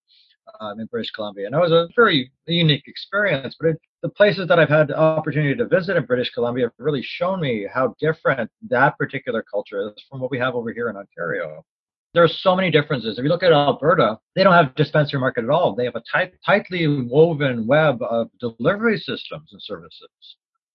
um, 0.60 0.80
in 0.80 0.86
British 0.86 1.10
Columbia. 1.10 1.46
And 1.46 1.54
it 1.54 1.58
was 1.58 1.72
a 1.72 1.88
very 1.96 2.30
unique 2.46 2.84
experience. 2.86 3.56
But 3.58 3.70
it, 3.70 3.76
the 4.02 4.08
places 4.08 4.48
that 4.48 4.58
I've 4.58 4.68
had 4.68 4.88
the 4.88 4.98
opportunity 4.98 5.54
to 5.54 5.66
visit 5.66 5.96
in 5.96 6.04
British 6.04 6.30
Columbia 6.30 6.66
have 6.66 6.72
really 6.78 7.02
shown 7.02 7.40
me 7.40 7.66
how 7.72 7.94
different 8.00 8.50
that 8.68 8.96
particular 8.98 9.42
culture 9.42 9.88
is 9.88 10.04
from 10.08 10.20
what 10.20 10.30
we 10.30 10.38
have 10.38 10.54
over 10.54 10.72
here 10.72 10.88
in 10.88 10.96
Ontario. 10.96 11.64
There 12.12 12.24
are 12.24 12.28
so 12.28 12.56
many 12.56 12.70
differences. 12.72 13.18
If 13.18 13.22
you 13.22 13.28
look 13.28 13.44
at 13.44 13.52
Alberta, 13.52 14.18
they 14.34 14.42
don't 14.42 14.52
have 14.52 14.66
a 14.66 14.74
dispensary 14.74 15.20
market 15.20 15.44
at 15.44 15.50
all. 15.50 15.76
They 15.76 15.84
have 15.84 15.94
a 15.94 16.02
tight, 16.10 16.32
tightly 16.44 16.88
woven 16.88 17.66
web 17.66 18.02
of 18.02 18.28
delivery 18.40 18.98
systems 18.98 19.50
and 19.52 19.62
services. 19.62 20.08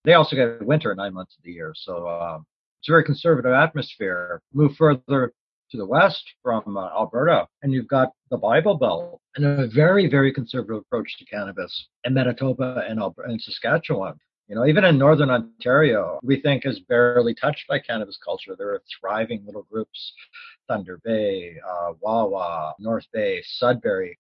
They 0.06 0.14
also 0.14 0.36
get 0.36 0.66
winter 0.66 0.96
nine 0.96 1.14
months 1.14 1.36
of 1.38 1.44
the 1.44 1.52
year. 1.52 1.74
So 1.76 2.08
um, 2.08 2.46
it's 2.80 2.88
a 2.88 2.92
very 2.92 3.04
conservative 3.04 3.52
atmosphere. 3.52 4.42
Move 4.54 4.76
further 4.78 5.34
to 5.76 5.80
the 5.80 5.86
west 5.86 6.24
from 6.42 6.78
uh, 6.78 6.88
Alberta, 6.88 7.48
and 7.62 7.74
you've 7.74 7.88
got 7.88 8.12
the 8.32 8.38
Bible 8.38 8.76
Belt 8.76 9.20
and 9.36 9.46
a 9.46 9.68
very, 9.68 10.08
very 10.08 10.32
conservative 10.32 10.78
approach 10.78 11.18
to 11.20 11.26
cannabis 11.26 11.88
in 12.06 12.14
Manitoba 12.14 12.84
and, 12.88 13.00
Alberta, 13.00 13.30
and 13.30 13.42
Saskatchewan. 13.42 14.16
You 14.48 14.56
know, 14.56 14.66
even 14.66 14.86
in 14.86 14.98
northern 14.98 15.32
Ontario, 15.32 16.20
we 16.24 16.40
think 16.40 16.66
is 16.66 16.80
barely 16.82 17.34
touched 17.34 17.68
by 17.68 17.80
cannabis 17.80 18.18
culture. 18.24 18.56
There 18.56 18.70
are 18.70 18.82
thriving 19.00 19.44
little 19.46 19.64
groups, 19.72 20.14
Thunder 20.68 21.00
Bay, 21.04 21.56
uh, 21.68 21.94
Wawa, 22.00 22.74
North 22.80 23.06
Bay, 23.12 23.42
Sudbury. 23.44 24.18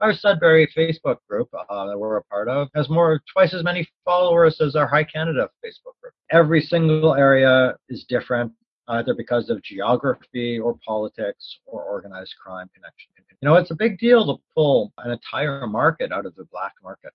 Our 0.00 0.14
Sudbury 0.14 0.66
Facebook 0.76 1.18
group 1.28 1.48
uh, 1.54 1.86
that 1.86 1.98
we're 1.98 2.16
a 2.16 2.24
part 2.24 2.48
of 2.48 2.68
has 2.74 2.88
more 2.88 3.20
twice 3.32 3.54
as 3.54 3.62
many 3.62 3.86
followers 4.04 4.60
as 4.60 4.74
our 4.74 4.88
High 4.88 5.04
Canada 5.04 5.48
Facebook 5.64 6.00
group. 6.02 6.14
Every 6.32 6.62
single 6.62 7.14
area 7.14 7.76
is 7.88 8.04
different 8.08 8.52
either 8.88 9.14
because 9.14 9.50
of 9.50 9.62
geography 9.62 10.58
or 10.58 10.78
politics 10.86 11.58
or 11.66 11.82
organized 11.82 12.34
crime 12.42 12.70
connection. 12.74 13.10
You 13.40 13.48
know, 13.48 13.54
it's 13.54 13.70
a 13.70 13.76
big 13.76 13.98
deal 13.98 14.26
to 14.26 14.42
pull 14.54 14.92
an 14.98 15.12
entire 15.12 15.66
market 15.66 16.10
out 16.10 16.26
of 16.26 16.34
the 16.34 16.44
black 16.46 16.72
market. 16.82 17.12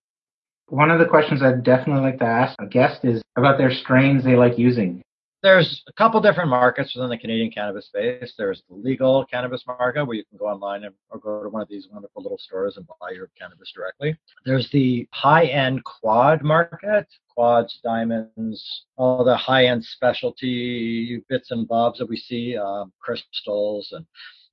One 0.68 0.90
of 0.90 1.00
the 1.00 1.06
questions 1.06 1.44
I'd 1.44 1.64
definitely 1.64 2.04
like 2.04 2.20
to 2.20 2.26
ask 2.26 2.56
a 2.60 2.66
guest 2.66 3.04
is 3.04 3.22
about 3.36 3.58
their 3.58 3.74
strains 3.74 4.24
they 4.24 4.36
like 4.36 4.58
using. 4.58 5.04
There's 5.44 5.84
a 5.90 5.94
couple 5.94 6.22
different 6.22 6.50
markets 6.50 6.96
within 6.96 7.10
the 7.10 7.18
Canadian 7.18 7.52
cannabis 7.52 7.88
space. 7.88 8.34
There's 8.38 8.64
the 8.70 8.76
legal 8.76 9.26
cannabis 9.26 9.62
market 9.68 10.06
where 10.06 10.16
you 10.16 10.24
can 10.24 10.38
go 10.38 10.46
online 10.46 10.86
and, 10.86 10.96
or 11.10 11.20
go 11.20 11.44
to 11.44 11.50
one 11.50 11.62
of 11.62 11.68
these 11.68 11.90
wonderful 11.92 12.24
little 12.24 12.38
stores 12.38 12.78
and 12.78 12.88
buy 12.88 13.12
your 13.14 13.30
cannabis 13.38 13.70
directly. 13.76 14.18
There's 14.46 14.70
the 14.72 15.06
high-end 15.12 15.84
quad 15.84 16.44
market, 16.44 17.08
quads, 17.28 17.78
diamonds, 17.84 18.86
all 18.96 19.26
the 19.26 19.36
high-end 19.36 19.84
specialty 19.84 21.22
bits 21.28 21.52
and 21.52 21.68
bobs 21.68 22.00
that 22.00 22.08
we 22.08 22.16
see, 22.16 22.56
um, 22.56 22.94
crystals 23.02 23.90
and 23.92 24.06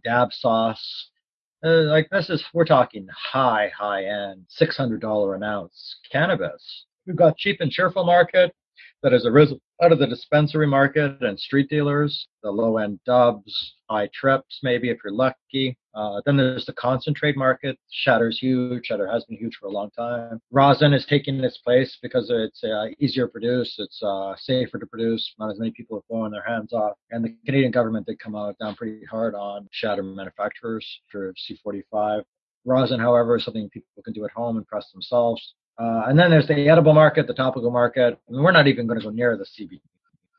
dab 0.02 0.32
sauce. 0.32 1.10
Uh, 1.64 1.82
like 1.82 2.10
this 2.10 2.28
is, 2.30 2.42
we're 2.52 2.64
talking 2.64 3.06
high, 3.14 3.70
high 3.78 4.06
end, 4.06 4.44
$600 4.60 5.36
an 5.36 5.44
ounce 5.44 5.96
cannabis. 6.10 6.86
We've 7.06 7.14
got 7.14 7.36
cheap 7.36 7.60
and 7.60 7.70
cheerful 7.70 8.02
market 8.02 8.52
that 9.02 9.12
has 9.12 9.26
arisen 9.26 9.60
out 9.82 9.92
of 9.92 9.98
the 9.98 10.06
dispensary 10.06 10.66
market 10.66 11.20
and 11.22 11.38
street 11.38 11.70
dealers, 11.70 12.28
the 12.42 12.50
low 12.50 12.76
end 12.76 13.00
dubs, 13.06 13.74
high 13.88 14.08
trips, 14.14 14.60
maybe 14.62 14.90
if 14.90 14.98
you're 15.02 15.12
lucky. 15.12 15.76
Uh, 15.94 16.20
then 16.24 16.36
there's 16.36 16.66
the 16.66 16.72
concentrate 16.74 17.36
market. 17.36 17.76
Shatter's 17.92 18.38
huge. 18.38 18.86
Shatter 18.86 19.10
has 19.10 19.24
been 19.24 19.38
huge 19.38 19.56
for 19.58 19.66
a 19.66 19.72
long 19.72 19.90
time. 19.90 20.40
Rosin 20.50 20.92
is 20.92 21.06
taking 21.06 21.42
its 21.42 21.58
place 21.58 21.98
because 22.02 22.30
it's 22.30 22.62
uh, 22.62 22.86
easier 23.00 23.26
to 23.26 23.32
produce. 23.32 23.74
It's 23.78 24.00
uh, 24.02 24.34
safer 24.36 24.78
to 24.78 24.86
produce. 24.86 25.34
Not 25.38 25.50
as 25.50 25.58
many 25.58 25.72
people 25.72 25.96
are 25.98 26.02
blowing 26.08 26.30
their 26.30 26.44
hands 26.46 26.72
off. 26.72 26.96
And 27.10 27.24
the 27.24 27.34
Canadian 27.44 27.72
government 27.72 28.06
did 28.06 28.20
come 28.20 28.36
out 28.36 28.56
down 28.58 28.76
pretty 28.76 29.04
hard 29.06 29.34
on 29.34 29.68
shatter 29.72 30.02
manufacturers 30.02 30.86
for 31.10 31.34
C45. 31.50 32.22
Rosin, 32.66 33.00
however, 33.00 33.36
is 33.36 33.44
something 33.44 33.70
people 33.70 34.02
can 34.04 34.12
do 34.12 34.24
at 34.24 34.30
home 34.32 34.58
and 34.58 34.66
press 34.66 34.90
themselves. 34.92 35.54
Uh, 35.80 36.04
and 36.08 36.18
then 36.18 36.30
there's 36.30 36.46
the 36.46 36.68
edible 36.68 36.92
market, 36.92 37.26
the 37.26 37.34
topical 37.34 37.70
market. 37.70 38.18
I 38.28 38.32
mean, 38.32 38.42
we're 38.42 38.52
not 38.52 38.66
even 38.66 38.86
going 38.86 38.98
to 38.98 39.04
go 39.04 39.10
near 39.10 39.36
the 39.36 39.44
CBD. 39.44 39.80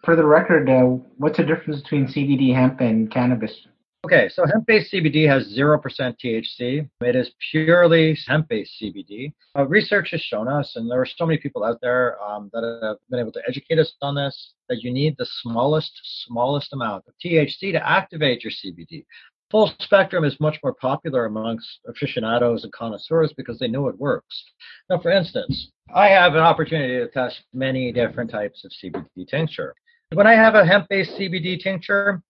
For 0.06 0.16
the 0.16 0.26
record, 0.26 0.70
uh, 0.70 0.98
what's 1.18 1.38
the 1.38 1.44
difference 1.44 1.82
between 1.82 2.08
CBD 2.08 2.54
hemp 2.54 2.80
and 2.80 3.12
cannabis? 3.12 3.68
Okay, 4.04 4.30
so 4.30 4.44
hemp-based 4.48 4.92
CBD 4.92 5.28
has 5.28 5.56
0% 5.56 5.80
THC. 5.80 6.90
It 7.02 7.16
is 7.16 7.30
purely 7.52 8.18
hemp-based 8.28 8.72
CBD. 8.82 9.32
Uh, 9.56 9.68
research 9.68 10.10
has 10.12 10.22
shown 10.22 10.48
us, 10.48 10.76
and 10.76 10.90
there 10.90 11.00
are 11.00 11.06
so 11.06 11.24
many 11.24 11.38
people 11.38 11.64
out 11.64 11.78
there 11.82 12.20
um, 12.24 12.50
that 12.52 12.64
have 12.82 12.98
been 13.12 13.20
able 13.20 13.32
to 13.34 13.42
educate 13.48 13.78
us 13.78 13.94
on 14.02 14.16
this, 14.16 14.54
that 14.70 14.82
you 14.82 14.92
need 14.92 15.16
the 15.18 15.28
smallest, 15.44 15.92
smallest 16.26 16.74
amount 16.74 17.04
of 17.08 17.14
THC 17.24 17.74
to 17.74 17.88
activate 17.88 18.44
your 18.44 18.52
CBD. 18.52 19.06
Full 19.52 19.72
spectrum 19.80 20.24
is 20.24 20.40
much 20.40 20.58
more 20.64 20.74
popular 20.74 21.26
amongst 21.26 21.82
aficionados 21.86 22.64
and 22.64 22.72
connoisseurs 22.72 23.34
because 23.36 23.60
they 23.60 23.68
know 23.68 23.90
it 23.90 24.00
works. 24.00 24.46
Now, 24.90 25.00
for 25.00 25.12
instance, 25.12 25.72
I 25.94 26.08
have 26.08 26.36
an 26.36 26.40
opportunity 26.40 26.98
to 27.00 27.10
test 27.10 27.44
many 27.54 27.92
different 27.92 28.32
types 28.32 28.64
of 28.64 28.72
CBD 28.72 29.28
tincture. 29.28 29.76
When 30.14 30.26
I 30.26 30.34
have 30.34 30.56
a 30.56 30.66
hemp-based 30.66 31.12
CBD 31.12 31.62
tincture, 31.62 32.22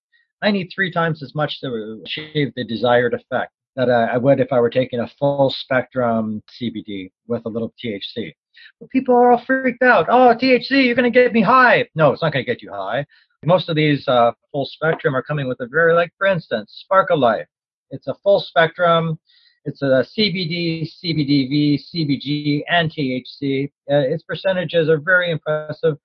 I 0.41 0.49
need 0.49 0.71
three 0.73 0.91
times 0.91 1.21
as 1.21 1.35
much 1.35 1.59
to 1.61 2.01
achieve 2.03 2.53
the 2.55 2.63
desired 2.63 3.13
effect 3.13 3.51
that 3.75 3.89
I 3.89 4.17
would 4.17 4.39
if 4.39 4.51
I 4.51 4.59
were 4.59 4.71
taking 4.71 4.99
a 4.99 5.11
full 5.19 5.51
spectrum 5.51 6.41
CBD 6.59 7.11
with 7.27 7.43
a 7.45 7.49
little 7.49 7.71
THC. 7.83 8.33
But 8.79 8.89
people 8.89 9.15
are 9.15 9.31
all 9.31 9.45
freaked 9.45 9.83
out. 9.83 10.07
Oh, 10.09 10.35
THC, 10.35 10.85
you're 10.85 10.95
going 10.95 11.11
to 11.11 11.19
get 11.19 11.33
me 11.33 11.41
high. 11.41 11.87
No, 11.95 12.11
it's 12.11 12.21
not 12.21 12.33
going 12.33 12.43
to 12.43 12.51
get 12.51 12.61
you 12.61 12.71
high. 12.71 13.05
Most 13.43 13.69
of 13.69 13.75
these 13.75 14.07
uh, 14.07 14.31
full 14.51 14.65
spectrum 14.65 15.15
are 15.15 15.23
coming 15.23 15.47
with 15.47 15.59
a 15.61 15.67
very, 15.67 15.93
like, 15.93 16.11
for 16.17 16.27
instance, 16.27 16.71
Spark 16.83 17.09
of 17.09 17.19
Life. 17.19 17.47
It's 17.89 18.07
a 18.07 18.13
full 18.23 18.39
spectrum. 18.39 19.19
It's 19.65 19.81
a 19.81 20.05
CBD, 20.17 20.87
CBDV, 21.03 21.81
CBG, 21.93 22.61
and 22.69 22.91
THC. 22.91 23.71
Uh, 23.89 24.07
its 24.13 24.23
percentages 24.23 24.89
are 24.89 24.99
very 24.99 25.31
impressive. 25.31 25.97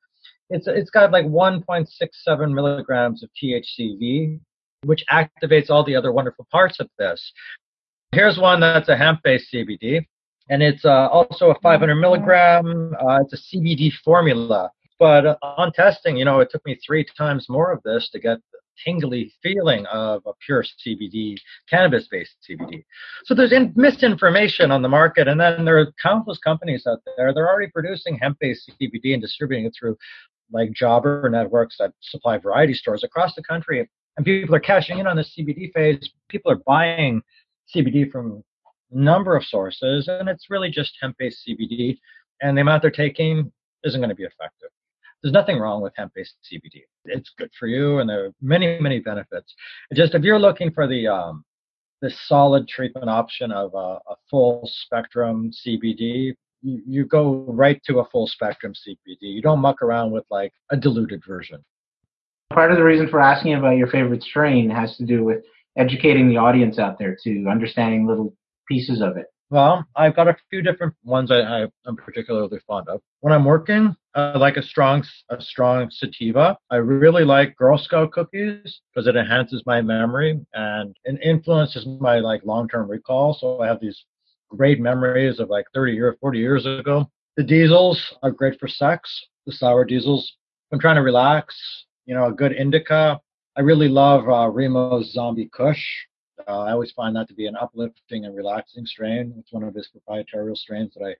It's 0.49 0.67
it's 0.67 0.91
got 0.91 1.11
like 1.11 1.27
1.67 1.27 2.55
milligrams 2.55 3.23
of 3.23 3.31
THCV, 3.43 4.41
which 4.85 5.05
activates 5.11 5.71
all 5.71 5.85
the 5.85 5.97
other 5.97 6.13
wonderful 6.13 6.47
parts 6.51 6.81
of 6.81 6.89
this. 6.99 7.33
Here's 8.13 8.39
one 8.39 8.61
that's 8.61 8.89
a 8.89 8.97
hemp-based 8.97 9.49
CBD, 9.53 10.07
and 10.49 10.63
it's 10.63 10.85
uh, 10.85 11.09
also 11.09 11.51
a 11.51 11.61
500 11.61 11.97
milligram. 11.97 12.95
Uh, 13.01 13.21
it's 13.23 13.33
a 13.33 13.57
CBD 13.57 13.91
formula. 14.05 14.71
But 14.99 15.39
on 15.43 15.73
testing, 15.73 16.17
you 16.17 16.25
know, 16.25 16.41
it 16.41 16.49
took 16.51 16.65
me 16.65 16.79
three 16.87 17.07
times 17.17 17.47
more 17.49 17.71
of 17.71 17.83
this 17.83 18.09
to 18.13 18.19
get 18.19 18.39
the 18.53 18.59
tingly 18.83 19.33
feeling 19.43 19.85
of 19.87 20.23
a 20.27 20.33
pure 20.45 20.65
CBD, 20.65 21.37
cannabis-based 21.69 22.37
CBD. 22.49 22.85
So 23.25 23.35
there's 23.35 23.53
in- 23.53 23.75
misinformation 23.77 24.71
on 24.71 24.83
the 24.83 24.89
market, 24.89 25.29
and 25.29 25.39
then 25.41 25.65
there 25.65 25.79
are 25.79 25.93
countless 26.03 26.39
companies 26.39 26.87
out 26.87 27.01
there. 27.17 27.35
They're 27.35 27.49
already 27.49 27.71
producing 27.71 28.19
hemp-based 28.19 28.71
CBD 28.81 29.13
and 29.13 29.21
distributing 29.21 29.67
it 29.67 29.75
through 29.79 29.97
like 30.53 30.73
jobber 30.73 31.29
networks 31.29 31.77
that 31.79 31.93
supply 32.01 32.39
variety 32.39 32.73
stores 32.73 33.05
across 33.05 33.35
the 33.35 33.43
country. 33.43 33.87
And 34.17 34.25
people 34.25 34.55
are 34.55 34.61
cashing 34.61 34.99
in 34.99 35.07
on 35.07 35.17
the 35.17 35.25
CBD 35.25 35.73
phase. 35.73 36.11
People 36.29 36.53
are 36.53 36.61
buying 36.67 37.21
CBD 37.75 38.11
from 38.11 38.43
a 38.93 38.99
number 38.99 39.37
of 39.37 39.45
sources, 39.45 40.09
and 40.09 40.29
it's 40.29 40.49
really 40.49 40.71
just 40.71 40.97
hemp-based 41.03 41.47
CBD. 41.47 41.99
And 42.41 42.57
the 42.57 42.63
amount 42.63 42.83
they're 42.83 42.91
taking 42.91 43.53
isn't 43.85 44.01
going 44.01 44.09
to 44.09 44.15
be 44.15 44.25
effective. 44.25 44.71
There's 45.27 45.33
nothing 45.33 45.59
wrong 45.59 45.83
with 45.83 45.93
hemp-based 45.97 46.37
CBD. 46.45 46.83
It's 47.07 47.33
good 47.37 47.51
for 47.59 47.67
you, 47.67 47.99
and 47.99 48.09
there 48.09 48.27
are 48.27 48.33
many, 48.41 48.79
many 48.79 49.01
benefits. 49.01 49.53
Just 49.93 50.15
if 50.15 50.23
you're 50.23 50.39
looking 50.39 50.71
for 50.71 50.87
the 50.87 51.09
um, 51.09 51.45
the 52.01 52.13
solid 52.29 52.69
treatment 52.69 53.11
option 53.11 53.51
of 53.51 53.75
a, 53.75 53.99
a 54.09 54.15
full 54.31 54.71
spectrum 54.85 55.51
CBD, 55.51 56.33
you, 56.63 56.83
you 56.87 57.05
go 57.07 57.45
right 57.49 57.83
to 57.87 57.99
a 57.99 58.09
full 58.11 58.29
spectrum 58.29 58.73
CBD. 58.73 59.23
You 59.23 59.43
don't 59.43 59.59
muck 59.59 59.83
around 59.83 60.13
with 60.13 60.23
like 60.31 60.53
a 60.71 60.77
diluted 60.77 61.25
version. 61.27 61.65
Part 62.53 62.71
of 62.71 62.77
the 62.77 62.85
reason 62.85 63.09
for 63.09 63.21
asking 63.21 63.55
about 63.55 63.79
your 63.79 63.89
favorite 63.89 64.23
strain 64.23 64.71
has 64.71 64.97
to 64.99 65.05
do 65.05 65.25
with 65.25 65.43
educating 65.77 66.29
the 66.29 66.37
audience 66.37 66.79
out 66.79 67.01
there 67.01 67.17
to 67.25 67.47
understanding 67.51 68.07
little 68.07 68.33
pieces 68.69 69.03
of 69.03 69.17
it. 69.17 69.27
Well, 69.49 69.85
I've 69.95 70.17
got 70.17 70.27
a 70.27 70.37
few 70.51 70.61
different 70.61 70.95
ones 71.05 71.31
I, 71.31 71.41
I, 71.41 71.61
am 71.87 71.95
particularly 71.97 72.59
fond 72.67 72.89
of. 72.89 73.01
When 73.21 73.33
I'm 73.33 73.45
working, 73.45 73.95
I 74.15 74.37
like 74.37 74.57
a 74.57 74.63
strong, 74.63 75.05
a 75.31 75.41
strong 75.41 75.89
sativa. 75.91 76.59
I 76.71 76.77
really 76.77 77.25
like 77.25 77.55
Girl 77.55 77.79
Scout 77.79 78.11
cookies 78.11 78.81
because 78.93 79.07
it 79.07 79.15
enhances 79.15 79.63
my 79.65 79.81
memory 79.81 80.41
and 80.55 80.97
it 81.05 81.21
influences 81.23 81.87
my 82.01 82.19
like 82.19 82.45
long-term 82.45 82.91
recall. 82.91 83.35
So 83.35 83.63
I 83.63 83.69
have 83.69 83.81
these 83.81 84.05
great 84.51 84.81
memories 84.81 85.39
of 85.39 85.49
like 85.49 85.67
30 85.75 85.93
years, 85.93 86.17
40 86.21 86.39
years 86.41 86.67
ago. 86.67 87.09
The 87.37 87.45
diesels 87.45 88.03
are 88.25 88.33
great 88.33 88.59
for 88.59 88.67
sex, 88.67 89.27
the 89.47 89.53
sour 89.53 89.85
diesels. 89.85 90.37
I'm 90.73 90.81
trying 90.81 90.97
to 90.97 91.03
relax, 91.03 91.57
you 92.05 92.15
know, 92.15 92.27
a 92.27 92.33
good 92.33 92.53
indica. 92.53 93.21
I 93.57 93.61
really 93.61 93.89
love 93.89 94.25
uh, 94.25 94.51
Remo's 94.51 95.13
Zombie 95.13 95.51
Kush. 95.53 95.85
Uh, 96.47 96.61
I 96.61 96.73
always 96.73 96.93
find 96.93 97.17
that 97.17 97.29
to 97.29 97.35
be 97.35 97.47
an 97.47 97.57
uplifting 97.57 98.25
and 98.25 98.37
relaxing 98.37 98.87
strain. 98.87 99.35
It's 99.39 99.53
one 99.53 99.63
of 99.63 99.75
his 99.75 99.89
proprietary 99.89 100.55
strains 100.57 100.95
that 100.95 101.05
I 101.05 101.15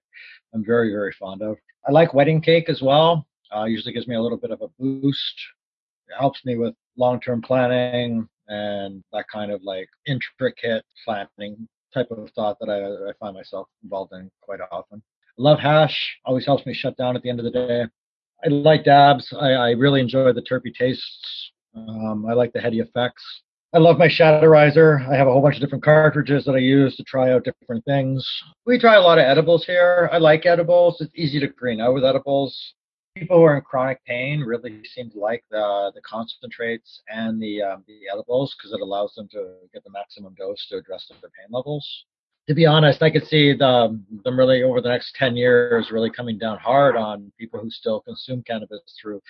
am 0.55 0.65
very, 0.65 0.91
very 0.91 1.13
fond 1.19 1.43
of. 1.43 1.57
I 1.89 1.93
like 1.93 2.15
Wedding 2.15 2.41
Cake 2.41 2.69
as 2.69 2.83
well. 2.83 3.27
Uh, 3.55 3.65
usually 3.65 3.93
gives 3.93 4.09
me 4.09 4.17
a 4.17 4.21
little 4.21 4.39
bit 4.39 4.51
of 4.51 4.61
a 4.63 4.69
boost. 4.79 5.41
It 6.09 6.15
helps 6.19 6.45
me 6.45 6.57
with 6.57 6.75
long-term 6.97 7.43
planning 7.43 8.29
and 8.49 9.03
that 9.13 9.27
kind 9.33 9.51
of 9.51 9.63
like 9.63 9.89
intricate 10.07 10.85
planning 11.05 11.69
type 11.93 12.11
of 12.11 12.31
thought 12.35 12.59
that 12.61 12.69
I, 12.69 13.11
I 13.11 13.13
find 13.19 13.35
myself 13.35 13.69
involved 13.83 14.13
in 14.13 14.31
quite 14.41 14.61
often. 14.71 15.03
I 15.39 15.43
love 15.43 15.59
hash, 15.59 16.19
always 16.25 16.47
helps 16.47 16.67
me 16.67 16.75
shut 16.75 16.97
down 16.97 17.17
at 17.17 17.23
the 17.23 17.31
end 17.31 17.41
of 17.41 17.45
the 17.45 17.51
day. 17.51 17.85
I 18.45 18.49
like 18.49 18.85
dabs. 18.85 19.33
I, 19.39 19.53
I 19.53 19.71
really 19.71 20.01
enjoy 20.01 20.33
the 20.33 20.43
terpy 20.43 20.75
tastes. 20.75 21.53
Um, 21.75 22.27
I 22.29 22.33
like 22.33 22.53
the 22.53 22.61
heady 22.61 22.81
effects. 22.81 23.23
I 23.75 23.79
love 23.79 23.99
my 23.99 24.09
Shatterizer. 24.09 25.07
I 25.09 25.17
have 25.17 25.27
a 25.27 25.33
whole 25.33 25.43
bunch 25.43 25.57
of 25.57 25.61
different 25.61 25.85
cartridges 25.85 26.45
that 26.45 26.55
I 26.55 26.59
use 26.59 26.97
to 26.97 27.05
try 27.05 27.33
out 27.33 27.45
different 27.45 27.85
things. 27.85 28.27
We 28.65 28.79
try 28.79 28.95
a 28.95 29.01
lot 29.01 29.19
of 29.19 29.25
edibles 29.25 29.65
here. 29.65 30.09
I 30.13 30.19
like 30.19 30.47
edibles. 30.47 31.01
It's 31.01 31.13
easy 31.15 31.41
to 31.41 31.49
green 31.49 31.81
out 31.81 31.95
with 31.95 32.05
edibles 32.05 32.75
people 33.17 33.39
who 33.39 33.45
are 33.45 33.57
in 33.57 33.63
chronic 33.63 34.05
pain 34.05 34.41
really 34.41 34.83
seem 34.85 35.11
to 35.11 35.19
like 35.19 35.43
the 35.51 35.91
the 35.95 36.01
concentrates 36.03 37.01
and 37.09 37.41
the 37.41 37.63
um, 37.63 37.83
the 37.89 38.01
edibles 38.13 38.55
because 38.57 38.73
it 38.73 38.81
allows 38.81 39.15
them 39.15 39.27
to 39.33 39.55
get 39.73 39.83
the 39.85 39.91
maximum 39.91 40.35
dose 40.35 40.67
to 40.69 40.77
address 40.77 41.07
their 41.09 41.31
pain 41.31 41.49
levels. 41.51 42.05
To 42.49 42.55
be 42.55 42.67
honest, 42.67 43.03
I 43.03 43.11
could 43.11 43.27
see 43.27 43.55
the, 43.55 43.99
them 44.23 44.39
really 44.39 44.63
over 44.63 44.81
the 44.81 44.89
next 44.89 45.17
10 45.17 45.35
years 45.35 45.91
really 45.91 46.11
coming 46.11 46.39
down 46.39 46.59
hard 46.59 46.95
on 46.95 47.33
people 47.41 47.59
who 47.59 47.71
still 47.71 48.03
consume 48.03 48.45
cannabis 48.45 48.81
through 49.03 49.21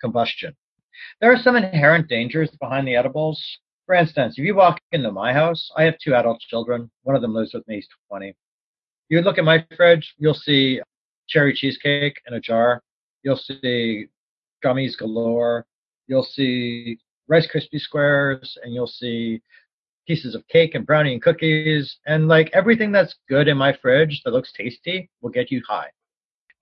combustion. 0.00 0.54
There 1.20 1.32
are 1.32 1.38
some 1.38 1.56
inherent 1.56 2.08
dangers 2.08 2.50
behind 2.60 2.86
the 2.86 2.94
edibles. 2.94 3.42
For 3.90 3.96
instance, 3.96 4.36
if 4.38 4.44
you 4.44 4.54
walk 4.54 4.80
into 4.92 5.10
my 5.10 5.32
house, 5.32 5.68
I 5.76 5.82
have 5.82 5.98
two 5.98 6.14
adult 6.14 6.38
children. 6.42 6.88
One 7.02 7.16
of 7.16 7.22
them 7.22 7.34
lives 7.34 7.52
with 7.52 7.66
me, 7.66 7.74
he's 7.74 7.88
20. 8.08 8.36
You 9.08 9.20
look 9.20 9.36
at 9.36 9.42
my 9.42 9.66
fridge, 9.76 10.14
you'll 10.16 10.32
see 10.32 10.80
cherry 11.28 11.52
cheesecake 11.52 12.14
in 12.28 12.34
a 12.34 12.40
jar 12.40 12.84
You'll 13.24 13.36
see 13.36 14.06
gummies 14.64 14.96
galore. 14.96 15.66
You'll 16.06 16.22
see 16.22 17.00
Rice 17.26 17.48
Krispie 17.52 17.80
squares, 17.80 18.56
and 18.62 18.72
you'll 18.72 18.86
see 18.86 19.42
pieces 20.06 20.36
of 20.36 20.46
cake 20.46 20.76
and 20.76 20.86
brownie 20.86 21.14
and 21.14 21.20
cookies, 21.20 21.96
and 22.06 22.28
like 22.28 22.48
everything 22.52 22.92
that's 22.92 23.16
good 23.28 23.48
in 23.48 23.56
my 23.56 23.76
fridge 23.82 24.22
that 24.24 24.30
looks 24.30 24.52
tasty 24.52 25.10
will 25.20 25.30
get 25.30 25.50
you 25.50 25.62
high. 25.68 25.90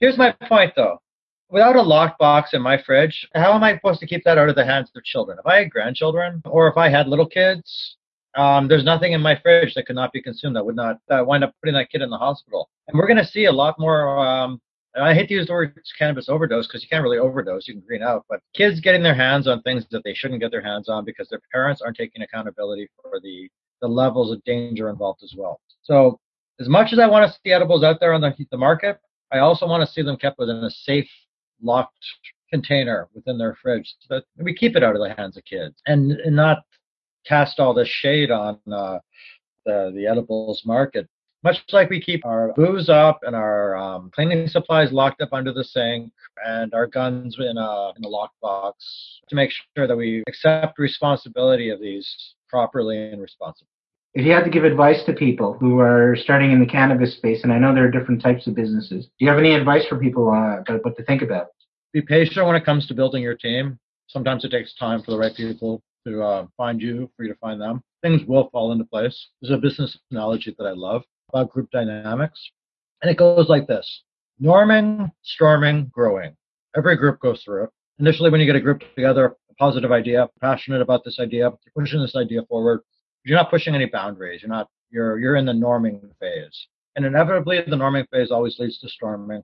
Here's 0.01 0.17
my 0.17 0.33
point 0.49 0.73
though. 0.75 1.03
Without 1.51 1.77
a 1.77 1.83
locked 1.83 2.19
box 2.19 2.53
in 2.53 2.61
my 2.61 2.81
fridge, 2.83 3.27
how 3.35 3.55
am 3.55 3.65
I 3.65 3.75
supposed 3.75 4.01
to 4.01 4.07
keep 4.07 4.23
that 4.25 4.37
out 4.37 4.49
of 4.49 4.55
the 4.55 4.65
hands 4.65 4.91
of 4.95 5.03
children? 5.05 5.39
If 5.39 5.47
I 5.47 5.57
had 5.59 5.71
grandchildren 5.71 6.43
or 6.45 6.69
if 6.69 6.77
I 6.77 6.89
had 6.91 7.09
little 7.09 7.27
kids, 7.27 7.97
um, 8.37 8.69
there's 8.69 8.85
nothing 8.85 9.13
in 9.13 9.23
my 9.23 9.39
fridge 9.41 9.75
that 9.75 9.87
could 9.87 9.97
not 9.97 10.13
be 10.13 10.21
consumed 10.21 10.57
that 10.57 10.67
would 10.67 10.77
not 10.77 10.99
wind 11.09 11.45
up 11.45 11.55
putting 11.63 11.75
that 11.75 11.91
kid 11.91 12.03
in 12.03 12.11
the 12.11 12.19
hospital. 12.19 12.69
And 12.87 12.99
we're 12.99 13.07
going 13.07 13.19
to 13.19 13.25
see 13.25 13.47
a 13.47 13.53
lot 13.53 13.79
more 13.79 14.19
um, 14.19 14.61
I 15.01 15.15
hate 15.15 15.29
to 15.29 15.35
use 15.35 15.47
the 15.47 15.53
word 15.53 15.79
cannabis 15.99 16.29
overdose 16.29 16.67
because 16.67 16.83
you 16.83 16.89
can't 16.89 17.03
really 17.03 17.19
overdose. 17.19 17.69
You 17.69 17.75
can 17.75 17.83
green 17.87 18.03
out, 18.03 18.25
but 18.29 18.41
kids 18.55 18.81
getting 18.81 19.03
their 19.03 19.15
hands 19.15 19.47
on 19.47 19.63
things 19.63 19.85
that 19.91 20.03
they 20.05 20.15
shouldn't 20.15 20.41
get 20.41 20.51
their 20.51 20.63
hands 20.63 20.89
on 20.89 21.05
because 21.05 21.29
their 21.29 21.41
parents 21.53 21.83
aren't 21.83 21.97
taking 21.97 22.23
accountability 22.23 22.89
for 23.01 23.21
the 23.23 23.49
the 23.81 23.89
levels 23.89 24.33
of 24.33 24.43
danger 24.43 24.89
involved 24.89 25.23
as 25.23 25.35
well. 25.37 25.61
So, 25.83 26.19
as 26.59 26.69
much 26.69 26.93
as 26.93 26.99
I 26.99 27.07
want 27.07 27.31
to 27.31 27.39
see 27.45 27.53
edibles 27.53 27.85
out 27.85 28.01
there 28.01 28.13
on 28.13 28.21
the, 28.21 28.35
the 28.51 28.57
market, 28.57 28.99
I 29.33 29.39
also 29.39 29.69
want 29.69 29.87
to 29.87 29.93
see 29.93 30.03
them 30.03 30.17
kept 30.17 30.39
within 30.39 30.57
a 30.57 30.71
safe, 30.71 31.09
locked 31.63 32.05
container 32.51 33.09
within 33.15 33.37
their 33.37 33.57
fridge 33.61 33.95
we 34.39 34.55
keep 34.55 34.75
it 34.77 34.83
out 34.83 34.97
of 34.97 35.03
the 35.03 35.15
hands 35.15 35.37
of 35.37 35.45
kids 35.45 35.75
and, 35.87 36.13
and 36.13 36.35
not 36.35 36.59
cast 37.27 37.61
all 37.61 37.75
this 37.75 37.89
shade 37.89 38.31
on 38.31 38.59
uh, 38.73 38.99
the 39.67 39.93
the 39.95 40.07
edibles 40.07 40.63
market 40.65 41.07
much 41.45 41.63
like 41.73 41.89
we 41.89 42.01
keep 42.01 42.25
our 42.27 42.53
booze 42.55 42.89
up 42.89 43.21
and 43.23 43.37
our 43.37 43.77
um, 43.77 44.11
cleaning 44.13 44.49
supplies 44.49 44.91
locked 44.93 45.23
up 45.23 45.33
under 45.33 45.53
the 45.53 45.63
sink 45.63 46.13
and 46.45 46.75
our 46.75 46.87
guns 46.87 47.37
in 47.39 47.57
a, 47.57 47.93
in 47.97 48.05
a 48.05 48.09
lockbox 48.09 48.73
to 49.29 49.37
make 49.37 49.51
sure 49.77 49.87
that 49.87 49.97
we 49.97 50.25
accept 50.27 50.79
responsibility 50.79 51.71
of 51.71 51.81
these 51.81 52.35
properly 52.49 53.13
and 53.13 53.23
responsibly. 53.23 53.69
If 54.19 54.27
you 54.27 54.33
had 54.33 54.43
to 54.43 54.51
give 54.51 54.65
advice 54.65 55.05
to 55.07 55.13
people 55.13 55.53
who 55.61 55.79
are 55.79 56.17
starting 56.17 56.51
in 56.51 56.59
the 56.59 56.67
cannabis 56.67 57.15
space, 57.17 57.45
and 57.45 57.53
I 57.53 57.59
know 57.61 57.73
there 57.73 57.85
are 57.85 57.91
different 57.91 58.21
types 58.21 58.49
of 58.49 58.57
businesses, 58.57 59.05
do 59.05 59.25
you 59.25 59.29
have 59.29 59.39
any 59.39 59.55
advice 59.55 59.87
for 59.89 59.97
people 59.97 60.29
uh, 60.29 60.59
about 60.59 60.85
what 60.85 60.97
to 60.97 61.05
think 61.05 61.23
about? 61.23 61.47
Be 61.93 62.03
patient 62.03 62.45
when 62.45 62.57
it 62.57 62.65
comes 62.65 62.89
to 62.89 62.95
building 62.95 63.23
your 63.23 63.37
team. 63.37 63.79
Sometimes 64.09 64.45
it 64.45 64.51
takes 64.51 64.75
time 64.75 65.05
for 65.05 65.13
the 65.13 65.19
right 65.19 65.37
people 65.37 65.85
to 66.05 66.21
uh, 66.21 66.47
find 66.57 66.83
you, 66.83 67.09
for 67.17 67.23
you 67.23 67.33
to 67.33 67.39
find 67.39 67.61
them. 67.61 67.81
Things 68.03 68.23
will 68.27 68.51
fall 68.51 68.73
into 68.73 68.85
place. 68.87 69.29
There's 69.41 69.57
a 69.57 69.57
business 69.57 69.97
analogy 70.11 70.53
that 70.59 70.65
I 70.65 70.73
love 70.73 71.05
about 71.29 71.53
group 71.53 71.71
dynamics, 71.71 72.41
and 73.03 73.13
it 73.13 73.19
goes 73.19 73.49
like 73.49 73.69
this: 73.69 74.03
norming, 74.43 75.13
storming, 75.23 75.93
growing. 75.95 76.35
Every 76.77 76.97
group 76.97 77.21
goes 77.21 77.41
through 77.45 77.65
it. 77.65 77.71
Initially, 78.01 78.31
when 78.31 78.41
you 78.41 78.47
get 78.47 78.57
a 78.57 78.61
group 78.61 78.83
together, 78.97 79.37
a 79.49 79.55
positive 79.55 79.93
idea, 79.93 80.29
passionate 80.41 80.83
about 80.83 81.05
this 81.05 81.21
idea, 81.21 81.53
pushing 81.77 82.03
this 82.03 82.17
idea 82.17 82.43
forward. 82.49 82.81
You're 83.25 83.37
not 83.37 83.51
pushing 83.51 83.75
any 83.75 83.87
boundaries. 83.87 84.43
You're 84.43 84.51
not. 84.51 84.69
You're 84.91 85.19
you're 85.19 85.37
in 85.37 85.45
the 85.45 85.53
norming 85.53 86.01
phase, 86.19 86.67
and 86.97 87.05
inevitably, 87.05 87.61
the 87.67 87.77
norming 87.77 88.09
phase 88.11 88.31
always 88.31 88.59
leads 88.59 88.79
to 88.81 88.89
storming, 88.89 89.43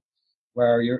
where 0.55 0.81
you 0.81 0.99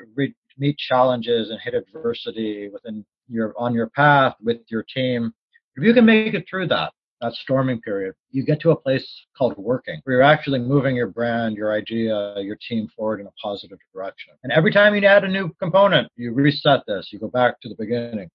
meet 0.59 0.77
challenges 0.77 1.51
and 1.51 1.59
hit 1.61 1.75
adversity 1.75 2.69
within 2.69 3.05
your 3.29 3.55
on 3.57 3.73
your 3.75 3.89
path 3.89 4.35
with 4.43 4.59
your 4.69 4.83
team. 4.83 5.33
If 5.77 5.83
you 5.83 5.95
can 5.95 6.05
make 6.05 6.35
it 6.35 6.45
through 6.49 6.69
that, 6.69 6.93
that 7.21 7.33
storming 7.33 7.81
period, 7.81 8.15
you 8.31 8.45
get 8.45 8.61
to 8.61 8.71
a 8.71 8.77
place 8.77 9.09
called 9.37 9.57
working, 9.57 10.01
where 10.05 10.17
you're 10.17 10.23
actually 10.23 10.59
moving 10.59 10.95
your 10.95 11.09
brand, 11.09 11.57
your 11.57 11.73
idea, 11.73 12.35
your 12.41 12.57
team 12.69 12.89
forward 12.95 13.21
in 13.21 13.27
a 13.27 13.33
positive 13.43 13.79
direction. 13.93 14.35
And 14.43 14.53
every 14.53 14.73
time 14.73 14.95
you 14.95 15.05
add 15.07 15.25
a 15.25 15.29
new 15.29 15.51
component, 15.59 16.09
you 16.17 16.33
reset 16.33 16.81
this, 16.87 17.09
you 17.13 17.19
go 17.19 17.29
back 17.29 17.61
to 17.63 17.69
the 17.69 17.77
beginning. 17.77 18.29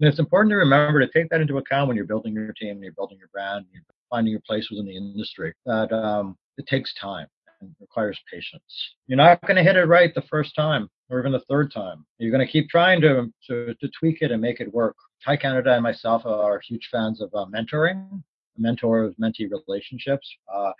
And 0.00 0.08
it's 0.08 0.18
important 0.18 0.50
to 0.52 0.56
remember 0.56 0.98
to 1.00 1.12
take 1.12 1.28
that 1.28 1.42
into 1.42 1.58
account 1.58 1.88
when 1.88 1.96
you're 1.96 2.06
building 2.06 2.32
your 2.32 2.52
team, 2.54 2.70
and 2.70 2.82
you're 2.82 2.92
building 2.92 3.18
your 3.18 3.28
brand, 3.28 3.66
you're 3.72 3.82
finding 4.08 4.32
your 4.32 4.40
place 4.46 4.68
within 4.70 4.86
the 4.86 4.96
industry. 4.96 5.52
That 5.66 5.92
um, 5.92 6.38
it 6.56 6.66
takes 6.66 6.94
time 6.94 7.26
and 7.60 7.74
requires 7.80 8.18
patience. 8.30 8.62
You're 9.06 9.18
not 9.18 9.42
going 9.42 9.56
to 9.56 9.62
hit 9.62 9.76
it 9.76 9.84
right 9.84 10.14
the 10.14 10.22
first 10.22 10.56
time 10.56 10.88
or 11.10 11.20
even 11.20 11.32
the 11.32 11.44
third 11.50 11.70
time. 11.72 12.06
You're 12.18 12.30
going 12.30 12.46
to 12.46 12.50
keep 12.50 12.70
trying 12.70 13.02
to, 13.02 13.30
to, 13.48 13.74
to 13.74 13.90
tweak 13.98 14.22
it 14.22 14.30
and 14.30 14.40
make 14.40 14.60
it 14.60 14.72
work. 14.72 14.96
High 15.26 15.36
Canada 15.36 15.74
and 15.74 15.82
myself 15.82 16.24
are 16.24 16.60
huge 16.60 16.88
fans 16.90 17.20
of 17.20 17.30
uh, 17.34 17.44
mentoring, 17.54 18.22
mentor 18.56 19.02
of 19.02 19.14
mentee 19.16 19.50
relationships. 19.50 20.26
Uh, 20.52 20.72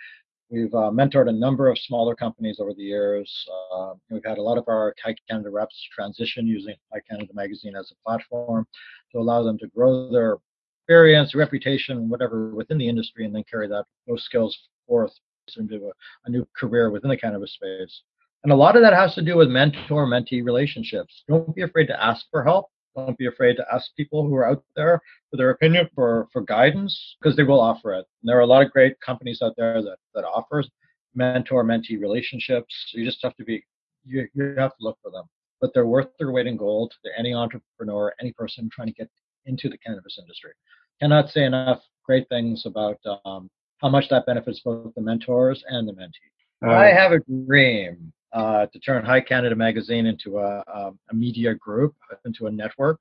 we've 0.51 0.74
uh, 0.74 0.90
mentored 0.90 1.28
a 1.28 1.32
number 1.32 1.68
of 1.68 1.78
smaller 1.78 2.14
companies 2.14 2.59
over 2.61 2.74
the 2.74 2.82
years. 2.82 3.48
Uh, 3.72 3.94
we've 4.11 4.24
had 4.24 4.38
a 4.38 4.42
lot 4.42 4.59
of 4.59 4.64
our 4.68 4.94
High 5.03 5.14
Canada 5.28 5.51
reps 5.51 5.80
transition 5.94 6.46
using 6.46 6.74
High 6.92 7.03
Canada 7.09 7.32
Magazine 7.34 7.76
as 7.76 7.92
a 7.92 8.09
platform 8.09 8.66
to 9.12 9.18
allow 9.18 9.42
them 9.42 9.59
to 9.59 9.68
grow 9.68 10.11
their 10.11 10.36
experience, 10.82 11.34
reputation, 11.34 12.09
whatever 12.09 12.55
within 12.55 12.78
the 12.78 12.88
industry, 12.88 13.24
and 13.24 13.34
then 13.34 13.44
carry 13.48 13.68
that 13.68 13.84
those 14.09 14.24
skills 14.24 14.57
forth 14.86 15.12
into 15.57 15.76
a, 15.76 15.92
a 16.26 16.30
new 16.30 16.46
career 16.57 16.90
within 16.90 17.11
the 17.11 17.16
cannabis 17.16 17.55
space. 17.55 18.03
And 18.42 18.53
a 18.53 18.57
lot 18.57 18.76
of 18.76 18.82
that 18.82 18.94
has 18.94 19.14
to 19.14 19.22
do 19.22 19.36
with 19.36 19.48
mentor 19.48 20.07
mentee 20.07 20.44
relationships. 20.44 21.22
Don't 21.28 21.55
be 21.55 21.62
afraid 21.62 21.86
to 21.86 22.03
ask 22.03 22.26
for 22.30 22.42
help. 22.42 22.70
Don't 22.97 23.18
be 23.18 23.26
afraid 23.26 23.57
to 23.57 23.66
ask 23.72 23.95
people 23.97 24.26
who 24.26 24.34
are 24.34 24.49
out 24.49 24.64
there 24.74 25.01
for 25.30 25.36
their 25.36 25.51
opinion, 25.51 25.88
for, 25.95 26.28
for 26.32 26.43
guidance, 26.43 27.16
because 27.20 27.36
they 27.36 27.45
will 27.45 27.61
offer 27.61 27.95
it. 27.95 28.07
And 28.20 28.28
there 28.28 28.36
are 28.36 28.43
a 28.43 28.47
lot 28.47 28.62
of 28.62 28.72
great 28.72 29.01
companies 29.01 29.41
out 29.43 29.55
there 29.57 29.82
that, 29.82 29.99
that 30.14 30.24
offers 30.24 30.68
mentor 31.14 31.64
mentee 31.64 32.01
relationships. 32.01 32.74
You 32.93 33.05
just 33.05 33.20
have 33.22 33.36
to 33.36 33.45
be, 33.45 33.64
you, 34.05 34.26
you 34.34 34.55
have 34.59 34.70
to 34.76 34.82
look 34.84 34.99
for 35.03 35.11
them. 35.11 35.24
But 35.61 35.72
they're 35.74 35.86
worth 35.86 36.09
their 36.18 36.32
weight 36.32 36.47
in 36.47 36.57
gold 36.57 36.93
to 37.05 37.11
any 37.18 37.34
entrepreneur, 37.34 38.14
any 38.20 38.32
person 38.32 38.68
trying 38.72 38.88
to 38.88 38.95
get 38.95 39.11
into 39.47 39.68
the 39.68 39.78
cannabis 39.78 40.18
industry. 40.20 40.53
Cannot 41.01 41.30
say 41.30 41.45
enough 41.45 41.82
great 42.05 42.28
things 42.28 42.64
about 42.66 42.99
um, 43.24 43.51
how 43.78 43.88
much 43.88 44.09
that 44.09 44.26
benefits 44.26 44.61
both 44.61 44.95
the 44.95 45.01
mentors 45.01 45.62
and 45.68 45.88
the 45.88 45.93
mentees. 45.93 46.66
Uh, 46.66 46.72
I 46.72 46.86
have 46.86 47.12
a 47.12 47.20
dream 47.47 48.12
uh, 48.33 48.66
to 48.66 48.78
turn 48.78 49.05
High 49.05 49.20
Canada 49.20 49.57
Magazine 49.57 50.07
into 50.07 50.39
a, 50.39 50.62
a, 50.66 50.93
a, 51.11 51.14
media 51.14 51.55
group, 51.55 51.95
into 52.24 52.47
a 52.47 52.51
network, 52.51 53.01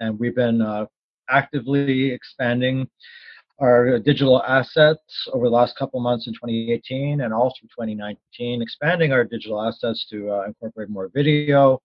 and 0.00 0.18
we've 0.18 0.34
been 0.34 0.62
uh, 0.62 0.86
actively 1.28 2.10
expanding 2.10 2.88
our 3.60 3.98
digital 3.98 4.42
assets 4.42 5.28
over 5.32 5.46
the 5.46 5.54
last 5.54 5.76
couple 5.76 6.00
months 6.00 6.26
in 6.26 6.32
2018 6.32 7.20
and 7.20 7.32
also 7.32 7.60
2019, 7.62 8.62
expanding 8.62 9.12
our 9.12 9.24
digital 9.24 9.62
assets 9.62 10.06
to 10.10 10.30
uh, 10.30 10.44
incorporate 10.46 10.88
more 10.88 11.10
video, 11.14 11.80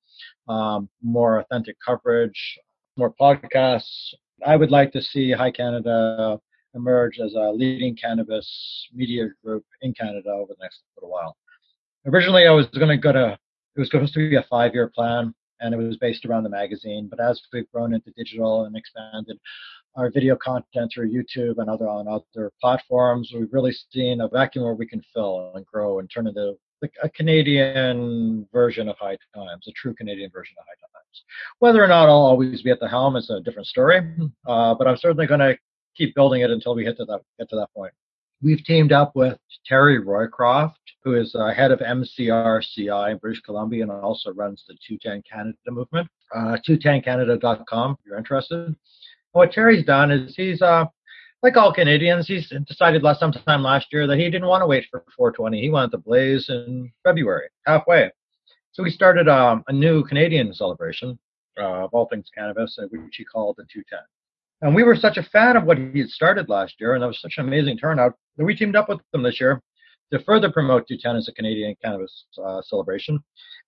um, 0.47 0.89
more 1.03 1.39
authentic 1.39 1.75
coverage, 1.85 2.57
more 2.95 3.13
podcasts. 3.19 4.13
I 4.45 4.55
would 4.55 4.71
like 4.71 4.91
to 4.93 5.01
see 5.01 5.31
High 5.31 5.51
Canada 5.51 6.39
emerge 6.73 7.19
as 7.19 7.33
a 7.33 7.51
leading 7.51 7.95
cannabis 7.95 8.87
media 8.93 9.27
group 9.43 9.65
in 9.81 9.93
Canada 9.93 10.29
over 10.29 10.53
the 10.53 10.63
next 10.63 10.81
little 10.95 11.11
while. 11.11 11.35
Originally, 12.07 12.47
I 12.47 12.51
was 12.51 12.67
going 12.67 12.87
to 12.89 12.97
go 12.97 13.11
to, 13.11 13.37
it 13.75 13.79
was 13.79 13.89
supposed 13.89 14.13
to 14.13 14.29
be 14.29 14.35
a 14.35 14.45
five 14.49 14.73
year 14.73 14.89
plan 14.93 15.33
and 15.59 15.73
it 15.73 15.77
was 15.77 15.97
based 15.97 16.25
around 16.25 16.43
the 16.43 16.49
magazine. 16.49 17.07
But 17.09 17.19
as 17.19 17.41
we've 17.51 17.69
grown 17.71 17.93
into 17.93 18.11
digital 18.11 18.65
and 18.65 18.75
expanded 18.75 19.37
our 19.95 20.09
video 20.11 20.35
content 20.35 20.91
through 20.93 21.11
YouTube 21.11 21.57
and 21.57 21.69
other 21.69 21.89
on 21.89 22.07
other 22.07 22.51
platforms, 22.61 23.31
we've 23.33 23.51
really 23.51 23.75
seen 23.91 24.21
a 24.21 24.27
vacuum 24.27 24.63
where 24.63 24.75
we 24.75 24.87
can 24.87 25.01
fill 25.13 25.51
and 25.55 25.65
grow 25.65 25.99
and 25.99 26.09
turn 26.09 26.27
into 26.27 26.55
a 27.01 27.09
Canadian 27.09 28.47
version 28.53 28.87
of 28.87 28.95
High 28.99 29.17
Times, 29.33 29.67
a 29.67 29.71
true 29.71 29.95
Canadian 29.95 30.29
version 30.31 30.55
of 30.59 30.65
High 30.65 30.79
Times. 30.79 31.23
Whether 31.59 31.83
or 31.83 31.87
not 31.87 32.07
I'll 32.07 32.15
always 32.15 32.61
be 32.61 32.69
at 32.69 32.79
the 32.79 32.87
helm 32.87 33.15
is 33.15 33.29
a 33.31 33.41
different 33.41 33.67
story, 33.67 34.01
uh, 34.47 34.75
but 34.75 34.87
I'm 34.87 34.97
certainly 34.97 35.25
going 35.25 35.39
to 35.39 35.57
keep 35.95 36.13
building 36.13 36.41
it 36.41 36.51
until 36.51 36.75
we 36.75 36.85
hit 36.85 36.97
to 36.97 37.05
that 37.05 37.21
get 37.39 37.49
to 37.49 37.55
that 37.55 37.73
point. 37.75 37.93
We've 38.41 38.63
teamed 38.63 38.91
up 38.91 39.15
with 39.15 39.39
Terry 39.65 39.99
Roycroft, 39.99 40.75
who 41.03 41.15
is 41.15 41.33
uh, 41.33 41.51
head 41.53 41.71
of 41.71 41.79
MCRCI 41.79 43.11
in 43.11 43.17
British 43.17 43.41
Columbia 43.41 43.81
and 43.81 43.91
also 43.91 44.31
runs 44.31 44.63
the 44.67 44.75
210 44.87 45.23
Canada 45.29 45.57
movement. 45.69 46.07
Uh, 46.35 46.57
210canada.com 46.67 47.91
if 47.93 48.05
you're 48.05 48.17
interested. 48.17 48.75
What 49.31 49.51
Terry's 49.51 49.85
done 49.85 50.11
is 50.11 50.35
he's, 50.35 50.61
uh, 50.61 50.85
like 51.41 51.57
all 51.57 51.73
Canadians, 51.73 52.27
he's 52.27 52.53
decided 52.67 53.01
last 53.01 53.19
sometime 53.19 53.63
last 53.63 53.87
year 53.91 54.05
that 54.05 54.17
he 54.17 54.25
didn't 54.25 54.47
want 54.47 54.61
to 54.61 54.67
wait 54.67 54.85
for 54.91 55.03
420. 55.15 55.59
He 55.59 55.69
wanted 55.71 55.91
to 55.91 55.97
blaze 55.97 56.49
in 56.49 56.91
February, 57.03 57.49
halfway. 57.65 58.11
So 58.71 58.83
he 58.83 58.91
started 58.91 59.27
um, 59.27 59.63
a 59.67 59.73
new 59.73 60.03
Canadian 60.03 60.53
celebration 60.53 61.17
uh, 61.59 61.85
of 61.85 61.89
all 61.91 62.07
things 62.07 62.29
cannabis, 62.35 62.77
which 62.91 63.15
he 63.15 63.25
called 63.25 63.55
the 63.57 63.63
210. 63.63 63.99
And 64.61 64.73
we 64.73 64.83
were 64.83 64.95
such 64.95 65.17
a 65.17 65.23
fan 65.23 65.55
of 65.55 65.65
what 65.65 65.77
he 65.77 65.99
had 65.99 66.09
started 66.09 66.49
last 66.49 66.75
year, 66.79 66.93
and 66.93 67.03
that 67.03 67.07
was 67.07 67.21
such 67.21 67.35
an 67.37 67.47
amazing 67.47 67.77
turnout 67.77 68.13
that 68.37 68.45
we 68.45 68.55
teamed 68.55 68.75
up 68.75 68.89
with 68.89 68.99
them 69.11 69.23
this 69.23 69.39
year 69.39 69.61
to 70.11 70.19
further 70.23 70.51
promote 70.51 70.87
210 70.87 71.15
as 71.15 71.27
a 71.27 71.33
Canadian 71.33 71.75
cannabis 71.83 72.25
uh, 72.43 72.61
celebration. 72.63 73.19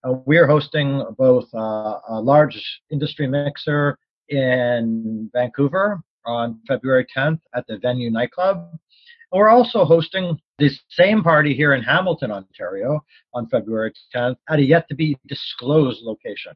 Uh, 0.03 0.13
we 0.25 0.37
are 0.37 0.47
hosting 0.47 1.03
both 1.17 1.45
uh, 1.53 1.99
a 2.09 2.19
large 2.21 2.81
industry 2.91 3.27
mixer 3.27 3.97
in 4.29 5.29
Vancouver 5.33 6.01
on 6.25 6.59
February 6.67 7.05
10th 7.15 7.39
at 7.53 7.65
the 7.67 7.77
Venue 7.77 8.09
nightclub. 8.09 8.69
And 9.31 9.39
we're 9.39 9.49
also 9.49 9.85
hosting 9.85 10.39
this 10.57 10.79
same 10.89 11.21
party 11.21 11.53
here 11.53 11.73
in 11.73 11.83
Hamilton, 11.83 12.31
Ontario 12.31 13.03
on 13.33 13.47
February 13.47 13.93
10th 14.15 14.37
at 14.49 14.59
a 14.59 14.63
yet 14.63 14.87
to 14.89 14.95
be 14.95 15.17
disclosed 15.27 16.01
location. 16.01 16.53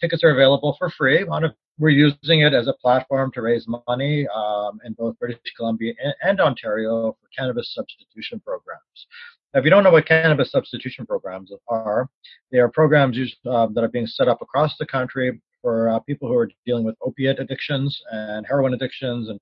Tickets 0.00 0.24
are 0.24 0.30
available 0.30 0.74
for 0.78 0.90
free 0.90 1.24
on 1.24 1.44
a 1.44 1.54
we're 1.78 1.90
using 1.90 2.40
it 2.40 2.52
as 2.52 2.68
a 2.68 2.74
platform 2.74 3.30
to 3.32 3.42
raise 3.42 3.66
money 3.88 4.26
um, 4.34 4.78
in 4.84 4.92
both 4.92 5.18
British 5.18 5.38
Columbia 5.56 5.94
and, 6.02 6.14
and, 6.22 6.40
Ontario 6.40 7.16
for 7.20 7.28
cannabis 7.36 7.74
substitution 7.74 8.40
programs. 8.40 9.06
Now, 9.52 9.60
if 9.60 9.64
you 9.64 9.70
don't 9.70 9.82
know 9.82 9.90
what 9.90 10.06
cannabis 10.06 10.50
substitution 10.50 11.06
programs 11.06 11.50
are, 11.68 12.08
they 12.50 12.58
are 12.58 12.68
programs 12.68 13.16
used, 13.16 13.36
uh, 13.46 13.66
that 13.74 13.84
are 13.84 13.88
being 13.88 14.06
set 14.06 14.28
up 14.28 14.42
across 14.42 14.76
the 14.78 14.86
country 14.86 15.40
for 15.60 15.88
uh, 15.88 15.98
people 16.00 16.28
who 16.28 16.36
are 16.36 16.50
dealing 16.66 16.84
with 16.84 16.96
opiate 17.02 17.38
addictions 17.38 18.00
and 18.10 18.44
heroin 18.46 18.74
addictions 18.74 19.28
and 19.28 19.40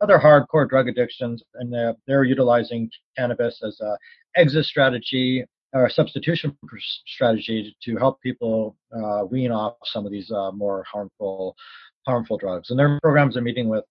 other 0.00 0.18
hardcore 0.18 0.68
drug 0.68 0.88
addictions, 0.88 1.42
and 1.54 1.74
uh, 1.74 1.94
they're 2.06 2.24
utilizing 2.24 2.90
cannabis 3.16 3.60
as 3.66 3.80
a 3.80 3.96
exit 4.36 4.64
strategy 4.66 5.44
or 5.72 5.88
substitution 5.88 6.56
strategy 7.06 7.74
to 7.82 7.96
help 7.96 8.20
people 8.20 8.76
uh, 8.94 9.24
wean 9.24 9.50
off 9.50 9.74
some 9.84 10.04
of 10.04 10.12
these 10.12 10.30
uh, 10.30 10.50
more 10.52 10.84
harmful 10.90 11.56
harmful 12.06 12.36
drugs. 12.36 12.70
And 12.70 12.78
their 12.78 12.98
programs 13.00 13.36
are 13.36 13.42
meeting 13.42 13.68
with 13.68 13.84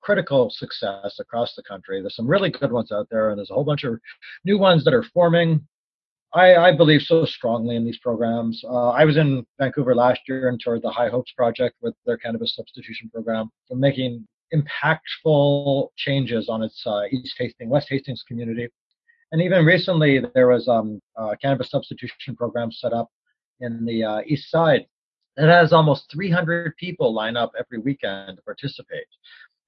critical 0.00 0.50
success 0.50 1.16
across 1.18 1.54
the 1.56 1.62
country. 1.62 2.00
There's 2.00 2.14
some 2.14 2.28
really 2.28 2.50
good 2.50 2.70
ones 2.70 2.92
out 2.92 3.08
there, 3.10 3.30
and 3.30 3.38
there's 3.38 3.50
a 3.50 3.54
whole 3.54 3.64
bunch 3.64 3.84
of 3.84 3.98
new 4.44 4.58
ones 4.58 4.84
that 4.84 4.94
are 4.94 5.04
forming. 5.14 5.66
I, 6.32 6.56
I 6.56 6.76
believe 6.76 7.02
so 7.02 7.24
strongly 7.24 7.76
in 7.76 7.84
these 7.84 7.98
programs. 7.98 8.62
Uh, 8.64 8.90
I 8.90 9.04
was 9.04 9.16
in 9.16 9.46
Vancouver 9.58 9.94
last 9.94 10.20
year 10.28 10.48
and 10.48 10.60
toured 10.60 10.82
the 10.82 10.90
High 10.90 11.08
Hopes 11.08 11.32
Project 11.32 11.76
with 11.80 11.94
their 12.06 12.16
cannabis 12.16 12.56
substitution 12.56 13.08
program, 13.12 13.50
making 13.70 14.26
impactful 14.52 15.88
changes 15.96 16.48
on 16.48 16.62
its 16.62 16.82
uh, 16.86 17.02
East 17.10 17.34
Hastings, 17.38 17.70
West 17.70 17.88
Hastings 17.88 18.24
community. 18.26 18.68
And 19.34 19.42
even 19.42 19.64
recently, 19.64 20.22
there 20.32 20.46
was 20.46 20.68
um, 20.68 21.02
a 21.16 21.36
cannabis 21.36 21.68
substitution 21.68 22.36
program 22.36 22.70
set 22.70 22.92
up 22.92 23.10
in 23.58 23.84
the 23.84 24.04
uh, 24.04 24.20
East 24.24 24.48
Side. 24.48 24.86
It 25.36 25.48
has 25.48 25.72
almost 25.72 26.08
300 26.12 26.76
people 26.76 27.12
line 27.12 27.36
up 27.36 27.50
every 27.58 27.78
weekend 27.78 28.36
to 28.36 28.42
participate. 28.44 29.08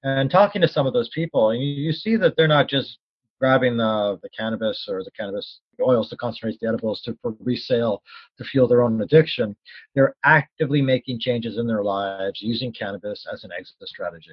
And 0.03 0.31
talking 0.31 0.61
to 0.61 0.69
some 0.69 0.87
of 0.87 0.93
those 0.93 1.09
people, 1.13 1.53
you, 1.53 1.67
you 1.67 1.91
see 1.91 2.15
that 2.15 2.37
they're 2.37 2.47
not 2.47 2.69
just 2.69 2.99
grabbing 3.41 3.75
the, 3.75 4.17
the 4.23 4.29
cannabis 4.29 4.87
or 4.89 5.03
the 5.03 5.11
cannabis 5.11 5.59
oils, 5.85 6.09
the 6.09 6.15
concentrates, 6.15 6.59
the 6.61 6.67
edibles 6.69 7.01
to 7.01 7.17
for 7.21 7.35
resale 7.41 8.01
to 8.37 8.45
fuel 8.45 8.69
their 8.69 8.83
own 8.83 9.01
addiction. 9.01 9.53
They're 9.95 10.15
actively 10.23 10.81
making 10.81 11.19
changes 11.19 11.57
in 11.57 11.67
their 11.67 11.83
lives 11.83 12.41
using 12.41 12.71
cannabis 12.71 13.27
as 13.33 13.43
an 13.43 13.51
exit 13.51 13.75
strategy. 13.83 14.31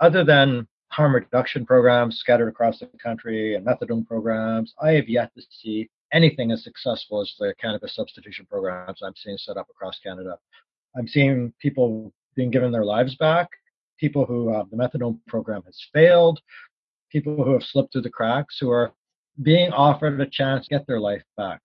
Other 0.00 0.24
than 0.24 0.66
harm 0.88 1.14
reduction 1.14 1.66
programs 1.66 2.18
scattered 2.18 2.48
across 2.48 2.78
the 2.78 2.88
country 3.02 3.56
and 3.56 3.66
methadone 3.66 4.06
programs, 4.06 4.74
I 4.80 4.92
have 4.92 5.08
yet 5.08 5.34
to 5.34 5.42
see 5.50 5.88
anything 6.12 6.52
as 6.52 6.62
successful 6.62 7.20
as 7.20 7.32
the 7.38 7.54
cannabis 7.60 7.94
substitution 7.94 8.46
programs 8.48 9.00
I'm 9.02 9.14
seeing 9.16 9.36
set 9.36 9.56
up 9.56 9.68
across 9.70 9.98
Canada. 9.98 10.38
I'm 10.96 11.08
seeing 11.08 11.52
people 11.60 12.12
being 12.36 12.50
given 12.50 12.70
their 12.70 12.84
lives 12.84 13.16
back, 13.16 13.48
people 13.98 14.24
who 14.24 14.50
uh, 14.54 14.64
the 14.70 14.76
methadone 14.76 15.18
program 15.26 15.62
has 15.66 15.78
failed, 15.92 16.40
people 17.10 17.42
who 17.42 17.52
have 17.52 17.62
slipped 17.62 17.92
through 17.92 18.02
the 18.02 18.10
cracks, 18.10 18.58
who 18.60 18.70
are 18.70 18.92
being 19.42 19.72
offered 19.72 20.20
a 20.20 20.26
chance 20.26 20.66
to 20.66 20.74
get 20.74 20.86
their 20.86 21.00
life 21.00 21.22
back. 21.36 21.60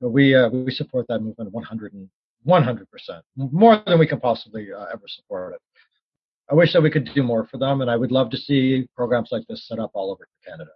But 0.00 0.10
we 0.10 0.34
uh, 0.34 0.48
we 0.48 0.70
support 0.70 1.06
that 1.08 1.20
movement 1.20 1.52
100 1.52 2.08
100 2.42 2.90
percent 2.90 3.22
more 3.36 3.82
than 3.86 3.98
we 3.98 4.06
can 4.06 4.18
possibly 4.18 4.72
uh, 4.72 4.86
ever 4.86 5.02
support 5.06 5.54
it. 5.54 5.60
I 6.50 6.54
wish 6.54 6.72
that 6.72 6.82
we 6.82 6.90
could 6.90 7.08
do 7.14 7.22
more 7.22 7.46
for 7.46 7.58
them, 7.58 7.80
and 7.80 7.90
I 7.90 7.96
would 7.96 8.10
love 8.10 8.30
to 8.30 8.36
see 8.36 8.86
programs 8.96 9.28
like 9.30 9.46
this 9.48 9.68
set 9.68 9.78
up 9.78 9.92
all 9.94 10.10
over 10.10 10.26
Canada. 10.44 10.70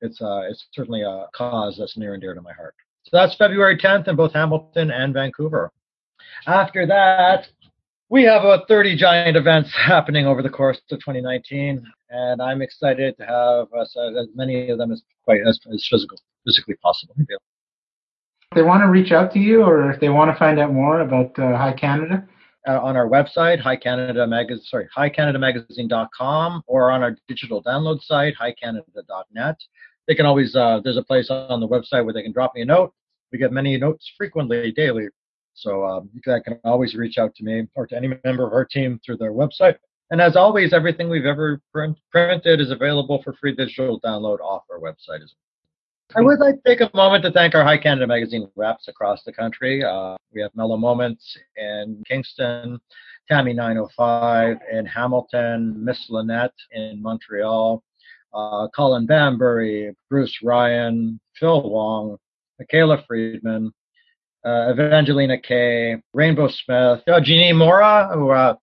It's 0.00 0.20
uh, 0.22 0.42
it's 0.48 0.66
certainly 0.72 1.02
a 1.02 1.26
cause 1.34 1.76
that's 1.78 1.96
near 1.96 2.14
and 2.14 2.20
dear 2.20 2.34
to 2.34 2.42
my 2.42 2.52
heart. 2.52 2.74
So 3.04 3.10
that's 3.16 3.34
February 3.36 3.76
10th 3.76 4.08
in 4.08 4.16
both 4.16 4.32
Hamilton 4.34 4.90
and 4.90 5.14
Vancouver. 5.14 5.72
After 6.46 6.86
that, 6.86 7.48
we 8.08 8.22
have 8.24 8.42
about 8.42 8.68
30 8.68 8.96
giant 8.96 9.36
events 9.36 9.70
happening 9.86 10.26
over 10.26 10.42
the 10.42 10.50
course 10.50 10.80
of 10.90 10.98
2019, 11.00 11.84
and 12.10 12.42
I'm 12.42 12.62
excited 12.62 13.16
to 13.18 13.26
have 13.26 13.66
as, 13.80 13.94
as 13.96 14.28
many 14.34 14.70
of 14.70 14.78
them 14.78 14.92
as 14.92 15.02
quite 15.24 15.40
as, 15.46 15.58
as 15.72 15.86
physical, 15.90 16.18
physically 16.44 16.74
possible. 16.76 17.14
If 17.18 17.38
they 18.54 18.62
want 18.62 18.82
to 18.82 18.88
reach 18.88 19.10
out 19.10 19.32
to 19.32 19.40
you, 19.40 19.62
or 19.62 19.90
if 19.90 20.00
they 20.00 20.08
want 20.08 20.30
to 20.30 20.38
find 20.38 20.60
out 20.60 20.72
more 20.72 21.00
about 21.00 21.36
uh, 21.38 21.56
High 21.56 21.72
Canada, 21.72 22.26
uh, 22.66 22.80
on 22.80 22.96
our 22.96 23.08
website, 23.08 23.60
High 23.60 23.76
Canada 23.76 24.26
Magazine, 24.26 24.64
sorry, 24.64 24.88
highcanadamagazine.com, 24.96 26.62
or 26.66 26.90
on 26.90 27.02
our 27.02 27.16
digital 27.28 27.62
download 27.62 28.02
site, 28.02 28.34
highcanada.net. 28.40 29.56
They 30.08 30.14
can 30.14 30.26
always, 30.26 30.54
uh, 30.54 30.80
there's 30.82 30.96
a 30.96 31.02
place 31.02 31.30
on 31.30 31.60
the 31.60 31.68
website 31.68 32.04
where 32.04 32.12
they 32.12 32.22
can 32.22 32.32
drop 32.32 32.54
me 32.54 32.62
a 32.62 32.64
note. 32.64 32.92
We 33.32 33.38
get 33.38 33.52
many 33.52 33.76
notes 33.76 34.10
frequently, 34.16 34.72
daily. 34.72 35.08
So 35.54 35.84
um, 35.84 36.10
you 36.12 36.20
can, 36.20 36.40
can 36.42 36.60
always 36.64 36.94
reach 36.94 37.18
out 37.18 37.34
to 37.36 37.44
me 37.44 37.66
or 37.74 37.86
to 37.86 37.96
any 37.96 38.08
member 38.24 38.46
of 38.46 38.52
our 38.52 38.64
team 38.64 39.00
through 39.04 39.16
their 39.16 39.32
website. 39.32 39.76
And 40.10 40.20
as 40.20 40.36
always, 40.36 40.72
everything 40.72 41.08
we've 41.08 41.24
ever 41.24 41.60
print, 41.72 41.98
printed 42.12 42.60
is 42.60 42.70
available 42.70 43.20
for 43.22 43.32
free 43.34 43.54
digital 43.54 44.00
download 44.00 44.38
off 44.40 44.62
our 44.70 44.78
website 44.78 45.22
as 45.22 45.32
well. 45.34 45.45
I 46.16 46.22
would 46.22 46.38
like 46.38 46.54
to 46.54 46.60
take 46.64 46.80
a 46.80 46.90
moment 46.94 47.24
to 47.24 47.30
thank 47.30 47.54
our 47.54 47.62
High 47.62 47.76
Canada 47.76 48.06
Magazine 48.06 48.48
reps 48.56 48.88
across 48.88 49.22
the 49.24 49.32
country. 49.32 49.84
Uh, 49.84 50.16
we 50.32 50.40
have 50.40 50.50
Mellow 50.54 50.78
Moments 50.78 51.36
in 51.58 52.02
Kingston, 52.08 52.80
Tammy 53.28 53.52
905 53.52 54.56
in 54.72 54.86
Hamilton, 54.86 55.74
Miss 55.84 56.06
Lynette 56.08 56.54
in 56.70 57.02
Montreal, 57.02 57.82
uh, 58.32 58.66
Colin 58.74 59.04
Bambury, 59.04 59.94
Bruce 60.08 60.38
Ryan, 60.42 61.20
Phil 61.38 61.68
Wong, 61.68 62.16
Michaela 62.58 63.04
Friedman, 63.06 63.70
uh, 64.42 64.72
Evangelina 64.72 65.38
Kay, 65.38 65.96
Rainbow 66.14 66.48
Smith, 66.48 67.02
uh, 67.08 67.20
Mora, 67.54 68.08
who 68.14 68.30
uh, 68.30 68.54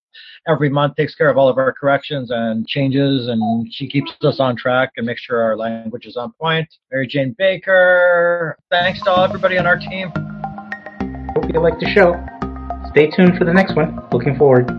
every 0.47 0.70
month 0.70 0.95
takes 0.95 1.16
care 1.16 1.30
of 1.30 1.38
all 1.38 1.49
of 1.49 1.57
our 1.57 1.74
corrections 1.74 2.32
and 2.32 2.68
changes, 2.68 3.28
and 3.28 3.72
she 3.74 3.88
keeps 3.88 4.11
us 4.24 4.39
on 4.39 4.55
track 4.55 4.91
and 4.97 5.05
makes 5.05 5.22
sure 5.22 5.41
our 5.41 5.57
language 5.57 6.05
is 6.05 6.18
on 6.18 6.32
point. 6.39 6.68
Mary 6.91 7.07
Jane 7.07 7.36
Baker, 7.38 8.57
thanks 8.70 9.01
to 9.03 9.11
all 9.11 9.24
everybody 9.24 9.57
on 9.57 9.66
our 9.66 9.78
team. 9.78 10.11
Hope 11.36 11.51
you 11.53 11.59
liked 11.59 11.80
the 11.80 11.89
show. 11.93 12.14
Stay 12.91 13.09
tuned 13.09 13.38
for 13.38 13.45
the 13.45 13.53
next 13.53 13.76
one. 13.76 13.99
Looking 14.11 14.38
forward. 14.38 14.70